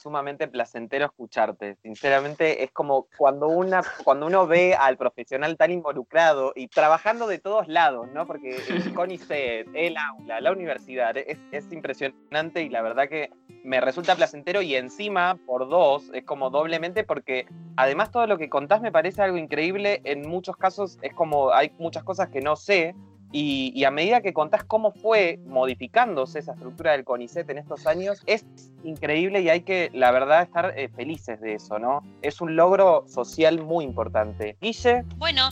sumamente 0.00 0.48
placentero 0.48 1.06
escucharte. 1.06 1.76
Sinceramente, 1.82 2.64
es 2.64 2.70
como 2.72 3.08
cuando, 3.16 3.48
una, 3.48 3.82
cuando 4.04 4.26
uno 4.26 4.46
ve 4.46 4.74
al 4.74 4.96
profesional 4.96 5.56
tan 5.56 5.70
involucrado 5.70 6.52
y 6.54 6.68
trabajando 6.68 7.26
de 7.26 7.38
todos 7.38 7.68
lados, 7.68 8.08
¿no? 8.12 8.26
Porque 8.26 8.56
el 8.68 8.94
CONICET, 8.94 9.68
el 9.74 9.96
aula, 9.96 10.40
la 10.40 10.52
universidad, 10.52 11.16
es, 11.16 11.38
es 11.50 11.72
impresionante 11.72 12.62
y 12.62 12.68
la 12.68 12.82
verdad 12.82 13.08
que 13.08 13.30
me 13.64 13.80
resulta 13.80 14.16
placentero 14.16 14.62
y 14.62 14.74
encima, 14.74 15.38
por 15.46 15.68
dos, 15.68 16.10
es 16.12 16.24
como 16.24 16.50
doblemente 16.50 17.04
porque 17.04 17.46
además 17.76 18.10
todo 18.10 18.26
lo 18.26 18.38
que 18.38 18.48
contás 18.48 18.80
me 18.80 18.92
parece 18.92 19.22
algo 19.22 19.36
increíble. 19.36 20.00
En 20.04 20.28
muchos 20.28 20.56
casos 20.56 20.98
es 21.02 21.14
como 21.14 21.52
hay 21.52 21.72
muchas 21.78 22.02
cosas 22.02 22.28
que 22.28 22.40
no 22.40 22.56
sé 22.56 22.94
y, 23.32 23.84
a 23.84 23.90
medida 23.90 24.20
que 24.20 24.32
contás 24.32 24.64
cómo 24.64 24.92
fue 24.92 25.38
modificándose 25.46 26.38
esa 26.38 26.52
estructura 26.52 26.92
del 26.92 27.04
CONICET 27.04 27.48
en 27.50 27.58
estos 27.58 27.86
años, 27.86 28.20
es 28.26 28.44
increíble 28.84 29.40
y 29.40 29.48
hay 29.48 29.62
que, 29.62 29.90
la 29.94 30.10
verdad, 30.10 30.42
estar 30.42 30.74
eh, 30.76 30.88
felices 30.88 31.40
de 31.40 31.54
eso, 31.54 31.78
¿no? 31.78 32.02
Es 32.20 32.40
un 32.40 32.56
logro 32.56 33.04
social 33.08 33.62
muy 33.62 33.84
importante. 33.84 34.56
Guille. 34.60 35.04
Bueno, 35.16 35.50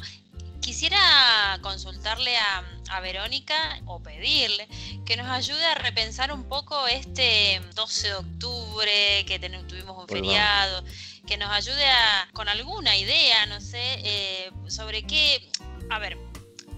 quisiera 0.61 1.59
consultarle 1.63 2.37
a, 2.37 2.65
Verónica 3.03 3.55
o 3.87 4.03
pedirle 4.03 4.67
que 5.07 5.17
nos 5.17 5.29
ayude 5.29 5.65
a 5.65 5.77
repensar 5.77 6.33
un 6.33 6.43
poco 6.43 6.89
este 6.89 7.61
12 7.77 8.09
de 8.09 8.15
octubre, 8.15 9.25
que 9.27 9.39
tuvimos 9.69 9.97
un 9.97 10.09
feriado, 10.09 10.83
que 11.25 11.37
nos 11.37 11.51
ayude 11.51 11.85
con 12.33 12.49
alguna 12.49 12.97
idea, 12.97 13.47
no 13.47 13.61
sé, 13.61 13.81
eh, 14.03 14.51
sobre 14.67 15.05
qué, 15.05 15.49
a 15.89 16.01
ver, 16.01 16.19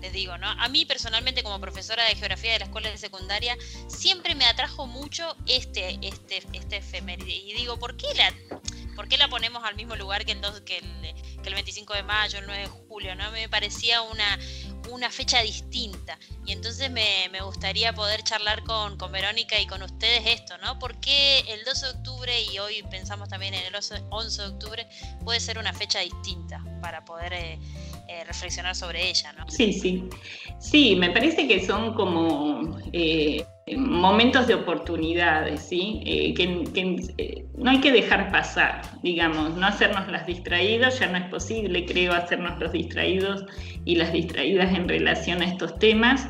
les 0.03 0.13
digo, 0.13 0.37
¿no? 0.37 0.49
A 0.49 0.69
mí 0.69 0.85
personalmente 0.85 1.45
como 1.45 1.61
profesora 1.61 2.05
de 2.05 2.17
geografía 2.17 2.53
de 2.53 2.59
la 2.59 2.65
escuela 2.65 2.91
de 2.91 2.99
secundaria 2.99 3.57
siempre 3.87 4.35
me 4.35 4.45
atrajo 4.45 4.87
mucho 4.87 5.37
este, 5.47 5.97
este, 6.03 6.43
este 6.53 6.79
efeméride. 6.79 7.33
Y 7.33 7.55
digo, 7.55 7.79
¿por 7.79 7.97
qué 7.97 8.09
la, 8.15 8.35
por 8.97 9.09
qué 9.09 9.17
la 9.17 9.29
ponemos 9.29 9.63
al 9.65 9.77
mismo 9.77 9.95
lugar 9.95 10.25
que 10.25 10.33
el, 10.33 10.41
que 10.65 10.79
el, 10.79 11.15
que 11.41 11.49
el 11.49 11.55
25 11.55 11.95
de 11.95 12.03
mayo, 12.03 12.41
el 12.41 12.47
9 12.47 12.63
de 12.63 12.69
julio? 12.69 13.15
¿no? 13.15 13.31
Me 13.31 13.49
parecía 13.49 14.03
una, 14.03 14.41
una 14.91 15.09
fecha 15.09 15.41
distinta. 15.41 16.19
Y 16.45 16.51
entonces 16.51 16.91
me, 16.91 17.29
me 17.31 17.41
gustaría 17.41 17.93
poder 17.93 18.25
charlar 18.25 18.65
con, 18.65 18.99
con, 18.99 19.13
Verónica 19.13 19.61
y 19.61 19.69
con 19.69 19.83
ustedes 19.85 20.27
esto, 20.27 20.59
¿no? 20.59 20.81
¿Por 20.81 20.99
qué 20.99 21.45
el 21.47 21.63
12 21.65 21.87
de 21.87 21.93
octubre 21.93 22.43
y 22.43 22.59
hoy 22.59 22.83
pensamos 22.91 23.29
también 23.29 23.55
en 23.55 23.67
el 23.67 23.75
11 23.77 24.43
de 24.43 24.49
octubre 24.49 24.89
puede 25.25 25.39
ser 25.39 25.59
una 25.59 25.73
fecha 25.73 26.01
distinta 26.01 26.61
para 26.81 27.05
poder... 27.05 27.35
Eh, 27.35 27.61
eh, 28.13 28.25
reflexionar 28.25 28.75
sobre 28.75 29.09
ella, 29.09 29.33
¿no? 29.33 29.49
Sí, 29.49 29.73
sí. 29.73 30.05
Sí, 30.59 30.97
me 30.97 31.11
parece 31.11 31.49
que 31.49 31.65
son 31.65 31.95
como 31.95 32.77
eh, 32.93 33.45
momentos 33.77 34.47
de 34.47 34.55
oportunidades, 34.55 35.63
¿sí? 35.63 36.03
Eh, 36.05 36.35
que, 36.35 36.47
no 37.57 37.71
hay 37.71 37.81
que 37.81 37.91
dejar 37.91 38.31
pasar, 38.31 38.83
digamos, 39.03 39.57
no 39.57 39.67
hacernos 39.67 40.09
las 40.09 40.27
distraídas, 40.27 41.01
ya 41.01 41.07
no 41.07 41.19
es 41.19 41.25
posible, 41.31 41.87
creo, 41.87 42.13
hacernos 42.13 42.61
los 42.61 42.73
distraídos 42.73 43.47
y 43.87 43.97
las 43.97 44.13
distraídas 44.13 44.75
en 44.75 44.89
relación 44.89 45.41
a 45.41 45.47
estos 45.47 45.79
temas. 45.79 46.29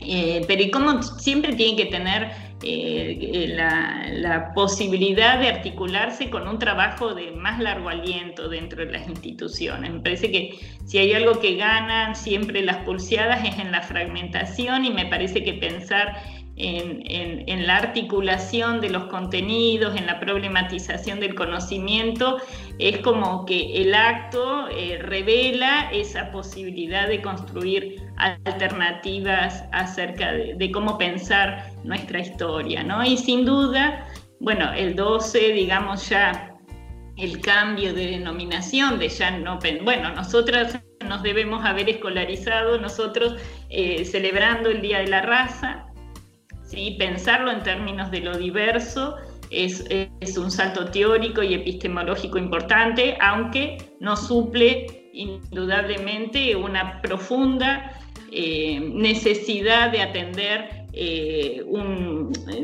pero 0.00 0.62
y 0.62 0.70
como 0.70 1.02
siempre 1.02 1.54
tiene 1.54 1.76
que 1.76 1.86
tener 1.86 2.32
eh, 2.62 3.54
la, 3.54 4.52
posibilidad 4.54 5.38
de 5.38 5.48
articularse 5.48 6.30
con 6.30 6.48
un 6.48 6.58
trabajo 6.58 7.14
de 7.14 7.30
más 7.30 7.60
largo 7.60 7.88
aliento 7.88 8.48
dentro 8.48 8.84
de 8.84 8.90
las 8.90 9.08
instituciones. 9.08 9.92
Me 9.92 10.00
parece 10.00 10.32
que 10.32 10.58
si 10.84 10.98
hay 10.98 11.12
algo 11.12 11.38
que 11.40 11.54
ganan 11.54 12.16
siempre 12.16 12.62
las 12.62 12.78
pulseadas 12.78 13.44
es 13.44 13.58
en 13.58 13.70
la 13.70 13.82
fragmentación 13.82 14.84
y 14.84 14.90
me 14.90 15.06
parece 15.06 15.44
que 15.44 15.54
pensar 15.54 16.16
en, 16.58 17.66
la 17.66 17.76
articulación 17.76 18.80
de 18.80 18.90
los 18.90 19.04
contenidos, 19.04 19.96
en 19.96 20.06
la 20.06 20.18
problematización 20.20 21.20
del 21.20 21.34
conocimiento, 21.34 22.38
es 22.78 22.98
como 22.98 23.44
que 23.46 23.82
el 23.82 23.94
acto 23.94 24.68
eh, 24.68 24.98
revela 25.00 25.90
esa 25.92 26.30
posibilidad 26.30 27.08
de 27.08 27.20
construir 27.22 28.02
alternativas 28.16 29.64
acerca 29.72 30.32
de, 30.32 30.70
cómo 30.72 30.98
pensar 30.98 31.70
nuestra 31.84 32.20
historia, 32.20 32.82
¿no? 32.82 33.04
Y 33.04 33.16
sin 33.16 33.44
duda, 33.44 34.06
bueno, 34.40 34.72
el 34.72 34.94
12, 34.96 35.52
digamos 35.52 36.08
ya 36.08 36.54
el 37.16 37.40
cambio 37.40 37.92
de 37.92 38.06
denominación, 38.06 38.98
de 38.98 39.08
ya 39.08 39.30
no, 39.32 39.58
bueno, 39.82 40.14
nosotras 40.14 40.80
nos 41.08 41.22
debemos 41.22 41.64
haber 41.64 41.88
escolarizado 41.88 42.78
nosotros 42.78 43.36
eh, 43.70 44.04
celebrando 44.04 44.68
el 44.68 44.80
Día 44.80 44.98
de 44.98 45.08
la 45.08 45.22
Raza, 45.22 45.86
¿sí? 46.68 46.96
pensarlo 46.98 47.50
en 47.50 47.62
términos 47.62 48.10
de 48.10 48.20
lo 48.20 48.36
diverso 48.36 49.16
es, 49.50 50.36
un 50.36 50.50
salto 50.50 50.86
teórico 50.86 51.42
y 51.42 51.54
epistemológico 51.54 52.38
importante, 52.38 53.16
aunque 53.20 53.78
no 54.00 54.16
suple 54.16 55.10
indudablemente 55.12 56.54
una 56.54 57.00
profunda 57.02 57.92
eh, 58.30 58.80
necesidad 58.80 59.90
de 59.90 60.02
atender 60.02 60.86
eh, 60.92 61.62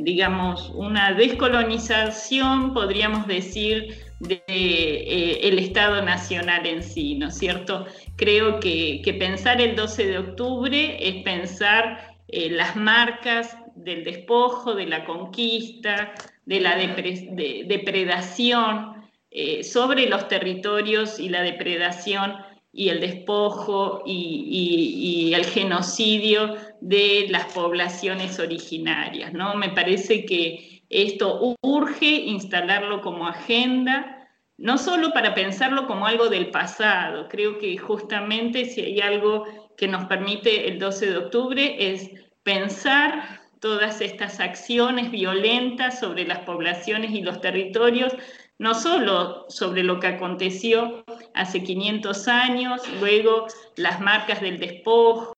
digamos, 0.00 0.70
una 0.74 1.12
descolonización, 1.12 2.74
podríamos 2.74 3.26
decir, 3.26 3.96
del 4.20 4.42
de, 4.46 5.38
eh, 5.42 5.58
Estado 5.58 6.02
Nacional 6.02 6.66
en 6.66 6.82
sí, 6.82 7.14
¿no 7.14 7.28
es 7.28 7.38
cierto? 7.38 7.86
Creo 8.16 8.60
que, 8.60 9.02
que 9.04 9.14
pensar 9.14 9.60
el 9.60 9.76
12 9.76 10.06
de 10.06 10.18
octubre 10.18 10.96
es 11.00 11.22
pensar 11.22 12.14
las 12.28 12.74
marcas 12.74 13.56
del 13.74 14.04
despojo, 14.04 14.74
de 14.74 14.86
la 14.86 15.04
conquista, 15.04 16.14
de 16.46 16.60
la 16.60 16.76
depredación, 16.76 18.94
eh, 19.36 19.64
sobre 19.64 20.08
los 20.08 20.28
territorios 20.28 21.18
y 21.18 21.28
la 21.28 21.42
depredación 21.42 22.36
y 22.72 22.88
el 22.88 23.00
despojo 23.00 24.04
y, 24.06 25.32
el 25.34 25.44
genocidio 25.44 26.54
de 26.80 27.26
las 27.30 27.52
poblaciones 27.52 28.38
originarias. 28.38 29.32
¿no? 29.32 29.56
Me 29.56 29.70
parece 29.70 30.24
que 30.24 30.84
esto 30.88 31.56
urge 31.62 32.06
instalarlo 32.06 33.00
como 33.00 33.26
agenda, 33.26 34.28
no 34.56 34.78
solo 34.78 35.12
para 35.12 35.34
pensarlo 35.34 35.88
como 35.88 36.06
algo 36.06 36.28
del 36.28 36.52
pasado, 36.52 37.26
creo 37.28 37.58
que 37.58 37.76
justamente 37.76 38.66
si 38.66 38.82
hay 38.82 39.00
algo 39.00 39.46
que 39.76 39.88
nos 39.88 40.04
permite 40.04 40.68
el 40.68 40.78
12 40.78 41.10
de 41.10 41.16
octubre 41.16 41.76
es 41.78 42.08
pensar 42.44 43.40
todas 43.64 44.02
estas 44.02 44.40
acciones 44.40 45.10
violentas 45.10 45.98
sobre 45.98 46.26
las 46.26 46.40
poblaciones 46.40 47.12
y 47.12 47.22
los 47.22 47.40
territorios 47.40 48.14
no 48.58 48.74
solo 48.74 49.46
sobre 49.48 49.82
lo 49.82 50.00
que 50.00 50.08
aconteció 50.08 51.02
hace 51.32 51.64
500 51.64 52.28
años, 52.28 52.82
luego 53.00 53.46
las 53.76 54.00
marcas 54.00 54.42
del 54.42 54.58
despojo, 54.58 55.32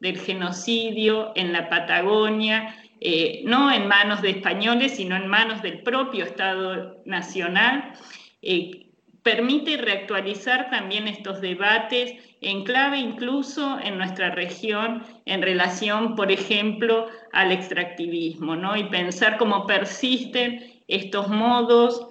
del 0.00 0.18
genocidio 0.18 1.32
en 1.36 1.52
la 1.52 1.68
Patagonia, 1.68 2.74
eh, 3.02 3.42
no 3.44 3.70
en 3.70 3.86
manos 3.86 4.22
de 4.22 4.30
españoles, 4.30 4.96
sino 4.96 5.14
en 5.14 5.26
manos 5.26 5.60
del 5.60 5.82
propio 5.82 6.24
Estado 6.24 7.02
Nacional, 7.04 7.92
eh, 8.40 8.92
permite 9.22 9.76
reactualizar 9.76 10.70
también 10.70 11.06
estos 11.06 11.42
debates 11.42 12.14
en 12.46 12.64
clave 12.64 12.98
incluso 12.98 13.78
en 13.82 13.98
nuestra 13.98 14.30
región 14.30 15.02
en 15.24 15.42
relación, 15.42 16.14
por 16.14 16.30
ejemplo, 16.30 17.08
al 17.32 17.50
extractivismo, 17.50 18.54
¿no? 18.54 18.76
y 18.76 18.84
pensar 18.84 19.36
cómo 19.36 19.66
persisten 19.66 20.82
estos 20.86 21.28
modos 21.28 22.08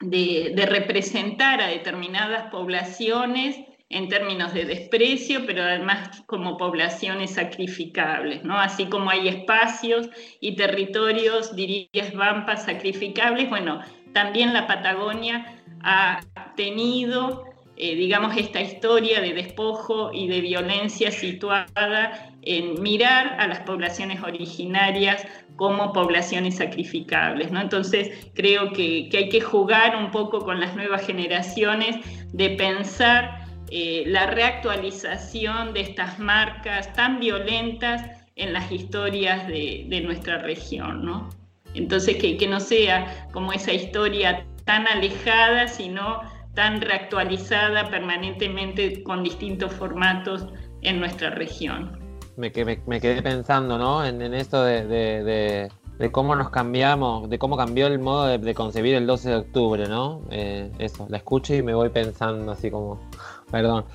de, 0.00 0.54
representar 0.68 1.60
a 1.60 1.68
determinadas 1.68 2.50
poblaciones 2.50 3.56
en 3.88 4.08
términos 4.08 4.52
de 4.52 4.64
desprecio, 4.64 5.46
pero 5.46 5.62
además 5.62 6.22
como 6.26 6.56
poblaciones 6.56 7.34
sacrificables, 7.34 8.42
¿no? 8.42 8.58
Así 8.58 8.86
como 8.86 9.10
hay 9.10 9.28
espacios 9.28 10.10
y 10.40 10.56
territorios, 10.56 11.54
dirías, 11.54 12.12
vampas 12.12 12.64
sacrificables, 12.64 13.48
bueno, 13.48 13.80
también 14.12 14.52
la 14.52 14.66
Patagonia 14.66 15.62
ha 15.84 16.20
tenido, 16.56 17.44
eh, 17.78 17.94
digamos, 17.94 18.34
esta 18.38 18.62
historia 18.62 19.20
de 19.20 19.34
despojo 19.34 20.10
y 20.10 20.28
de 20.28 20.40
violencia 20.40 21.10
situada 21.10 22.32
en 22.40 22.80
mirar 22.82 23.36
a 23.38 23.46
las 23.46 23.60
poblaciones 23.60 24.22
originarias 24.22 25.26
como 25.56 25.92
poblaciones 25.92 26.56
sacrificables. 26.56 27.52
¿no? 27.52 27.60
Entonces 27.60 28.30
creo 28.34 28.72
que, 28.72 29.10
hay 29.12 29.28
que 29.28 29.42
jugar 29.42 29.94
un 29.94 30.10
poco 30.10 30.40
con 30.40 30.58
las 30.58 30.74
nuevas 30.74 31.06
generaciones 31.06 31.96
de 32.32 32.50
pensar 32.50 33.46
eh, 33.70 34.04
la 34.06 34.26
reactualización 34.26 35.74
de 35.74 35.80
estas 35.82 36.18
marcas 36.18 36.90
tan 36.94 37.20
violentas 37.20 38.02
en 38.36 38.54
las 38.54 38.72
historias 38.72 39.46
de, 39.48 40.00
nuestra 40.02 40.38
región. 40.38 41.04
¿no? 41.04 41.28
Entonces 41.74 42.16
que, 42.16 42.38
que 42.38 42.46
no 42.46 42.60
sea 42.60 43.28
como 43.32 43.52
esa 43.52 43.72
historia 43.72 44.46
tan 44.64 44.86
alejada, 44.86 45.68
sino 45.68 46.22
tan 46.56 46.80
reactualizada 46.80 47.88
permanentemente 47.88 49.04
con 49.04 49.22
distintos 49.22 49.72
formatos 49.72 50.48
en 50.82 50.98
nuestra 50.98 51.30
región 51.30 52.04
me, 52.36 52.52
me, 52.86 53.00
quedé 53.00 53.22
pensando, 53.22 53.78
¿no? 53.78 54.04
En, 54.04 54.22
esto 54.34 54.62
de, 54.62 55.70
cómo 56.12 56.36
nos 56.36 56.50
cambiamos, 56.50 57.28
de 57.30 57.38
cómo 57.38 57.56
cambió 57.56 57.86
el 57.86 57.98
modo 57.98 58.26
de, 58.38 58.54
concebir 58.54 58.94
el 58.94 59.06
12 59.06 59.28
de 59.30 59.36
octubre, 59.36 59.88
¿no? 59.88 60.22
Eh, 60.30 60.70
eso, 60.78 61.06
la 61.08 61.16
escucho 61.16 61.54
y 61.54 61.62
me 61.62 61.74
voy 61.74 61.88
pensando 61.88 62.52
así 62.52 62.70
como, 62.70 63.00
perdón, 63.50 63.86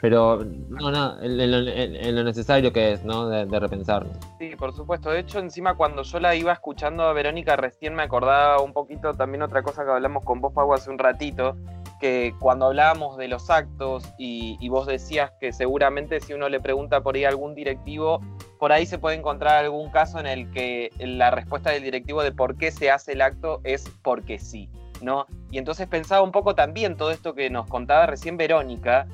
pero 0.00 0.44
no, 0.68 0.90
no, 0.90 1.20
en, 1.20 2.14
lo 2.14 2.24
necesario 2.24 2.72
que 2.72 2.92
es, 2.92 3.04
¿no? 3.04 3.28
De, 3.28 3.44
de 3.44 3.60
repensarlo. 3.60 4.10
Sí, 4.38 4.56
por 4.56 4.72
supuesto. 4.72 5.10
De 5.10 5.20
hecho, 5.20 5.38
encima 5.38 5.74
cuando 5.74 6.02
yo 6.02 6.20
la 6.20 6.34
iba 6.34 6.52
escuchando 6.52 7.04
a 7.04 7.12
Verónica, 7.12 7.56
recién 7.56 7.94
me 7.94 8.02
acordaba 8.02 8.62
un 8.62 8.72
poquito 8.72 9.12
también 9.14 9.42
otra 9.42 9.62
cosa 9.62 9.84
que 9.84 9.90
hablamos 9.90 10.24
con 10.24 10.40
vos, 10.40 10.52
Pau, 10.54 10.72
hace 10.72 10.90
un 10.90 10.98
ratito, 10.98 11.56
que 12.00 12.34
cuando 12.40 12.66
hablábamos 12.66 13.16
de 13.16 13.28
los 13.28 13.50
actos 13.50 14.04
y, 14.18 14.68
vos 14.68 14.86
decías 14.86 15.30
que 15.38 15.52
seguramente 15.52 16.20
si 16.20 16.32
uno 16.32 16.48
le 16.48 16.60
pregunta 16.60 17.02
por 17.02 17.14
ahí 17.14 17.24
a 17.24 17.28
algún 17.28 17.54
directivo, 17.54 18.20
por 18.58 18.72
ahí 18.72 18.86
se 18.86 18.98
puede 18.98 19.16
encontrar 19.16 19.58
algún 19.58 19.90
caso 19.90 20.18
en 20.18 20.26
el 20.26 20.50
que 20.50 20.90
la 20.98 21.30
respuesta 21.30 21.70
del 21.70 21.82
directivo 21.82 22.22
de 22.22 22.32
por 22.32 22.56
qué 22.56 22.70
se 22.70 22.90
hace 22.90 23.12
el 23.12 23.22
acto 23.22 23.60
es 23.64 23.88
porque 24.02 24.38
sí, 24.38 24.70
¿no? 25.02 25.26
Y 25.50 25.58
entonces 25.58 25.86
pensaba 25.86 26.22
un 26.22 26.32
poco 26.32 26.54
también 26.54 26.96
todo 26.96 27.10
esto 27.10 27.34
que 27.34 27.50
nos 27.50 27.66
contaba 27.66 28.06
recién 28.06 28.36
Verónica, 28.36 29.06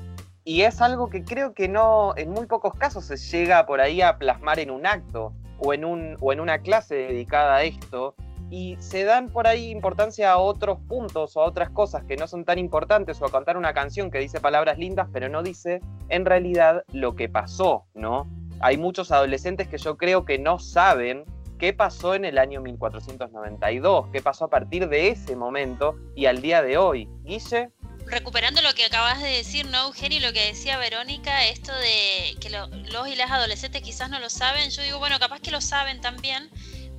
y 0.47 0.61
es 0.61 0.81
algo 0.81 1.09
que 1.09 1.25
creo 1.25 1.53
que 1.53 1.67
no, 1.67 2.13
en 2.15 2.31
muy 2.31 2.45
pocos 2.45 2.73
casos 2.73 3.03
se 3.03 3.17
llega 3.17 3.65
por 3.65 3.81
ahí 3.81 4.01
a 4.01 4.17
plasmar 4.17 4.59
en 4.59 4.71
un 4.71 4.87
acto 4.87 5.33
o 5.59 5.73
en, 5.73 5.83
un, 5.83 6.15
o 6.21 6.31
en 6.31 6.39
una 6.39 6.59
clase 6.59 6.95
dedicada 6.95 7.57
a 7.57 7.63
esto, 7.63 8.15
y 8.49 8.77
se 8.79 9.03
dan 9.03 9.29
por 9.29 9.47
ahí 9.47 9.69
importancia 9.69 10.31
a 10.31 10.37
otros 10.37 10.79
puntos 10.87 11.35
o 11.35 11.41
a 11.41 11.45
otras 11.45 11.69
cosas 11.69 12.03
que 12.03 12.15
no 12.15 12.27
son 12.27 12.45
tan 12.45 12.59
importantes 12.59 13.21
o 13.21 13.25
a 13.25 13.31
cantar 13.31 13.57
una 13.57 13.73
canción 13.73 14.09
que 14.09 14.19
dice 14.19 14.39
palabras 14.39 14.77
lindas 14.77 15.07
pero 15.11 15.29
no 15.29 15.43
dice 15.43 15.81
en 16.09 16.25
realidad 16.25 16.83
lo 16.91 17.15
que 17.15 17.29
pasó, 17.29 17.85
¿no? 17.93 18.27
Hay 18.59 18.77
muchos 18.77 19.11
adolescentes 19.11 19.67
que 19.67 19.77
yo 19.77 19.97
creo 19.97 20.25
que 20.25 20.39
no 20.39 20.59
saben 20.59 21.25
qué 21.59 21.73
pasó 21.73 22.15
en 22.15 22.25
el 22.25 22.37
año 22.37 22.61
1492, 22.61 24.07
qué 24.11 24.21
pasó 24.21 24.45
a 24.45 24.49
partir 24.49 24.87
de 24.89 25.09
ese 25.09 25.35
momento 25.35 25.95
y 26.15 26.25
al 26.25 26.41
día 26.41 26.61
de 26.61 26.77
hoy. 26.77 27.07
Guille. 27.23 27.71
Recuperando 28.05 28.61
lo 28.61 28.73
que 28.73 28.85
acabas 28.85 29.21
de 29.21 29.29
decir, 29.29 29.65
¿no, 29.65 29.87
Eugenio? 29.87 30.21
Lo 30.21 30.31
que 30.31 30.45
decía 30.45 30.77
Verónica, 30.77 31.45
esto 31.47 31.73
de 31.73 32.37
que 32.39 32.49
los 32.49 33.07
y 33.07 33.15
las 33.15 33.31
adolescentes 33.31 33.81
quizás 33.81 34.09
no 34.09 34.19
lo 34.19 34.29
saben, 34.29 34.69
yo 34.69 34.81
digo, 34.81 34.99
bueno, 34.99 35.19
capaz 35.19 35.41
que 35.41 35.51
lo 35.51 35.59
saben 35.59 35.99
también, 35.99 36.49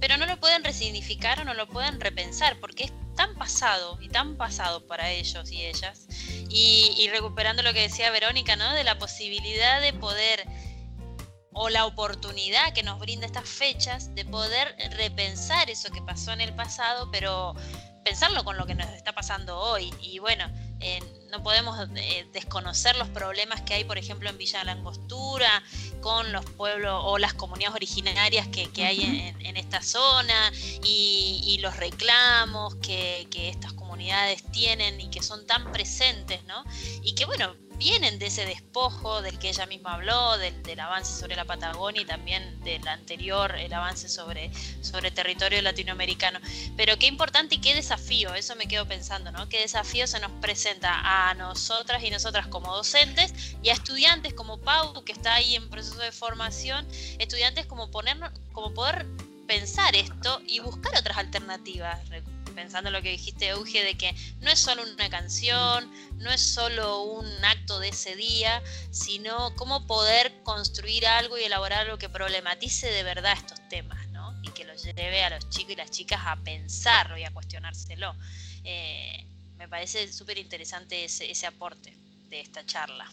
pero 0.00 0.16
no 0.16 0.26
lo 0.26 0.38
pueden 0.38 0.64
resignificar 0.64 1.40
o 1.40 1.44
no 1.44 1.54
lo 1.54 1.68
pueden 1.68 2.00
repensar 2.00 2.58
porque 2.60 2.84
es 2.84 2.92
tan 3.16 3.34
pasado 3.34 3.98
y 4.00 4.08
tan 4.08 4.36
pasado 4.36 4.86
para 4.86 5.10
ellos 5.10 5.50
y 5.50 5.64
ellas. 5.64 6.06
Y, 6.48 7.08
recuperando 7.10 7.62
lo 7.62 7.72
que 7.72 7.82
decía 7.82 8.10
Verónica, 8.10 8.56
¿no? 8.56 8.72
De 8.74 8.84
la 8.84 8.98
posibilidad 8.98 9.80
de 9.80 9.92
poder 9.92 10.46
o 11.52 11.68
la 11.68 11.84
oportunidad 11.84 12.72
que 12.72 12.84
nos 12.84 13.00
brinda 13.00 13.26
estas 13.26 13.48
fechas 13.48 14.14
de 14.14 14.24
poder 14.24 14.76
repensar 14.92 15.68
eso 15.68 15.90
que 15.90 16.00
pasó 16.00 16.32
en 16.32 16.40
el 16.40 16.54
pasado, 16.54 17.10
pero 17.10 17.56
pensarlo 18.04 18.44
con 18.44 18.56
lo 18.56 18.66
que 18.66 18.76
nos 18.76 18.88
está 18.90 19.12
pasando 19.12 19.58
hoy. 19.58 19.92
Y 20.00 20.20
bueno, 20.20 20.48
no 21.30 21.42
podemos 21.42 21.78
eh, 21.96 22.26
desconocer 22.32 22.96
los 22.96 23.08
problemas 23.08 23.60
que 23.62 23.74
hay, 23.74 23.84
por 23.84 23.98
ejemplo, 23.98 24.30
en 24.30 24.38
Villa 24.38 24.64
Langostura, 24.64 25.62
con 26.00 26.32
los 26.32 26.44
pueblos 26.44 27.00
o 27.04 27.18
las 27.18 27.34
comunidades 27.34 27.76
originarias 27.76 28.48
que, 28.48 28.68
hay 28.84 29.34
en, 29.40 29.56
esta 29.56 29.82
zona 29.82 30.52
y, 30.84 31.58
los 31.60 31.76
reclamos 31.76 32.76
que, 32.76 33.26
que, 33.30 33.48
estas 33.48 33.72
comunidades 33.72 34.42
tienen 34.52 35.00
y 35.00 35.10
que 35.10 35.22
son 35.22 35.46
tan 35.46 35.72
presentes, 35.72 36.44
¿no? 36.44 36.64
Y 37.02 37.14
que, 37.14 37.24
bueno, 37.24 37.56
vienen 37.78 38.18
de 38.18 38.26
ese 38.26 38.44
despojo 38.44 39.22
del 39.22 39.38
que 39.38 39.48
ella 39.48 39.64
misma 39.66 39.94
habló, 39.94 40.36
del, 40.36 40.80
avance 40.80 41.18
sobre 41.18 41.36
la 41.36 41.44
Patagonia 41.44 42.02
y 42.02 42.04
también 42.04 42.60
del 42.64 42.86
anterior, 42.86 43.54
el 43.56 43.72
avance 43.72 44.08
sobre, 44.08 44.50
sobre 44.82 45.10
territorio 45.10 45.62
latinoamericano. 45.62 46.40
Pero 46.76 46.98
qué 46.98 47.06
importante 47.06 47.54
y 47.54 47.60
qué 47.60 47.74
desafío, 47.74 48.34
eso 48.34 48.56
me 48.56 48.66
quedo 48.66 48.86
pensando, 48.86 49.30
¿no? 49.30 49.48
Qué 49.48 49.60
desafío 49.60 50.06
se 50.06 50.20
nos 50.20 50.32
presenta 50.40 51.30
a 51.30 51.34
nosotras 51.34 52.02
y 52.02 52.10
nosotras 52.10 52.48
como 52.48 52.74
docentes 52.74 53.32
y 53.62 53.70
a 53.70 53.74
estudiantes 53.74 54.34
como 54.34 54.58
Pau, 54.58 55.04
que 55.04 55.12
está 55.12 55.34
ahí 55.34 55.54
en 55.54 55.70
proceso 55.70 56.00
de 56.00 56.12
formación, 56.12 56.86
estudiantes 57.18 57.66
como, 57.66 57.90
ponernos, 57.90 58.32
como 58.52 58.74
poder 58.74 59.06
pensar 59.46 59.96
esto 59.96 60.42
y 60.46 60.60
buscar 60.60 60.96
otras 60.96 61.16
alternativas 61.16 61.98
pensando 62.58 62.88
en 62.88 62.94
lo 62.94 63.02
que 63.02 63.12
dijiste, 63.12 63.50
Euge, 63.50 63.84
de 63.84 63.96
que 63.96 64.12
no 64.40 64.50
es 64.50 64.58
solo 64.58 64.82
una 64.82 65.08
canción, 65.08 65.88
no 66.16 66.32
es 66.32 66.40
solo 66.40 67.04
un 67.04 67.44
acto 67.44 67.78
de 67.78 67.90
ese 67.90 68.16
día, 68.16 68.60
sino 68.90 69.54
cómo 69.54 69.86
poder 69.86 70.42
construir 70.42 71.06
algo 71.06 71.38
y 71.38 71.44
elaborar 71.44 71.82
algo 71.82 71.98
que 71.98 72.08
problematice 72.08 72.90
de 72.90 73.04
verdad 73.04 73.34
estos 73.34 73.60
temas, 73.68 74.08
¿no? 74.08 74.36
Y 74.42 74.50
que 74.50 74.64
los 74.64 74.82
lleve 74.82 75.22
a 75.22 75.30
los 75.30 75.48
chicos 75.50 75.74
y 75.74 75.76
las 75.76 75.92
chicas 75.92 76.20
a 76.24 76.34
pensarlo 76.34 77.16
y 77.16 77.22
a 77.22 77.30
cuestionárselo. 77.30 78.16
Eh, 78.64 79.24
me 79.56 79.68
parece 79.68 80.12
súper 80.12 80.38
interesante 80.38 81.04
ese 81.04 81.46
aporte 81.46 81.96
de 82.28 82.40
esta 82.40 82.66
charla. 82.66 83.08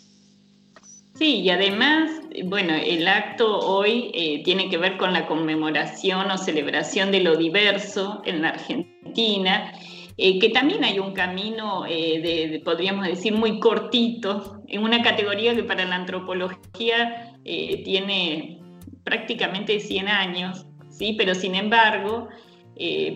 Sí, 1.15 1.39
y 1.39 1.49
además, 1.49 2.11
bueno, 2.43 2.73
el 2.73 3.07
acto 3.07 3.59
hoy 3.59 4.11
eh, 4.13 4.43
tiene 4.43 4.69
que 4.69 4.77
ver 4.77 4.97
con 4.97 5.13
la 5.13 5.27
conmemoración 5.27 6.29
o 6.29 6.37
celebración 6.37 7.09
de 7.13 7.21
lo 7.21 7.37
diverso 7.37 8.21
en 8.25 8.41
la 8.41 8.49
Argentina, 8.49 9.71
eh, 10.17 10.39
que 10.39 10.49
también 10.49 10.83
hay 10.83 10.99
un 10.99 11.13
camino, 11.13 11.85
eh, 11.87 12.19
de, 12.19 12.61
podríamos 12.65 13.07
decir, 13.07 13.31
muy 13.31 13.59
cortito, 13.61 14.61
en 14.67 14.83
una 14.83 15.01
categoría 15.03 15.55
que 15.55 15.63
para 15.63 15.85
la 15.85 15.95
antropología 15.95 17.31
tiene 17.45 18.59
prácticamente 19.05 19.79
100 19.79 20.07
años, 20.09 20.65
¿sí? 20.89 21.15
pero 21.17 21.33
sin 21.33 21.55
embargo, 21.55 22.27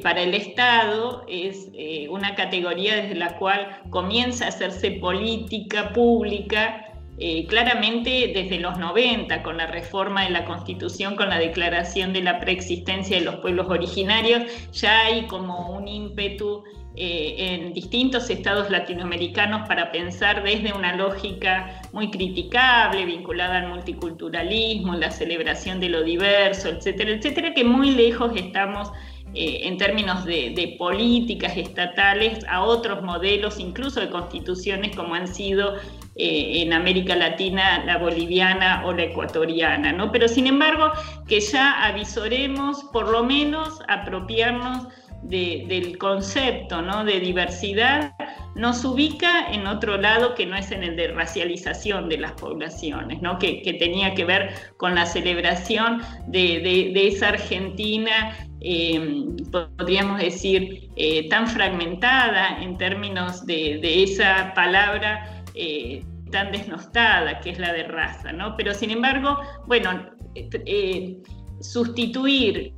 para 0.04 0.22
el 0.22 0.36
Estado 0.36 1.26
es 1.28 1.70
una 2.10 2.36
categoría 2.36 2.96
desde 2.96 3.16
la 3.16 3.38
cual 3.38 3.82
comienza 3.90 4.46
a 4.46 4.50
hacerse 4.50 4.92
política 4.92 5.92
pública 5.92 6.88
eh, 7.19 7.45
claramente 7.47 8.32
desde 8.34 8.60
los 8.60 8.77
90, 8.77 9.43
con 9.43 9.58
la 9.58 9.67
reforma 9.67 10.23
de 10.23 10.29
la 10.29 10.45
Constitución, 10.45 11.15
con 11.15 11.29
la 11.29 11.38
declaración 11.38 12.13
de 12.13 12.21
la 12.21 12.39
preexistencia 12.39 13.17
de 13.17 13.25
los 13.25 13.36
pueblos 13.36 13.67
originarios, 13.69 14.43
ya 14.71 15.05
hay 15.05 15.27
como 15.27 15.69
un 15.71 15.88
ímpetu 15.88 16.63
en 17.01 17.71
distintos 17.71 18.29
estados 18.29 18.69
latinoamericanos 18.69 19.65
para 19.69 19.89
pensar 19.89 20.43
desde 20.43 20.73
una 20.73 20.97
lógica 20.97 21.82
muy 21.93 22.12
criticable, 22.12 23.05
vinculada 23.05 23.60
al 23.60 23.69
multiculturalismo, 23.69 24.95
la 24.95 25.10
celebración 25.10 25.79
de 25.79 25.88
lo 25.88 26.03
diverso, 26.03 26.67
etcétera, 26.67 27.12
etcétera, 27.12 27.53
que 27.53 27.63
muy 27.63 27.91
lejos 27.91 28.34
estamos 28.36 28.91
eh, 29.36 29.67
en 29.67 29.77
términos 29.77 30.25
de, 30.25 30.75
políticas 30.79 31.55
estatales 31.55 32.39
a 32.49 32.63
otros 32.63 33.03
modelos, 33.03 33.60
incluso 33.60 33.99
de 33.99 34.10
constituciones 34.10 34.95
como 34.95 35.13
han 35.13 35.27
sido 35.27 35.75
eh, 36.19 36.62
en 36.62 36.73
América 36.73 37.15
Latina 37.15 37.82
la 37.86 37.97
boliviana 37.97 38.84
o 38.86 38.91
la 38.91 39.03
ecuatoriana. 39.03 39.93
¿no? 39.93 40.12
Pero 40.12 40.27
sin 40.27 40.47
embargo, 40.47 40.91
que 41.27 41.39
ya 41.39 41.82
avisoremos, 41.86 42.84
por 42.91 43.10
lo 43.10 43.23
menos 43.23 43.79
apropiarnos 43.88 44.88
del 45.23 45.97
concepto 45.97 46.82
¿no? 46.82 47.03
de 47.03 47.19
diversidad 47.19 48.13
nos 48.55 48.84
ubica 48.84 49.51
en 49.51 49.67
otro 49.67 49.97
lado 49.97 50.36
que 50.36 50.45
no 50.45 50.55
es 50.55 50.71
en 50.71 50.84
el 50.84 50.95
de 50.95 51.10
racialización 51.10 52.10
de 52.10 52.17
las 52.17 52.34
poblaciones, 52.34 53.21
¿no? 53.21 53.39
que, 53.39 53.62
tenía 53.79 54.13
que 54.13 54.25
ver 54.25 54.49
con 54.77 54.95
la 54.95 55.05
celebración 55.05 56.01
de, 56.27 56.91
esa 57.08 57.29
Argentina, 57.29 58.36
em, 58.62 59.38
podríamos 59.51 60.19
decir, 60.19 60.89
eh, 60.95 61.29
tan 61.29 61.47
fragmentada 61.47 62.62
en 62.62 62.77
términos 62.77 63.45
de, 63.45 64.03
esa 64.03 64.53
palabra 64.53 65.38
eh, 65.62 66.06
tan 66.32 66.54
desnostada 66.54 67.41
que 67.41 67.50
es 67.50 67.60
la 67.60 67.74
de 67.74 67.84
raza. 67.84 68.32
¿no? 68.32 68.56
Pero 68.56 68.74
sin 68.74 68.91
embargo, 68.91 69.38
bueno, 69.67 70.10
eh, 70.36 71.17
sustituir 71.60 72.74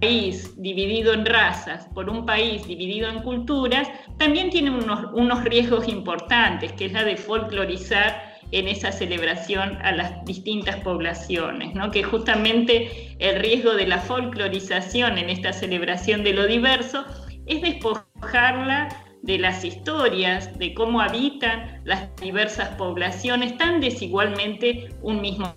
país 0.00 0.54
dividido 0.56 1.12
en 1.12 1.26
razas 1.26 1.86
por 1.94 2.08
un 2.08 2.24
país 2.24 2.66
dividido 2.66 3.08
en 3.10 3.20
culturas, 3.20 3.86
también 4.18 4.48
tiene 4.48 4.70
unos, 4.70 5.12
unos 5.12 5.44
riesgos 5.44 5.86
importantes, 5.86 6.72
que 6.72 6.86
es 6.86 6.92
la 6.92 7.04
de 7.04 7.16
folclorizar 7.16 8.34
en 8.50 8.66
esa 8.68 8.90
celebración 8.90 9.78
a 9.82 9.92
las 9.92 10.24
distintas 10.24 10.76
poblaciones, 10.76 11.74
¿no? 11.74 11.90
que 11.90 12.02
justamente 12.02 13.14
el 13.18 13.40
riesgo 13.40 13.74
de 13.74 13.86
la 13.86 13.98
folclorización 13.98 15.18
en 15.18 15.28
esta 15.28 15.52
celebración 15.52 16.24
de 16.24 16.32
lo 16.32 16.46
diverso 16.46 17.04
es 17.46 17.60
despojarla 17.60 18.88
de 19.24 19.38
las 19.38 19.64
historias, 19.64 20.56
de 20.58 20.74
cómo 20.74 21.00
habitan 21.00 21.80
las 21.84 22.14
diversas 22.16 22.68
poblaciones 22.76 23.56
tan 23.56 23.80
desigualmente 23.80 24.90
un 25.00 25.22
mismo 25.22 25.56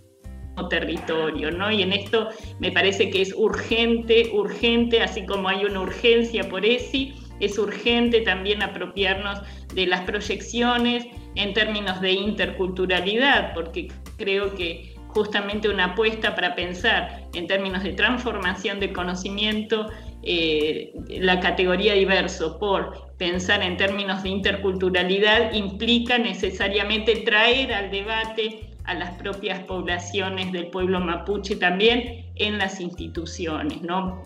territorio, 0.70 1.52
¿no? 1.52 1.70
Y 1.70 1.82
en 1.82 1.92
esto 1.92 2.30
me 2.60 2.72
parece 2.72 3.10
que 3.10 3.22
es 3.22 3.34
urgente, 3.36 4.32
urgente, 4.34 5.02
así 5.02 5.26
como 5.26 5.50
hay 5.50 5.66
una 5.66 5.82
urgencia 5.82 6.48
por 6.48 6.66
ESI, 6.66 7.14
es 7.42 7.60
urgente 7.60 8.22
también 8.22 8.64
apropiarnos 8.64 9.42
de 9.76 9.86
las 9.86 10.02
proyecciones 10.02 11.06
en 11.36 11.54
términos 11.54 12.00
de 12.00 12.14
interculturalidad, 12.14 13.54
porque 13.54 13.90
creo 14.18 14.56
que 14.56 14.96
justamente 15.10 15.68
una 15.68 15.86
apuesta 15.86 16.36
para 16.36 16.56
pensar 16.56 17.28
en 17.34 17.48
términos 17.48 17.84
de 17.84 17.94
transformación 17.94 18.80
de 18.80 18.94
conocimiento, 18.94 19.88
eh, 20.30 20.92
la 21.22 21.40
categoría 21.40 21.94
diverso 21.94 22.60
por 22.60 23.16
pensar 23.18 23.63
en 23.63 23.78
términos 23.78 24.24
de 24.24 24.30
interculturalidad 24.30 25.54
implica 25.54 26.18
necesariamente 26.18 27.16
traer 27.22 27.74
al 27.74 27.90
debate 27.92 28.72
a 28.84 28.94
las 28.94 29.12
propias 29.12 29.62
poblaciones 29.62 30.52
del 30.52 30.68
pueblo 30.68 31.00
mapuche 31.00 31.56
también 31.56 32.26
en 32.36 32.58
las 32.58 32.82
instituciones, 32.82 33.82
¿no? 33.82 34.22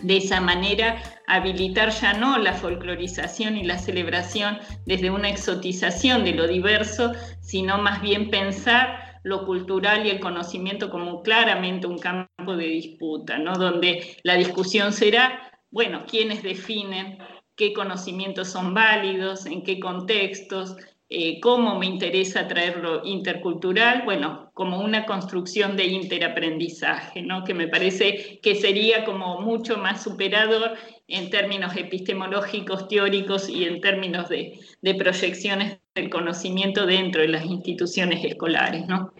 De 0.00 0.16
esa 0.16 0.40
manera, 0.40 1.02
habilitar 1.26 1.90
ya 1.90 2.14
no 2.14 2.38
la 2.38 2.54
folclorización 2.54 3.58
y 3.58 3.64
la 3.64 3.76
celebración 3.76 4.58
desde 4.86 5.10
una 5.10 5.28
exotización 5.28 6.24
de 6.24 6.32
lo 6.32 6.48
diverso, 6.48 7.12
sino 7.42 7.76
más 7.76 8.00
bien 8.00 8.30
pensar 8.30 9.03
lo 9.24 9.44
cultural 9.44 10.06
y 10.06 10.10
el 10.10 10.20
conocimiento 10.20 10.90
como 10.90 11.22
claramente 11.22 11.88
un 11.88 11.98
campo 11.98 12.56
de 12.56 12.66
disputa, 12.66 13.38
¿no? 13.38 13.54
donde 13.54 14.16
la 14.22 14.36
discusión 14.36 14.92
será, 14.92 15.50
bueno, 15.70 16.04
quiénes 16.06 16.42
definen 16.42 17.18
qué 17.56 17.72
conocimientos 17.72 18.48
son 18.48 18.74
válidos, 18.74 19.46
en 19.46 19.62
qué 19.62 19.80
contextos, 19.80 20.76
eh, 21.10 21.38
cómo 21.40 21.78
me 21.78 21.86
interesa 21.86 22.48
traerlo 22.48 23.04
intercultural, 23.04 24.02
bueno, 24.04 24.50
como 24.54 24.80
una 24.80 25.06
construcción 25.06 25.76
de 25.76 25.84
interaprendizaje, 25.84 27.22
¿no? 27.22 27.44
que 27.44 27.54
me 27.54 27.68
parece 27.68 28.40
que 28.42 28.54
sería 28.54 29.04
como 29.04 29.40
mucho 29.40 29.76
más 29.76 30.02
superador 30.02 30.76
en 31.06 31.30
términos 31.30 31.76
epistemológicos, 31.76 32.88
teóricos 32.88 33.48
y 33.48 33.64
en 33.64 33.80
términos 33.80 34.28
de, 34.28 34.58
proyecciones 34.98 35.78
del 35.94 36.10
conocimiento 36.10 36.86
dentro 36.86 37.22
de 37.22 37.28
las 37.28 37.44
instituciones 37.44 38.24
escolares. 38.24 38.86
¿no? 38.86 39.12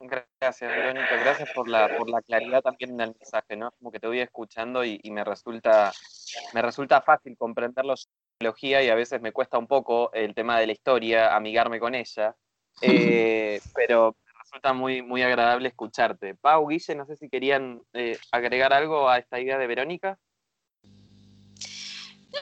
Gracias, 0.00 0.70
Verónica. 0.70 1.16
Gracias 1.16 1.50
por 1.54 1.68
la, 1.68 1.96
por 1.96 2.08
la 2.08 2.22
claridad 2.22 2.62
también 2.62 2.92
en 2.92 3.00
el 3.00 3.14
mensaje, 3.18 3.56
¿no? 3.56 3.70
Como 3.72 3.90
que 3.90 4.00
te 4.00 4.06
voy 4.06 4.20
escuchando 4.20 4.84
y, 4.84 5.00
y 5.02 5.10
me, 5.10 5.24
resulta, 5.24 5.92
me 6.52 6.62
resulta 6.62 7.00
fácil 7.00 7.36
comprenderlos 7.36 8.08
y 8.60 8.74
a 8.74 8.94
veces 8.94 9.20
me 9.20 9.32
cuesta 9.32 9.58
un 9.58 9.66
poco 9.66 10.12
el 10.12 10.34
tema 10.34 10.58
de 10.58 10.66
la 10.66 10.72
historia, 10.72 11.34
amigarme 11.34 11.80
con 11.80 11.94
ella, 11.94 12.36
eh, 12.82 13.60
pero 13.74 14.16
resulta 14.42 14.72
muy, 14.72 15.02
muy 15.02 15.22
agradable 15.22 15.68
escucharte. 15.68 16.34
Pau, 16.34 16.66
Guille, 16.68 16.94
no 16.94 17.06
sé 17.06 17.16
si 17.16 17.28
querían 17.28 17.80
eh, 17.94 18.18
agregar 18.32 18.72
algo 18.72 19.08
a 19.08 19.18
esta 19.18 19.40
idea 19.40 19.58
de 19.58 19.66
Verónica. 19.66 20.18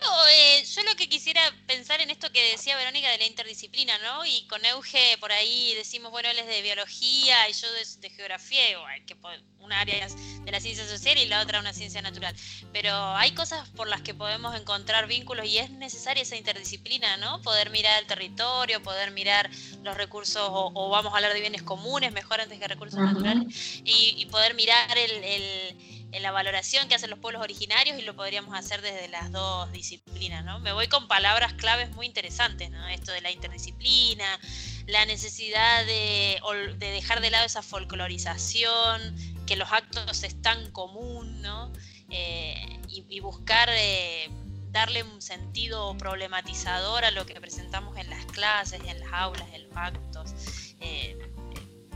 No, 0.00 0.28
eh, 0.28 0.64
yo 0.64 0.82
lo 0.84 0.94
que 0.96 1.08
quisiera 1.08 1.42
pensar 1.66 2.00
en 2.00 2.10
esto 2.10 2.32
que 2.32 2.52
decía 2.52 2.76
Verónica 2.76 3.10
de 3.10 3.18
la 3.18 3.26
interdisciplina, 3.26 3.98
¿no? 3.98 4.24
Y 4.24 4.46
con 4.46 4.64
Euge 4.64 5.18
por 5.18 5.32
ahí 5.32 5.74
decimos, 5.74 6.10
bueno, 6.10 6.30
él 6.30 6.38
es 6.38 6.46
de 6.46 6.62
biología 6.62 7.48
y 7.48 7.52
yo 7.52 7.66
de, 7.72 8.10
geografía, 8.10 8.62
que 9.06 9.16
una 9.60 9.80
área 9.80 10.06
de 10.06 10.52
la 10.52 10.60
ciencia 10.60 10.86
social 10.86 11.18
y 11.18 11.26
la 11.26 11.42
otra 11.42 11.60
una 11.60 11.72
ciencia 11.72 12.00
natural. 12.00 12.34
Pero 12.72 12.94
hay 13.16 13.32
cosas 13.32 13.68
por 13.70 13.86
las 13.86 14.00
que 14.00 14.14
podemos 14.14 14.58
encontrar 14.58 15.06
vínculos 15.06 15.46
y 15.46 15.58
es 15.58 15.70
necesaria 15.70 16.22
esa 16.22 16.36
interdisciplina, 16.36 17.18
¿no? 17.18 17.42
Poder 17.42 17.70
mirar 17.70 18.00
el 18.00 18.06
territorio, 18.06 18.82
poder 18.82 19.10
mirar 19.10 19.50
los 19.82 19.96
recursos, 19.96 20.42
o, 20.48 20.88
vamos 20.88 21.12
a 21.12 21.16
hablar 21.16 21.34
de 21.34 21.40
bienes 21.40 21.62
comunes, 21.62 22.12
mejor 22.12 22.40
antes 22.40 22.58
que 22.58 22.66
recursos 22.66 22.98
naturales, 22.98 23.82
y, 23.84 24.26
poder 24.26 24.54
mirar 24.54 24.96
el 24.96 25.76
en 26.12 26.22
la 26.22 26.30
valoración 26.30 26.88
que 26.88 26.94
hacen 26.94 27.08
los 27.08 27.18
pueblos 27.18 27.42
originarios 27.42 27.98
y 27.98 28.02
lo 28.02 28.14
podríamos 28.14 28.54
hacer 28.54 28.82
desde 28.82 29.08
las 29.08 29.32
dos 29.32 29.72
disciplinas, 29.72 30.44
¿no? 30.44 30.60
Me 30.60 30.72
voy 30.72 30.86
con 30.86 31.08
palabras 31.08 31.54
claves 31.54 31.90
muy 31.92 32.06
interesantes, 32.06 32.70
¿no? 32.70 32.86
Esto 32.88 33.12
de 33.12 33.22
la 33.22 33.30
interdisciplina, 33.30 34.38
la 34.86 35.06
necesidad 35.06 35.86
de, 35.86 36.38
dejar 36.78 37.22
de 37.22 37.30
lado 37.30 37.46
esa 37.46 37.62
folclorización, 37.62 39.16
que 39.46 39.56
los 39.56 39.72
actos 39.72 40.22
están 40.22 40.70
común, 40.70 41.40
¿no? 41.40 41.72
Eh, 42.10 42.78
y, 42.88 43.20
buscar 43.20 43.70
eh, 43.72 44.28
darle 44.70 45.02
un 45.02 45.22
sentido 45.22 45.96
problematizador 45.96 47.06
a 47.06 47.10
lo 47.10 47.24
que 47.24 47.40
presentamos 47.40 47.96
en 47.96 48.10
las 48.10 48.26
clases, 48.26 48.82
en 48.86 49.00
las 49.00 49.12
aulas, 49.12 49.48
en 49.54 49.66
los 49.66 49.76
actos. 49.76 50.34
Eh, 50.80 51.16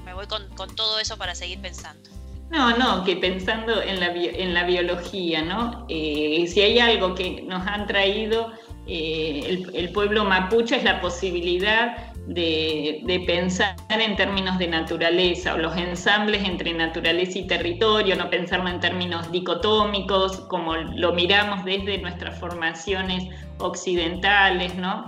me 0.05 0.15
voy 0.15 0.27
con 0.27 0.75
todo 0.75 1.01
eso 1.01 1.19
para 1.19 1.35
seguir 1.35 1.61
pensando. 1.61 2.16
No, 2.51 2.77
no, 2.77 3.05
que 3.05 3.17
pensando 3.17 3.83
en 3.83 3.99
la, 3.99 4.07
en 4.13 4.55
la 4.55 4.65
biología, 4.65 5.43
¿no? 5.43 5.85
Eh, 5.89 6.47
si 6.47 6.61
hay 6.61 6.79
algo 6.79 7.15
que 7.15 7.43
nos 7.43 7.67
han 7.67 7.87
traído 7.87 8.53
eh, 8.89 9.65
el, 9.75 9.91
pueblo 9.91 10.25
mapuche 10.25 10.77
es 10.77 10.85
la 10.85 11.01
posibilidad 11.01 12.15
de, 12.29 13.01
de, 13.05 13.21
pensar 13.21 13.75
en 13.89 14.15
términos 14.15 14.59
de 14.59 14.69
naturaleza 14.69 15.55
o 15.55 15.59
los 15.59 15.77
ensambles 15.77 16.45
entre 16.45 16.73
naturaleza 16.73 17.41
y 17.41 17.49
territorio, 17.49 18.15
no 18.15 18.31
pensarlo 18.31 18.69
en 18.69 18.79
términos 18.79 19.33
dicotómicos 19.33 20.39
como 20.43 20.77
lo 20.77 21.13
miramos 21.15 21.65
desde 21.65 21.99
nuestras 21.99 22.39
formaciones 22.39 23.25
occidentales, 23.59 24.77
¿no? 24.77 25.07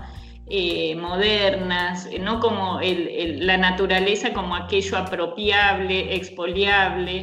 Eh, 0.51 0.95
modernas, 0.95 2.07
eh, 2.07 2.19
no 2.19 2.41
como 2.41 2.81
la 2.81 3.59
naturaleza 3.59 4.33
como 4.33 4.57
aquello 4.57 4.97
apropiable, 4.97 6.15
expoliable, 6.15 7.23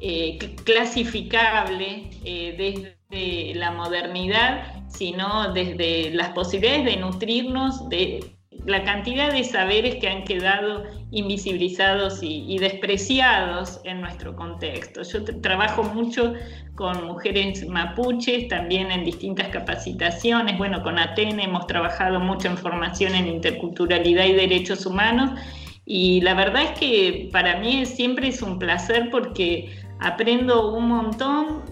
eh, 0.00 0.38
clasificable 0.64 2.08
desde 2.24 3.54
la 3.54 3.72
modernidad, 3.72 4.88
sino 4.88 5.52
desde 5.52 6.12
las 6.12 6.30
posibilidades 6.30 6.86
de 6.86 6.96
nutrirnos 6.96 7.88
de, 7.90 8.36
la 8.64 8.84
cantidad 8.84 9.32
de 9.32 9.42
saberes 9.44 9.96
que 9.96 10.08
han 10.08 10.24
quedado 10.24 10.84
invisibilizados 11.10 12.20
y, 12.22 12.58
despreciados 12.58 13.80
en 13.84 14.00
nuestro 14.00 14.36
contexto. 14.36 15.02
Yo 15.02 15.24
trabajo 15.40 15.82
mucho 15.82 16.34
con 16.76 17.06
mujeres 17.06 17.66
mapuches, 17.66 18.48
también 18.48 18.90
en 18.92 19.04
distintas 19.04 19.48
capacitaciones. 19.48 20.56
Bueno, 20.58 20.82
con 20.82 20.98
Atene 20.98 21.44
hemos 21.44 21.66
trabajado 21.66 22.20
mucho 22.20 22.48
en 22.48 22.56
formación 22.56 23.14
en 23.14 23.26
interculturalidad 23.26 24.26
y 24.26 24.32
derechos 24.32 24.86
humanos. 24.86 25.30
Y 25.84 26.20
la 26.20 26.34
verdad 26.34 26.62
es 26.62 26.78
que 26.78 27.28
para 27.32 27.58
mí 27.58 27.84
siempre 27.84 28.28
es 28.28 28.42
un 28.42 28.58
placer 28.58 29.08
porque 29.10 29.76
aprendo 29.98 30.72
un 30.72 30.88
montón 30.88 31.62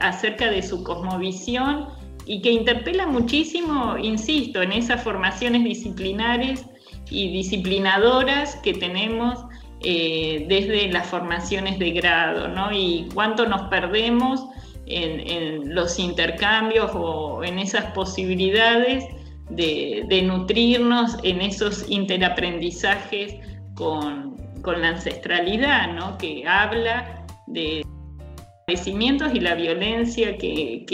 acerca 0.00 0.50
de 0.50 0.62
su 0.62 0.82
cosmovisión 0.82 1.86
y 2.26 2.40
que 2.40 2.50
interpela 2.50 3.06
muchísimo, 3.06 3.96
insisto, 3.98 4.62
en 4.62 4.72
esas 4.72 5.02
formaciones 5.02 5.64
disciplinares 5.64 6.64
y 7.10 7.32
disciplinadoras 7.32 8.56
que 8.56 8.74
tenemos 8.74 9.44
eh, 9.80 10.46
desde 10.48 10.90
las 10.92 11.08
formaciones 11.08 11.78
de 11.78 11.90
grado, 11.90 12.48
¿no? 12.48 12.72
Y 12.72 13.08
cuánto 13.14 13.46
nos 13.46 13.62
perdemos 13.62 14.46
en, 14.86 15.74
los 15.74 15.98
intercambios 15.98 16.90
o 16.94 17.42
en 17.42 17.58
esas 17.58 17.86
posibilidades 17.92 19.04
de, 19.50 20.22
nutrirnos 20.24 21.16
en 21.22 21.40
esos 21.40 21.84
interaprendizajes 21.88 23.34
con, 23.74 24.36
la 24.64 24.88
ancestralidad, 24.88 25.92
¿no? 25.92 26.16
Que 26.18 26.46
habla 26.46 27.26
de 27.48 27.84
padecimientos 28.66 29.34
y 29.34 29.40
la 29.40 29.56
violencia 29.56 30.38
que 30.38 30.84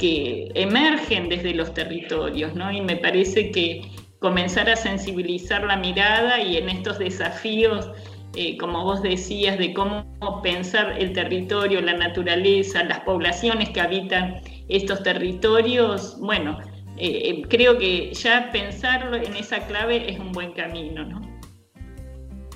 emergen 0.00 1.28
desde 1.28 1.54
los 1.54 1.74
territorios, 1.74 2.54
¿no? 2.54 2.70
Y 2.72 2.80
me 2.80 2.96
parece 2.96 3.50
que 3.50 3.82
comenzar 4.18 4.68
a 4.68 4.76
sensibilizar 4.76 5.64
la 5.64 5.76
mirada 5.76 6.40
y 6.40 6.56
en 6.56 6.68
estos 6.68 6.98
desafíos, 6.98 7.90
eh, 8.36 8.56
como 8.58 8.84
vos 8.84 9.02
decías, 9.02 9.58
de 9.58 9.72
cómo 9.72 10.04
pensar 10.42 10.96
el 10.98 11.12
territorio, 11.12 11.80
la 11.80 11.94
naturaleza, 11.94 12.84
las 12.84 13.00
poblaciones 13.00 13.70
que 13.70 13.80
habitan 13.80 14.40
estos 14.68 15.02
territorios, 15.02 16.18
bueno, 16.20 16.58
eh, 16.96 17.30
eh, 17.30 17.42
creo 17.48 17.78
que 17.78 18.12
ya 18.12 18.50
pensarlo 18.52 19.16
en 19.16 19.36
esa 19.36 19.66
clave 19.66 20.10
es 20.10 20.18
un 20.18 20.32
buen 20.32 20.52
camino, 20.52 21.04
¿no? 21.04 21.20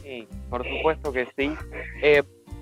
Sí, 0.03 0.27
por 0.51 0.67
supuesto 0.69 1.13
que 1.13 1.27
sí 1.37 1.51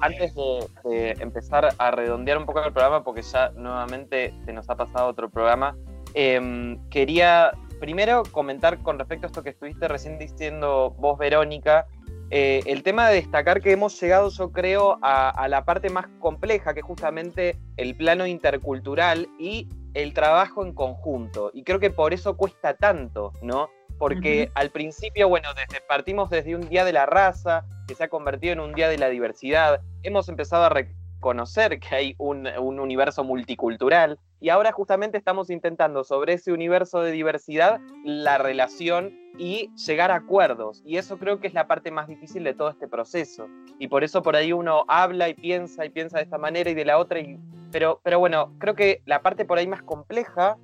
antes 0.01 0.35
de, 0.35 1.17
empezar 1.21 1.69
a 1.77 1.91
redondear 1.91 2.39
un 2.39 2.47
poco 2.47 2.63
el 2.65 2.73
programa, 2.73 3.05
porque 3.05 3.23
ya 3.23 3.51
nuevamente 3.51 4.35
se 4.45 4.53
nos 4.53 4.69
ha 4.71 4.77
pasado 4.77 5.09
otro 5.09 5.31
programa, 5.31 5.77
em, 6.15 6.79
quería 6.89 7.53
primero 7.81 8.23
comentar 8.31 8.79
con 8.83 8.99
respecto 8.99 9.27
a 9.27 9.29
esto 9.29 9.43
que 9.43 9.51
estuviste 9.51 9.89
recién 9.89 10.19
diciendo 10.19 10.95
vos, 10.99 11.19
Verónica, 11.19 11.87
eh, 12.31 12.63
el 12.67 12.83
tema 12.83 13.09
de 13.09 13.17
destacar 13.17 13.61
que 13.61 13.73
hemos 13.73 14.01
llegado, 14.01 14.31
yo 14.31 14.53
creo, 14.53 14.99
a, 15.03 15.31
a, 15.31 15.49
la 15.49 15.65
parte 15.65 15.91
más 15.91 16.07
compleja, 16.21 16.75
que 16.75 16.81
es 16.81 16.87
justamente 16.87 17.57
el 17.77 17.97
plano 17.97 18.27
intercultural 18.27 19.29
y 19.39 19.69
el 19.95 20.15
trabajo 20.15 20.65
en 20.65 20.73
conjunto. 20.73 21.51
Y 21.53 21.65
creo 21.65 21.81
que 21.81 21.91
por 21.91 22.15
eso 22.15 22.37
cuesta 22.37 22.75
tanto, 22.75 23.33
¿no? 23.43 23.69
Porque 24.01 24.51
al 24.55 24.71
principio, 24.71 25.29
bueno, 25.29 25.51
desde, 25.53 25.83
partimos 25.83 26.31
desde 26.31 26.57
un 26.57 26.67
día 26.71 26.87
de 26.87 26.93
la 26.95 27.05
raza, 27.05 27.67
que 27.87 27.95
se 27.95 28.05
ha 28.05 28.09
convertido 28.09 28.55
en 28.55 28.61
un 28.61 28.73
día 28.73 28.89
de 28.89 28.97
la 28.97 29.11
diversidad, 29.11 29.83
hemos 30.03 30.31
empezado 30.31 30.65
a 30.65 30.71
reconocer 30.71 31.79
que 31.79 31.95
hay 31.95 32.15
un, 32.17 32.47
universo 32.47 33.25
multicultural 33.25 34.19
y 34.41 34.49
ahora 34.49 34.73
justamente 34.73 35.19
estamos 35.19 35.51
intentando 35.51 36.03
sobre 36.03 36.33
ese 36.33 36.51
universo 36.51 37.03
de 37.03 37.13
diversidad 37.13 37.79
la 38.03 38.39
relación 38.39 39.13
y 39.37 39.69
llegar 39.75 40.11
a 40.11 40.15
acuerdos. 40.15 40.81
Y 40.87 40.97
eso 40.97 41.19
creo 41.19 41.39
que 41.39 41.49
es 41.49 41.53
la 41.53 41.67
parte 41.67 41.91
más 41.91 42.09
difícil 42.09 42.43
de 42.43 42.55
todo 42.55 42.71
este 42.71 42.89
proceso. 42.89 43.49
Y 43.79 43.89
por 43.89 44.03
eso 44.03 44.23
por 44.23 44.35
ahí 44.35 44.55
uno 44.55 44.87
habla 44.89 45.29
y 45.29 45.35
piensa 45.35 45.85
y 45.85 45.91
piensa 45.91 46.17
de 46.17 46.25
esta 46.25 46.39
manera 46.39 46.71
y 46.71 46.75
de 46.75 46.87
la 46.87 46.97
otra. 46.97 47.21
pero, 47.71 48.01
pero 48.03 48.19
bueno, 48.19 48.55
creo 48.59 48.75
que 48.75 49.03
la 49.05 49.21
parte 49.21 49.45
por 49.45 49.59
ahí 49.59 49.67
más 49.67 49.83
compleja 49.83 50.57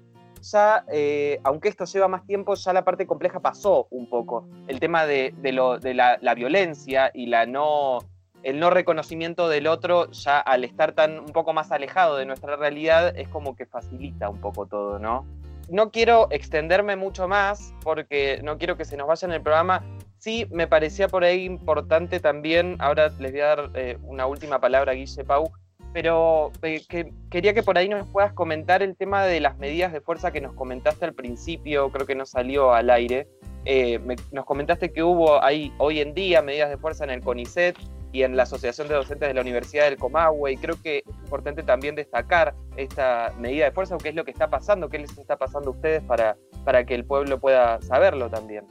ya, 0.50 0.84
eh, 0.88 1.40
aunque 1.44 1.68
esto 1.68 1.84
lleva 1.84 2.08
más 2.08 2.24
tiempo, 2.26 2.54
ya 2.54 2.72
la 2.72 2.84
parte 2.84 3.06
compleja 3.06 3.40
pasó 3.40 3.86
un 3.90 4.08
poco. 4.08 4.48
El 4.68 4.80
tema 4.80 5.06
de, 5.06 5.34
lo, 5.52 5.78
de 5.78 5.94
la, 5.94 6.34
violencia 6.34 7.10
y 7.12 7.26
la 7.26 7.46
no, 7.46 7.98
el 8.42 8.60
no 8.60 8.70
reconocimiento 8.70 9.48
del 9.48 9.66
otro, 9.66 10.10
ya 10.10 10.38
al 10.38 10.64
estar 10.64 10.92
tan 10.92 11.18
un 11.18 11.32
poco 11.32 11.52
más 11.52 11.72
alejado 11.72 12.16
de 12.16 12.26
nuestra 12.26 12.56
realidad, 12.56 13.16
es 13.16 13.28
como 13.28 13.56
que 13.56 13.66
facilita 13.66 14.28
un 14.28 14.40
poco 14.40 14.66
todo, 14.66 14.98
¿no? 14.98 15.26
No 15.68 15.90
quiero 15.90 16.28
extenderme 16.30 16.94
mucho 16.94 17.26
más 17.26 17.74
porque 17.82 18.40
no 18.44 18.56
quiero 18.56 18.76
que 18.76 18.84
se 18.84 18.96
nos 18.96 19.08
vaya 19.08 19.26
en 19.26 19.32
el 19.32 19.42
programa. 19.42 19.84
Sí, 20.18 20.46
me 20.50 20.68
parecía 20.68 21.08
por 21.08 21.24
ahí 21.24 21.44
importante 21.44 22.20
también, 22.20 22.76
ahora 22.78 23.08
les 23.18 23.32
voy 23.32 23.40
a 23.40 23.46
dar 23.46 23.70
eh, 23.74 23.98
una 24.02 24.26
última 24.26 24.60
palabra 24.60 24.92
a 24.92 24.94
Guille 24.94 25.24
Pau, 25.24 25.50
pero 25.96 26.52
eh, 26.60 26.82
quería 27.30 27.54
que 27.54 27.62
por 27.62 27.78
ahí 27.78 27.88
nos 27.88 28.06
puedas 28.08 28.34
comentar 28.34 28.82
el 28.82 28.94
tema 28.98 29.24
de 29.24 29.40
las 29.40 29.56
medidas 29.56 29.94
de 29.94 30.02
fuerza 30.02 30.30
que 30.30 30.42
nos 30.42 30.52
comentaste 30.52 31.06
al 31.06 31.14
principio, 31.14 31.90
creo 31.90 32.06
que 32.06 32.14
no 32.14 32.26
salió 32.26 32.74
al 32.74 32.90
aire. 32.90 33.26
Eh, 33.64 33.98
nos 34.30 34.44
comentaste 34.44 34.92
que 34.92 35.02
hubo 35.02 35.42
ahí 35.42 35.72
hoy 35.78 36.00
en 36.00 36.12
día 36.12 36.42
medidas 36.42 36.68
de 36.68 36.76
fuerza 36.76 37.04
en 37.04 37.08
el 37.08 37.22
CONICET 37.22 37.78
y 38.12 38.24
en 38.24 38.36
la 38.36 38.42
Asociación 38.42 38.88
de 38.88 38.94
Docentes 38.94 39.26
de 39.26 39.32
la 39.32 39.40
Universidad 39.40 39.84
del 39.84 39.96
Comahue, 39.96 40.52
y 40.52 40.58
creo 40.58 40.74
que 40.82 40.98
es 40.98 41.18
importante 41.24 41.62
también 41.62 41.94
destacar 41.94 42.54
esta 42.76 43.32
medida 43.38 43.64
de 43.64 43.70
fuerza, 43.70 43.96
qué 43.96 44.10
es 44.10 44.14
lo 44.14 44.26
que 44.26 44.32
está 44.32 44.50
pasando, 44.50 44.90
qué 44.90 44.98
les 44.98 45.16
está 45.16 45.38
pasando 45.38 45.70
a 45.70 45.72
ustedes 45.72 46.02
para, 46.02 46.36
para 46.66 46.84
que 46.84 46.94
el 46.94 47.06
pueblo 47.06 47.40
pueda 47.40 47.80
saberlo 47.80 48.28
también. 48.28 48.66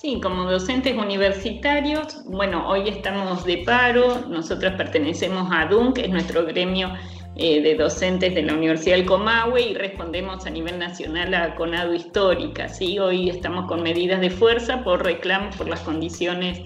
Sí, 0.00 0.20
como 0.20 0.48
docentes 0.48 0.96
universitarios, 0.96 2.22
bueno, 2.26 2.68
hoy 2.68 2.88
estamos 2.88 3.44
de 3.44 3.64
paro, 3.66 4.26
nosotros 4.28 4.74
pertenecemos 4.76 5.48
a 5.50 5.66
DUN, 5.66 5.92
que 5.92 6.02
es 6.02 6.08
nuestro 6.08 6.46
gremio 6.46 6.92
eh, 7.34 7.60
de 7.60 7.74
docentes 7.74 8.32
de 8.32 8.44
la 8.44 8.54
Universidad 8.54 8.94
del 8.94 9.06
Comahue 9.06 9.60
y 9.60 9.74
respondemos 9.74 10.46
a 10.46 10.50
nivel 10.50 10.78
nacional 10.78 11.34
a 11.34 11.56
CONADO 11.56 11.94
Histórica. 11.94 12.68
¿sí? 12.68 13.00
Hoy 13.00 13.28
estamos 13.28 13.66
con 13.66 13.82
medidas 13.82 14.20
de 14.20 14.30
fuerza 14.30 14.84
por 14.84 15.02
reclamos 15.02 15.56
por 15.56 15.68
las 15.68 15.80
condiciones 15.80 16.60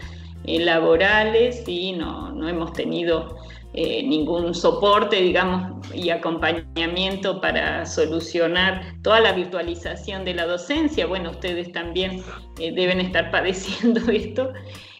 eh, 0.44 0.60
laborales 0.60 1.66
y 1.66 1.92
no, 1.92 2.32
no 2.32 2.50
hemos 2.50 2.74
tenido 2.74 3.38
eh, 3.74 4.02
ningún 4.02 4.54
soporte, 4.54 5.16
digamos, 5.16 5.90
y 5.94 6.10
acompañamiento 6.10 7.40
para 7.40 7.86
solucionar 7.86 8.96
toda 9.02 9.20
la 9.20 9.32
virtualización 9.32 10.26
de 10.26 10.34
la 10.34 10.44
docencia. 10.44 11.06
Bueno, 11.06 11.30
ustedes 11.30 11.72
también 11.72 12.22
eh, 12.60 12.70
deben 12.72 13.00
estar 13.00 13.30
padeciendo 13.30 14.10
esto. 14.10 14.52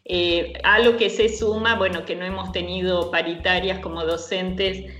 Eh, 0.07 0.55
a 0.65 0.79
lo 0.79 0.97
que 0.97 1.11
se 1.11 1.29
suma, 1.29 1.75
bueno, 1.75 2.07
que 2.07 2.17
no 2.17 2.25
hemos 2.25 2.51
tenido 2.53 3.11
paritarias 3.11 3.79
como 3.81 4.05
docentes 4.05 4.91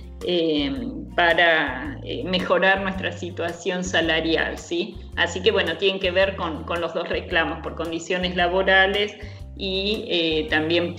para 1.17 1.99
mejorar 2.23 2.81
nuestra 2.81 3.11
situación 3.11 3.83
salarial, 3.83 4.57
¿sí? 4.57 4.95
Así 5.17 5.41
que, 5.41 5.51
bueno, 5.51 5.75
tienen 5.77 5.99
que 5.99 6.11
ver 6.11 6.37
con, 6.37 6.63
con 6.63 6.79
los 6.79 6.93
dos 6.93 7.09
reclamos, 7.09 7.59
por 7.61 7.75
condiciones 7.75 8.33
laborales 8.37 9.13
y 9.57 10.47
también 10.49 10.95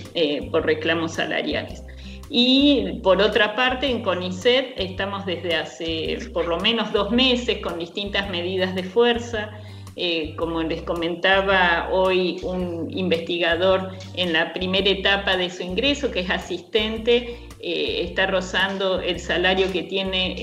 por 0.51 0.63
reclamos 0.63 1.13
salariales. 1.13 1.83
Y 2.29 2.99
por 3.03 3.21
otra 3.21 3.55
parte, 3.55 3.89
en 3.89 4.01
CONICET 4.01 4.73
estamos 4.77 5.25
desde 5.25 5.55
hace 5.55 6.17
por 6.33 6.47
lo 6.47 6.59
menos 6.59 6.91
dos 6.91 7.11
meses 7.11 7.59
con 7.59 7.79
distintas 7.79 8.29
medidas 8.29 8.73
de 8.75 8.83
fuerza. 8.83 9.51
Eh, 9.97 10.35
como 10.35 10.61
les 10.61 10.81
comentaba 10.81 11.87
hoy 11.89 12.37
un 12.43 12.87
investigador 12.91 13.91
en 14.15 14.33
la 14.33 14.51
primera 14.51 14.89
etapa 14.89 15.37
de 15.37 15.49
su 15.49 15.63
ingreso, 15.63 16.11
que 16.11 16.19
es 16.19 16.29
asistente, 16.29 17.37
eh, 17.61 18.01
está 18.03 18.27
rozando 18.27 18.99
el 18.99 19.19
salario 19.21 19.71
que 19.71 19.83
tiene 19.83 20.35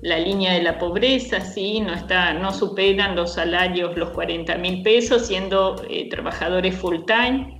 la 0.00 0.18
línea 0.18 0.54
de 0.54 0.62
la 0.62 0.78
pobreza, 0.78 1.40
¿sí? 1.40 1.80
no, 1.80 1.92
está, 1.92 2.32
no 2.32 2.52
superan 2.52 3.14
los 3.14 3.34
salarios 3.34 3.96
los 3.98 4.08
40 4.10 4.56
mil 4.56 4.82
pesos, 4.82 5.26
siendo 5.26 5.76
eh, 5.90 6.08
trabajadores 6.08 6.74
full 6.74 7.00
time. 7.06 7.59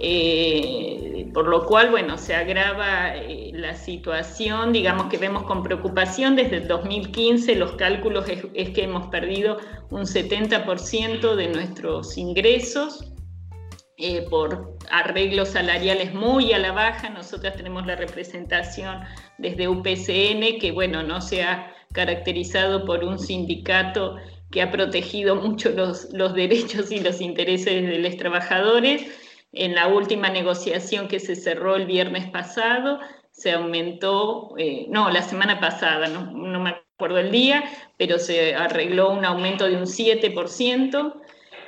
Eh, 0.00 1.28
por 1.34 1.48
lo 1.48 1.66
cual, 1.66 1.90
bueno, 1.90 2.18
se 2.18 2.34
agrava 2.34 3.16
eh, 3.16 3.50
la 3.52 3.74
situación, 3.74 4.72
digamos 4.72 5.06
que 5.06 5.18
vemos 5.18 5.42
con 5.42 5.64
preocupación 5.64 6.36
desde 6.36 6.58
el 6.58 6.68
2015, 6.68 7.56
los 7.56 7.72
cálculos 7.72 8.26
es, 8.28 8.70
que 8.70 8.84
hemos 8.84 9.08
perdido 9.08 9.58
un 9.90 10.02
70% 10.02 11.34
de 11.34 11.48
nuestros 11.48 12.16
ingresos 12.16 13.12
eh, 13.96 14.24
por 14.30 14.78
arreglos 14.90 15.48
salariales 15.48 16.14
muy 16.14 16.52
a 16.52 16.60
la 16.60 16.70
baja. 16.70 17.10
Nosotros 17.10 17.54
tenemos 17.56 17.84
la 17.84 17.96
representación 17.96 19.00
desde 19.38 19.66
UPCN, 19.66 20.60
que 20.60 20.70
bueno, 20.72 21.02
no 21.02 21.20
se 21.20 21.42
ha 21.42 21.72
caracterizado 21.92 22.84
por 22.84 23.02
un 23.02 23.18
sindicato 23.18 24.16
que 24.52 24.62
ha 24.62 24.70
protegido 24.70 25.34
mucho 25.34 25.70
los, 25.70 26.12
los 26.12 26.34
derechos 26.34 26.92
y 26.92 27.00
los 27.00 27.20
intereses 27.20 27.84
de 27.86 27.98
los 27.98 28.16
trabajadores 28.16 29.06
en 29.52 29.74
la 29.74 29.88
última 29.88 30.28
negociación 30.28 31.08
que 31.08 31.20
se 31.20 31.36
cerró 31.36 31.76
el 31.76 31.86
viernes 31.86 32.30
pasado, 32.30 33.00
se 33.30 33.52
aumentó, 33.52 34.54
eh, 34.58 34.86
no, 34.88 35.10
la 35.10 35.22
semana 35.22 35.60
pasada, 35.60 36.08
no, 36.08 36.60
me 36.60 36.70
acuerdo 36.70 37.18
el 37.18 37.30
día, 37.30 37.64
pero 37.96 38.18
se 38.18 38.54
arregló 38.54 39.10
un 39.10 39.24
aumento 39.24 39.66
de 39.66 39.76
un 39.76 39.86
7%. 39.86 41.22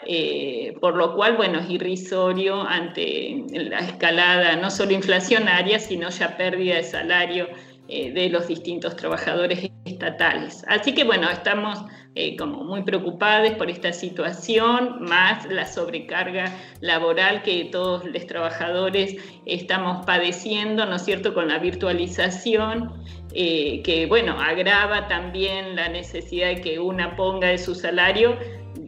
Eh, 0.07 0.77
por 0.81 0.97
lo 0.97 1.15
cual, 1.15 1.37
bueno, 1.37 1.59
es 1.59 1.69
irrisorio 1.69 2.63
ante 2.63 3.45
la 3.51 3.81
escalada 3.81 4.57
no 4.57 4.71
solo 4.71 4.93
inflacionaria, 4.93 5.79
sino 5.79 6.09
ya 6.09 6.39
pérdida 6.39 6.77
de 6.77 6.85
salario 6.85 7.49
eh, 7.93 8.13
de 8.13 8.29
los 8.29 8.47
distintos 8.47 8.95
trabajadores 8.95 9.69
estatales. 9.85 10.65
Así 10.69 10.95
que 10.95 11.03
bueno, 11.03 11.29
estamos 11.29 11.85
eh, 12.15 12.37
como 12.37 12.63
muy 12.63 12.83
preocupados 12.83 13.51
por 13.55 13.69
esta 13.69 13.93
situación, 13.93 15.03
más 15.03 15.45
la 15.47 15.67
sobrecarga 15.67 16.53
laboral 16.81 17.43
que 17.43 17.69
todos 17.73 18.05
los 18.05 18.27
trabajadores 18.27 19.17
estamos 19.45 20.07
padeciendo, 20.07 20.87
¿no 20.87 20.97
es 20.97 21.03
cierto?, 21.03 21.35
con 21.35 21.49
la 21.49 21.59
virtualización, 21.59 22.93
eh, 23.33 23.83
que 23.83 24.07
bueno, 24.07 24.41
agrava 24.41 25.09
también 25.09 25.75
la 25.75 25.89
necesidad 25.89 26.49
de 26.49 26.61
que 26.61 26.79
una 26.79 27.17
ponga 27.17 27.49
de 27.49 27.59
su 27.59 27.75
salario 27.75 28.37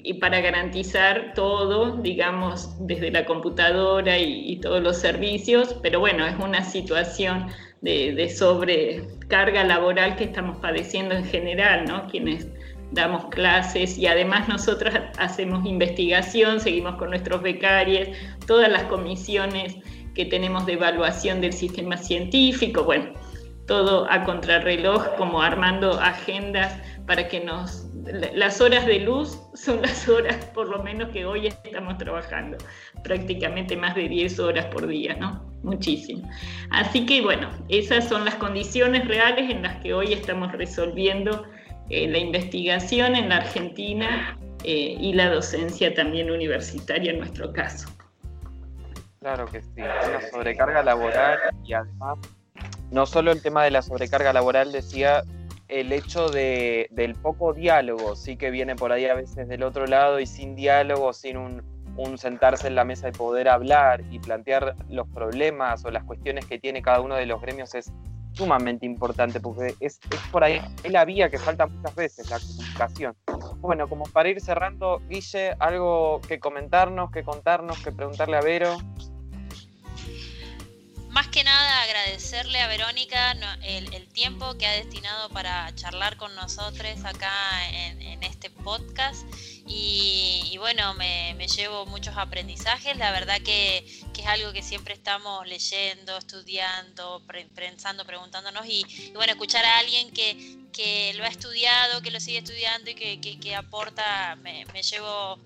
y 0.05 0.15
para 0.15 0.41
garantizar 0.41 1.33
todo, 1.35 1.97
digamos, 1.97 2.75
desde 2.87 3.11
la 3.11 3.25
computadora 3.25 4.19
y, 4.19 4.57
todos 4.57 4.83
los 4.83 4.99
servicios, 4.99 5.77
pero 5.83 6.01
bueno, 6.01 6.27
es 6.27 6.35
una 6.39 6.65
situación 6.65 7.49
de, 7.81 8.29
sobrecarga 8.29 9.65
laboral 9.65 10.17
que 10.17 10.25
estamos 10.25 10.59
padeciendo 10.59 11.15
en 11.15 11.25
general, 11.25 11.85
¿no? 11.87 12.07
Quienes 12.09 12.47
damos 12.93 13.27
clases 13.27 13.99
y 13.99 14.07
además 14.07 14.49
nosotros 14.49 14.95
hacemos 15.19 15.65
investigación, 15.67 16.61
seguimos 16.61 16.97
con 16.97 17.11
nuestros 17.11 17.43
becarios, 17.43 18.09
todas 18.47 18.71
las 18.71 18.85
comisiones 18.85 19.77
que 20.15 20.27
tenemos 20.27 20.67
de 20.67 20.75
evaluación 20.75 21.41
del 21.41 21.53
sistema 21.53 21.97
científico, 21.97 22.85
bueno, 22.85 23.13
todo 23.67 24.07
a 24.11 24.25
contrarreloj, 24.25 25.17
como 25.17 25.41
armando 25.41 25.99
agendas 26.01 26.79
para 27.07 27.29
que 27.29 27.41
nos... 27.41 27.87
Las 28.35 28.61
horas 28.61 28.87
de 28.87 29.01
luz 29.01 29.39
son 29.55 29.83
las 29.83 30.09
horas 30.09 30.37
por 30.47 30.69
lo 30.69 30.83
menos 30.83 31.11
que 31.11 31.25
hoy 31.25 31.47
estamos 31.47 31.99
trabajando, 31.99 32.59
prácticamente 33.05 33.77
más 33.77 33.95
de 33.95 34.09
10 34.09 34.39
horas 34.41 34.67
por 34.67 34.87
día, 34.87 35.15
¿no? 35.15 35.45
Muchísimo. 35.63 36.29
Así 36.71 37.07
que 37.07 37.23
bueno, 37.23 37.49
esas 37.69 38.09
son 38.09 38.25
las 38.25 38.35
condiciones 38.37 39.07
reales 39.07 39.51
en 39.51 39.63
las 39.63 39.77
que 39.83 39.95
hoy 39.95 40.13
estamos 40.13 40.51
resolviendo 40.53 41.47
eh, 41.91 42.09
la 42.09 42.19
investigación 42.19 43.15
en 43.15 43.29
la 43.29 43.37
Argentina 43.37 44.37
eh, 44.65 44.97
y 44.99 45.13
la 45.13 45.31
docencia 45.31 45.95
también 45.95 46.31
universitaria 46.31 47.13
en 47.13 47.19
nuestro 47.19 47.53
caso. 47.53 47.89
Claro 49.21 49.47
que 49.47 49.63
sí, 49.63 49.69
una 49.77 50.21
sobrecarga 50.33 50.83
laboral 50.83 51.39
y 51.65 51.75
además 51.75 52.19
no 52.91 53.07
solo 53.07 53.31
el 53.33 53.41
tema 53.41 53.65
de 53.65 53.71
la 53.71 53.83
sobrecarga 53.83 54.33
laboral, 54.33 54.73
decía 54.73 55.23
el 55.73 55.93
hecho 55.93 56.29
de, 56.29 56.87
del 56.91 57.15
poco 57.15 57.53
diálogo, 57.53 58.15
sí 58.15 58.37
que 58.37 58.51
viene 58.51 58.77
por 58.77 58.93
ahí 58.93 59.07
a 59.07 59.15
veces 59.15 59.49
del 59.49 59.63
otro 59.63 59.87
lado 59.87 60.21
y 60.21 60.27
sin 60.27 60.55
diálogo, 60.55 61.13
sin 61.13 61.37
un, 61.37 61.63
un 61.97 62.19
sentarse 62.19 62.67
en 62.69 62.75
la 62.75 62.85
mesa 62.85 63.09
y 63.09 63.13
poder 63.13 63.49
hablar 63.49 64.03
y 64.11 64.19
plantear 64.19 64.77
los 64.89 65.09
problemas 65.09 65.85
o 65.85 65.91
las 65.91 66.05
cuestiones 66.05 66.47
que 66.47 66.59
tiene 66.59 66.83
cada 66.83 67.01
uno 67.01 67.15
de 67.15 67.27
los 67.27 67.41
gremios 67.41 67.75
es 67.75 67.93
sumamente 68.33 68.87
importante 68.87 69.41
porque 69.41 69.75
es, 69.81 70.01
por 70.31 70.43
ahí 70.43 70.61
es 70.83 70.93
la 70.93 71.05
vía 71.05 71.31
que 71.31 71.39
falta 71.39 71.67
muchas 71.67 71.95
veces, 71.95 72.31
la 72.31 72.39
comunicación. 72.39 73.17
Bueno, 73.59 73.89
como 73.89 74.05
para 74.05 74.29
ir 74.29 74.41
cerrando, 74.41 75.01
Guille, 75.09 75.55
algo 75.59 76.21
que 76.27 76.41
comentarnos, 76.41 77.11
que 77.11 77.23
contarnos, 77.23 77.83
que 77.83 77.93
preguntarle 77.93 78.37
a 78.37 78.41
Vero. 78.41 78.77
Más 81.13 81.29
que 81.29 81.45
nada 81.45 81.83
agradecerle 81.83 82.59
a 82.59 82.69
Verónica 82.69 83.37
el, 83.63 84.09
tiempo 84.09 84.57
que 84.57 84.67
ha 84.67 84.73
destinado 84.73 85.29
para 85.29 85.75
charlar 85.75 86.17
con 86.17 86.35
nosotros 86.35 87.05
acá 87.05 87.31
en, 87.71 88.23
este 88.23 88.49
podcast. 88.49 89.27
Y, 89.67 90.57
bueno, 90.59 90.95
me, 90.95 91.37
llevo 91.49 91.85
muchos 91.85 92.17
aprendizajes, 92.17 92.97
la 92.97 93.13
verdad 93.13 93.43
que, 93.43 93.85
es 94.19 94.27
algo 94.27 94.55
que 94.55 94.63
siempre 94.63 94.95
estamos 94.95 95.47
leyendo, 95.47 96.17
estudiando, 96.17 97.23
pensando, 97.55 98.07
preguntándonos. 98.07 98.65
Y, 98.67 99.13
bueno, 99.13 99.33
escuchar 99.33 99.67
a 99.67 99.81
alguien 99.81 100.11
que, 100.13 101.13
lo 101.15 101.25
ha 101.25 101.29
estudiado, 101.29 102.01
que 102.01 102.11
lo 102.11 102.21
sigue 102.21 102.39
estudiando 102.39 102.91
y 102.91 102.95
que, 102.95 103.55
aporta, 103.55 104.37
me, 104.37 104.65
me 104.73 104.83
llevo 104.83 105.39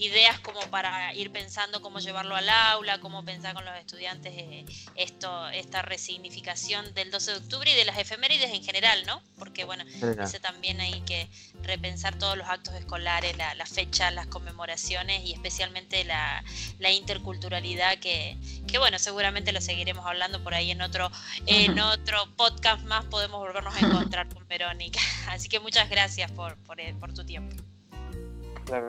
ideas 0.00 0.40
como 0.40 0.60
para 0.70 1.14
ir 1.14 1.30
pensando 1.30 1.82
cómo 1.82 1.98
llevarlo 1.98 2.34
al 2.34 2.48
aula, 2.48 2.98
cómo 3.00 3.22
pensar 3.24 3.54
con 3.54 3.64
los 3.64 3.76
estudiantes 3.76 4.32
eh, 4.34 4.64
esto, 4.96 5.48
esta 5.50 5.82
resignificación 5.82 6.92
del 6.94 7.10
12 7.10 7.32
de 7.32 7.36
octubre 7.36 7.70
y 7.70 7.74
de 7.74 7.84
las 7.84 7.98
efemérides 7.98 8.50
en 8.52 8.64
general, 8.64 9.04
¿no? 9.06 9.22
Porque 9.38 9.64
bueno, 9.64 9.84
ese 10.22 10.40
también 10.40 10.80
hay 10.80 11.02
que 11.02 11.28
repensar 11.62 12.18
todos 12.18 12.36
los 12.36 12.48
actos 12.48 12.74
escolares, 12.74 13.36
las 13.36 13.68
fechas, 13.68 14.12
las 14.14 14.26
conmemoraciones 14.26 15.24
y 15.24 15.32
especialmente 15.32 16.04
la, 16.04 16.42
interculturalidad 16.90 17.98
que, 17.98 18.36
que, 18.66 18.78
bueno, 18.78 18.98
seguramente 18.98 19.52
lo 19.52 19.60
seguiremos 19.60 20.04
hablando 20.06 20.42
por 20.42 20.54
ahí 20.54 20.70
en 20.70 20.82
otro, 20.82 21.10
en 21.46 21.78
otro 21.80 22.34
podcast 22.36 22.82
más, 22.84 23.04
podemos 23.04 23.38
volvernos 23.38 23.74
a 23.74 23.86
encontrar 23.86 24.28
con 24.28 24.46
Verónica. 24.48 25.00
Así 25.28 25.48
que 25.48 25.60
muchas 25.60 25.88
gracias 25.88 26.30
por, 26.32 26.56
por, 26.64 26.78
por 26.98 27.12
tu 27.12 27.24
tiempo. 27.24 27.56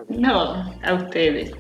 No, 0.09 0.73
a 0.83 0.93
ustedes. 0.93 1.51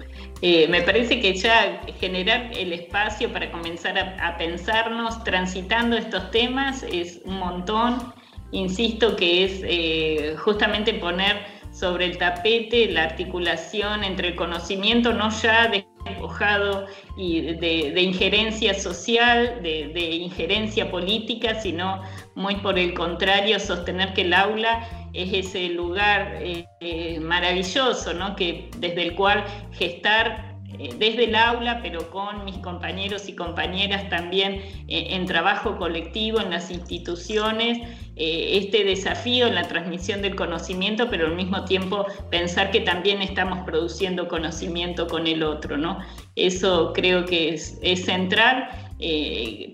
Eh, 0.41 0.67
me 0.67 0.81
parece 0.81 1.19
que 1.19 1.35
ya 1.35 1.81
generar 1.99 2.51
el 2.55 2.73
espacio 2.73 3.31
para 3.31 3.51
comenzar 3.51 3.97
a, 3.97 4.37
pensarnos 4.37 5.23
transitando 5.23 5.95
estos 5.95 6.31
temas 6.31 6.83
es 6.83 7.21
un 7.25 7.37
montón. 7.37 8.13
Insisto 8.51 9.15
que 9.15 9.45
es 9.45 9.61
eh, 9.63 10.35
justamente 10.37 10.93
poner 10.95 11.45
sobre 11.71 12.05
el 12.05 12.17
tapete 12.17 12.91
la 12.91 13.03
articulación 13.03 14.03
entre 14.03 14.29
el 14.29 14.35
conocimiento 14.35 15.13
no 15.13 15.29
ya 15.29 15.71
despojado 16.05 16.87
y 17.17 17.41
de, 17.41 18.01
injerencia 18.01 18.73
social, 18.73 19.61
de, 19.61 20.15
injerencia 20.15 20.89
política, 20.89 21.61
sino 21.61 22.01
muy 22.35 22.55
por 22.57 22.77
el 22.77 22.93
contrario, 22.93 23.59
sostener 23.59 24.13
que 24.13 24.21
el 24.21 24.33
aula 24.33 24.87
es 25.13 25.47
ese 25.47 25.69
lugar 25.69 26.37
eh, 26.41 26.65
eh, 26.79 27.19
maravilloso, 27.19 28.13
¿no? 28.13 28.35
que, 28.35 28.69
desde 28.77 29.03
el 29.03 29.15
cual 29.15 29.43
gestar 29.71 30.55
eh, 30.79 30.95
desde 30.97 31.25
el 31.25 31.35
aula, 31.35 31.81
pero 31.81 32.09
con 32.09 32.45
mis 32.45 32.57
compañeros 32.57 33.27
y 33.27 33.35
compañeras 33.35 34.09
también 34.09 34.61
en 34.87 35.25
trabajo 35.25 35.77
colectivo, 35.77 36.39
en 36.39 36.49
las 36.49 36.71
instituciones, 36.71 37.79
este 38.15 38.83
desafío 38.83 39.47
en 39.47 39.55
la 39.55 39.67
transmisión 39.67 40.21
del 40.21 40.35
conocimiento, 40.35 41.09
pero 41.09 41.27
al 41.27 41.35
mismo 41.35 41.65
tiempo 41.65 42.05
pensar 42.29 42.69
que 42.69 42.81
también 42.81 43.21
estamos 43.21 43.59
produciendo 43.65 44.27
conocimiento 44.27 45.07
con 45.07 45.27
el 45.27 45.43
otro. 45.43 45.77
¿no? 45.77 45.99
Eso 46.35 46.93
creo 46.93 47.25
que 47.25 47.49
es, 47.49 47.79
es 47.81 48.05
central, 48.05 48.69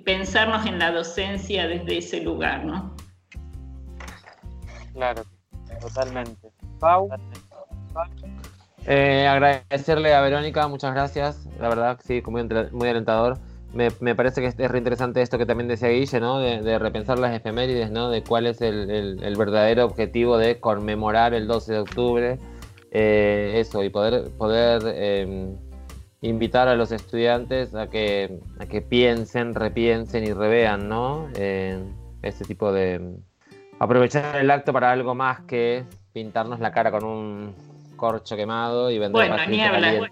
pensarnos 0.06 0.66
en 0.66 0.80
la 0.80 0.92
docencia 0.92 1.68
desde 1.68 1.98
ese 1.98 2.22
lugar. 2.22 2.64
¿no? 2.64 2.96
Claro, 4.98 5.22
totalmente. 5.80 6.52
Pau. 6.80 7.08
Eh, 8.88 9.28
agradecerle 9.28 10.16
a 10.16 10.22
Verónica, 10.22 10.68
muchas 10.68 10.92
gracias. 10.92 11.46
La 11.60 11.70
verdad, 11.70 12.00
sí, 12.04 12.24
muy, 12.26 12.50
muy 12.72 12.90
alentador. 12.90 13.38
Me, 13.74 14.16
parece 14.16 14.42
que 14.42 14.48
es 14.48 14.72
reinteresante 14.72 15.22
esto 15.22 15.38
que 15.38 15.46
también 15.46 15.68
decía 15.68 15.90
Guille, 15.90 16.20
¿no? 16.20 16.40
De, 16.40 16.80
repensar 16.80 17.20
las 17.20 17.36
efemérides, 17.36 17.92
¿no? 17.92 18.10
De 18.10 18.24
cuál 18.24 18.48
es 18.48 18.60
el, 18.62 19.36
verdadero 19.38 19.86
objetivo 19.86 20.40
de 20.40 20.60
conmemorar 20.60 21.36
el 21.36 21.46
12 21.48 21.74
de 21.74 21.80
octubre. 21.80 22.40
Eh, 22.90 23.54
eso, 23.58 23.84
y 23.84 23.90
poder, 23.90 24.32
poder 24.36 24.82
em, 24.96 25.58
invitar 26.22 26.70
a 26.70 26.76
los 26.76 26.92
estudiantes 26.92 27.76
a 27.76 27.88
que, 27.88 28.40
a 28.58 28.66
que 28.66 28.82
piensen, 28.82 29.54
repiensen 29.54 30.24
y 30.24 30.34
revean, 30.34 30.90
¿no? 30.90 31.28
Eh, 31.36 31.78
este 32.24 32.46
tipo 32.46 32.72
de, 32.72 33.20
aprovechar 33.80 34.36
el 34.38 34.50
acto 34.52 34.74
para 34.74 34.92
algo 34.92 35.16
más 35.16 35.42
que 35.42 35.86
pintarnos 36.14 36.60
la 36.60 36.72
cara 36.72 36.92
con 36.92 37.04
un 37.04 37.56
corcho 37.96 38.36
quemado 38.36 38.90
y 38.92 39.00
vender 39.00 39.30
Bueno, 39.30 39.46
ni 39.48 39.62
hablar, 39.62 40.12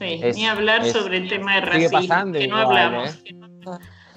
ni 0.00 0.46
hablar 0.46 0.84
sobre 0.84 1.18
el 1.18 1.28
tema 1.28 1.56
de 1.56 1.60
racismo, 1.62 2.32
que 2.32 2.48
no 2.48 2.56
hablamos. 2.56 3.22
¿eh? 3.24 3.34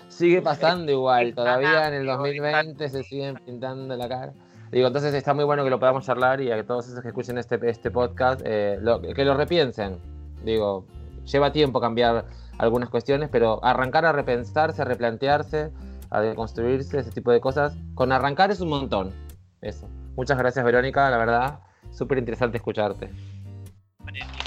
Sigue 0.07 0.41
pasando 0.41 0.91
igual, 0.91 1.33
todavía 1.35 1.87
en 1.87 1.93
el 1.93 2.05
2020 2.05 2.89
se 2.89 3.03
siguen 3.03 3.35
pintando 3.45 3.95
la 3.95 4.07
cara. 4.07 4.33
Digo, 4.71 4.87
entonces 4.87 5.13
está 5.13 5.33
muy 5.33 5.45
bueno 5.45 5.63
que 5.63 5.69
lo 5.71 5.79
podamos 5.79 6.05
charlar 6.05 6.41
y 6.41 6.51
a 6.51 6.55
que 6.55 6.63
todos 6.63 6.87
esos 6.87 7.01
que 7.01 7.07
escuchen 7.07 7.37
este, 7.39 7.59
este 7.67 7.89
podcast, 7.89 8.41
eh, 8.45 8.77
que 9.15 9.25
lo 9.25 9.35
repiensen. 9.35 9.97
Digo, 10.43 10.85
lleva 11.25 11.51
tiempo 11.51 11.81
cambiar 11.81 12.25
algunas 12.59 12.89
cuestiones, 12.89 13.29
pero 13.31 13.63
arrancar 13.63 14.05
a 14.05 14.11
repensarse, 14.11 14.81
a 14.81 14.85
replantearse 14.85 15.71
a 16.09 16.21
deconstruirse, 16.21 16.99
ese 16.99 17.11
tipo 17.11 17.31
de 17.31 17.39
cosas. 17.39 17.75
Con 17.95 18.11
arrancar 18.11 18.51
es 18.51 18.61
un 18.61 18.69
montón. 18.69 19.13
Eso. 19.61 19.87
Muchas 20.15 20.37
gracias, 20.37 20.63
Verónica, 20.65 21.09
la 21.09 21.17
verdad, 21.17 21.59
súper 21.91 22.17
interesante 22.17 22.57
escucharte. 22.57 23.09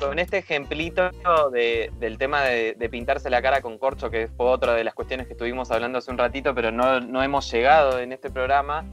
Con 0.00 0.18
este 0.18 0.38
ejemplito 0.38 1.10
del 1.52 2.18
tema 2.18 2.42
de, 2.42 2.88
pintarse 2.90 3.30
la 3.30 3.40
cara 3.40 3.60
con 3.60 3.78
corcho, 3.78 4.10
que 4.10 4.28
fue 4.28 4.46
otra 4.46 4.74
de 4.74 4.84
las 4.84 4.94
cuestiones 4.94 5.26
que 5.26 5.34
estuvimos 5.34 5.70
hablando 5.70 5.98
hace 5.98 6.10
un 6.10 6.18
ratito, 6.18 6.54
pero 6.54 6.72
no, 6.72 7.00
no 7.00 7.22
hemos 7.22 7.50
llegado 7.50 7.98
en 8.00 8.12
este 8.12 8.30
programa, 8.30 8.84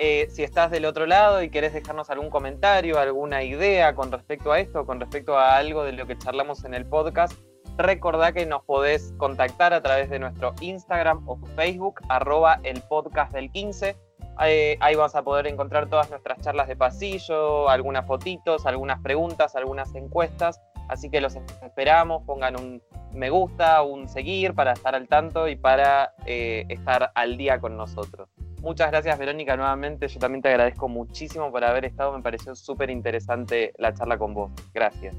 Eh, 0.00 0.28
si 0.30 0.44
estás 0.44 0.70
del 0.70 0.84
otro 0.84 1.06
lado 1.06 1.42
y 1.42 1.50
querés 1.50 1.72
dejarnos 1.72 2.08
algún 2.08 2.30
comentario, 2.30 3.00
alguna 3.00 3.42
idea 3.42 3.96
con 3.96 4.12
respecto 4.12 4.52
a 4.52 4.60
esto, 4.60 4.86
con 4.86 5.00
respecto 5.00 5.36
a 5.36 5.56
algo 5.56 5.82
de 5.82 5.90
lo 5.90 6.06
que 6.06 6.16
charlamos 6.16 6.64
en 6.64 6.74
el 6.74 6.86
podcast, 6.86 7.32
recordá 7.78 8.32
que 8.32 8.44
nos 8.44 8.64
podés 8.64 9.14
contactar 9.16 9.72
a 9.72 9.80
través 9.80 10.10
de 10.10 10.18
nuestro 10.18 10.54
Instagram 10.60 11.26
o 11.28 11.38
Facebook, 11.56 12.00
arroba 12.08 12.60
el 12.64 12.82
podcast 12.82 13.32
del 13.32 13.50
15. 13.50 13.96
Eh, 14.44 14.76
ahí 14.80 14.94
vas 14.94 15.14
a 15.14 15.22
poder 15.22 15.46
encontrar 15.46 15.88
todas 15.88 16.10
nuestras 16.10 16.40
charlas 16.40 16.68
de 16.68 16.76
pasillo, 16.76 17.68
algunas 17.68 18.06
fotitos, 18.06 18.66
algunas 18.66 19.00
preguntas, 19.00 19.56
algunas 19.56 19.94
encuestas. 19.94 20.60
Así 20.88 21.10
que 21.10 21.20
los 21.20 21.36
esperamos, 21.36 22.22
pongan 22.24 22.56
un 22.56 22.82
me 23.12 23.30
gusta, 23.30 23.82
un 23.82 24.08
seguir 24.08 24.54
para 24.54 24.72
estar 24.72 24.94
al 24.94 25.08
tanto 25.08 25.48
y 25.48 25.56
para 25.56 26.12
eh, 26.26 26.64
estar 26.68 27.10
al 27.14 27.36
día 27.36 27.58
con 27.58 27.76
nosotros. 27.76 28.28
Muchas 28.60 28.90
gracias 28.90 29.18
Verónica 29.18 29.56
nuevamente, 29.56 30.08
yo 30.08 30.18
también 30.18 30.42
te 30.42 30.48
agradezco 30.48 30.88
muchísimo 30.88 31.50
por 31.52 31.64
haber 31.64 31.84
estado, 31.84 32.12
me 32.12 32.22
pareció 32.22 32.54
súper 32.56 32.90
interesante 32.90 33.72
la 33.78 33.94
charla 33.94 34.18
con 34.18 34.34
vos. 34.34 34.50
Gracias. 34.74 35.14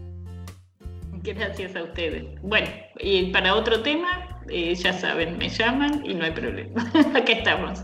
Gracias 1.24 1.76
a 1.76 1.84
ustedes. 1.84 2.26
Bueno, 2.42 2.68
y 3.00 3.32
para 3.32 3.56
otro 3.56 3.82
tema, 3.82 4.42
eh, 4.50 4.74
ya 4.76 4.94
saben, 4.94 5.38
me 5.38 5.50
llaman 5.50 6.06
y 6.06 6.14
no 6.14 6.26
hay 6.26 6.32
problema. 6.32 6.90
Aquí 7.16 7.34
estamos. 7.34 7.84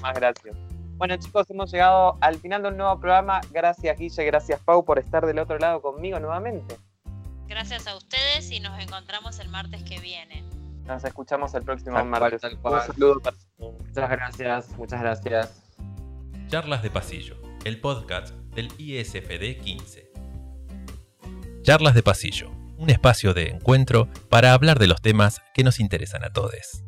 Más 0.00 0.14
gracias. 0.14 0.56
Bueno 0.96 1.16
chicos, 1.16 1.50
hemos 1.50 1.72
llegado 1.72 2.16
al 2.20 2.36
final 2.36 2.62
de 2.62 2.68
un 2.68 2.76
nuevo 2.76 2.98
programa. 3.00 3.40
Gracias 3.50 3.98
Guille, 3.98 4.24
gracias 4.26 4.60
Pau 4.60 4.84
por 4.84 4.98
estar 4.98 5.26
del 5.26 5.38
otro 5.40 5.58
lado 5.58 5.82
conmigo 5.82 6.20
nuevamente. 6.20 6.76
Gracias 7.48 7.86
a 7.88 7.96
ustedes 7.96 8.50
y 8.50 8.60
nos 8.60 8.80
encontramos 8.80 9.38
el 9.40 9.48
martes 9.48 9.82
que 9.82 9.98
viene. 10.00 10.44
Nos 10.84 11.04
escuchamos 11.04 11.52
el 11.54 11.62
próximo 11.62 11.96
Tal 11.96 12.08
cual, 12.08 12.20
martes. 12.20 12.40
tal 12.42 12.58
cual. 12.58 12.74
Un 12.74 12.94
saludo 12.94 13.20
para 13.20 13.36
Muchas 13.58 14.10
gracias, 14.10 14.68
muchas 14.78 15.00
gracias. 15.00 15.62
Charlas 16.46 16.82
de 16.82 16.90
Pasillo, 16.90 17.36
el 17.64 17.80
podcast 17.80 18.34
del 18.54 18.68
ISFD 18.78 19.62
15. 19.62 20.13
Charlas 21.64 21.94
de 21.94 22.02
Pasillo, 22.02 22.50
un 22.76 22.90
espacio 22.90 23.32
de 23.32 23.48
encuentro 23.48 24.10
para 24.28 24.52
hablar 24.52 24.78
de 24.78 24.86
los 24.86 25.00
temas 25.00 25.40
que 25.54 25.64
nos 25.64 25.80
interesan 25.80 26.22
a 26.22 26.30
todos. 26.30 26.84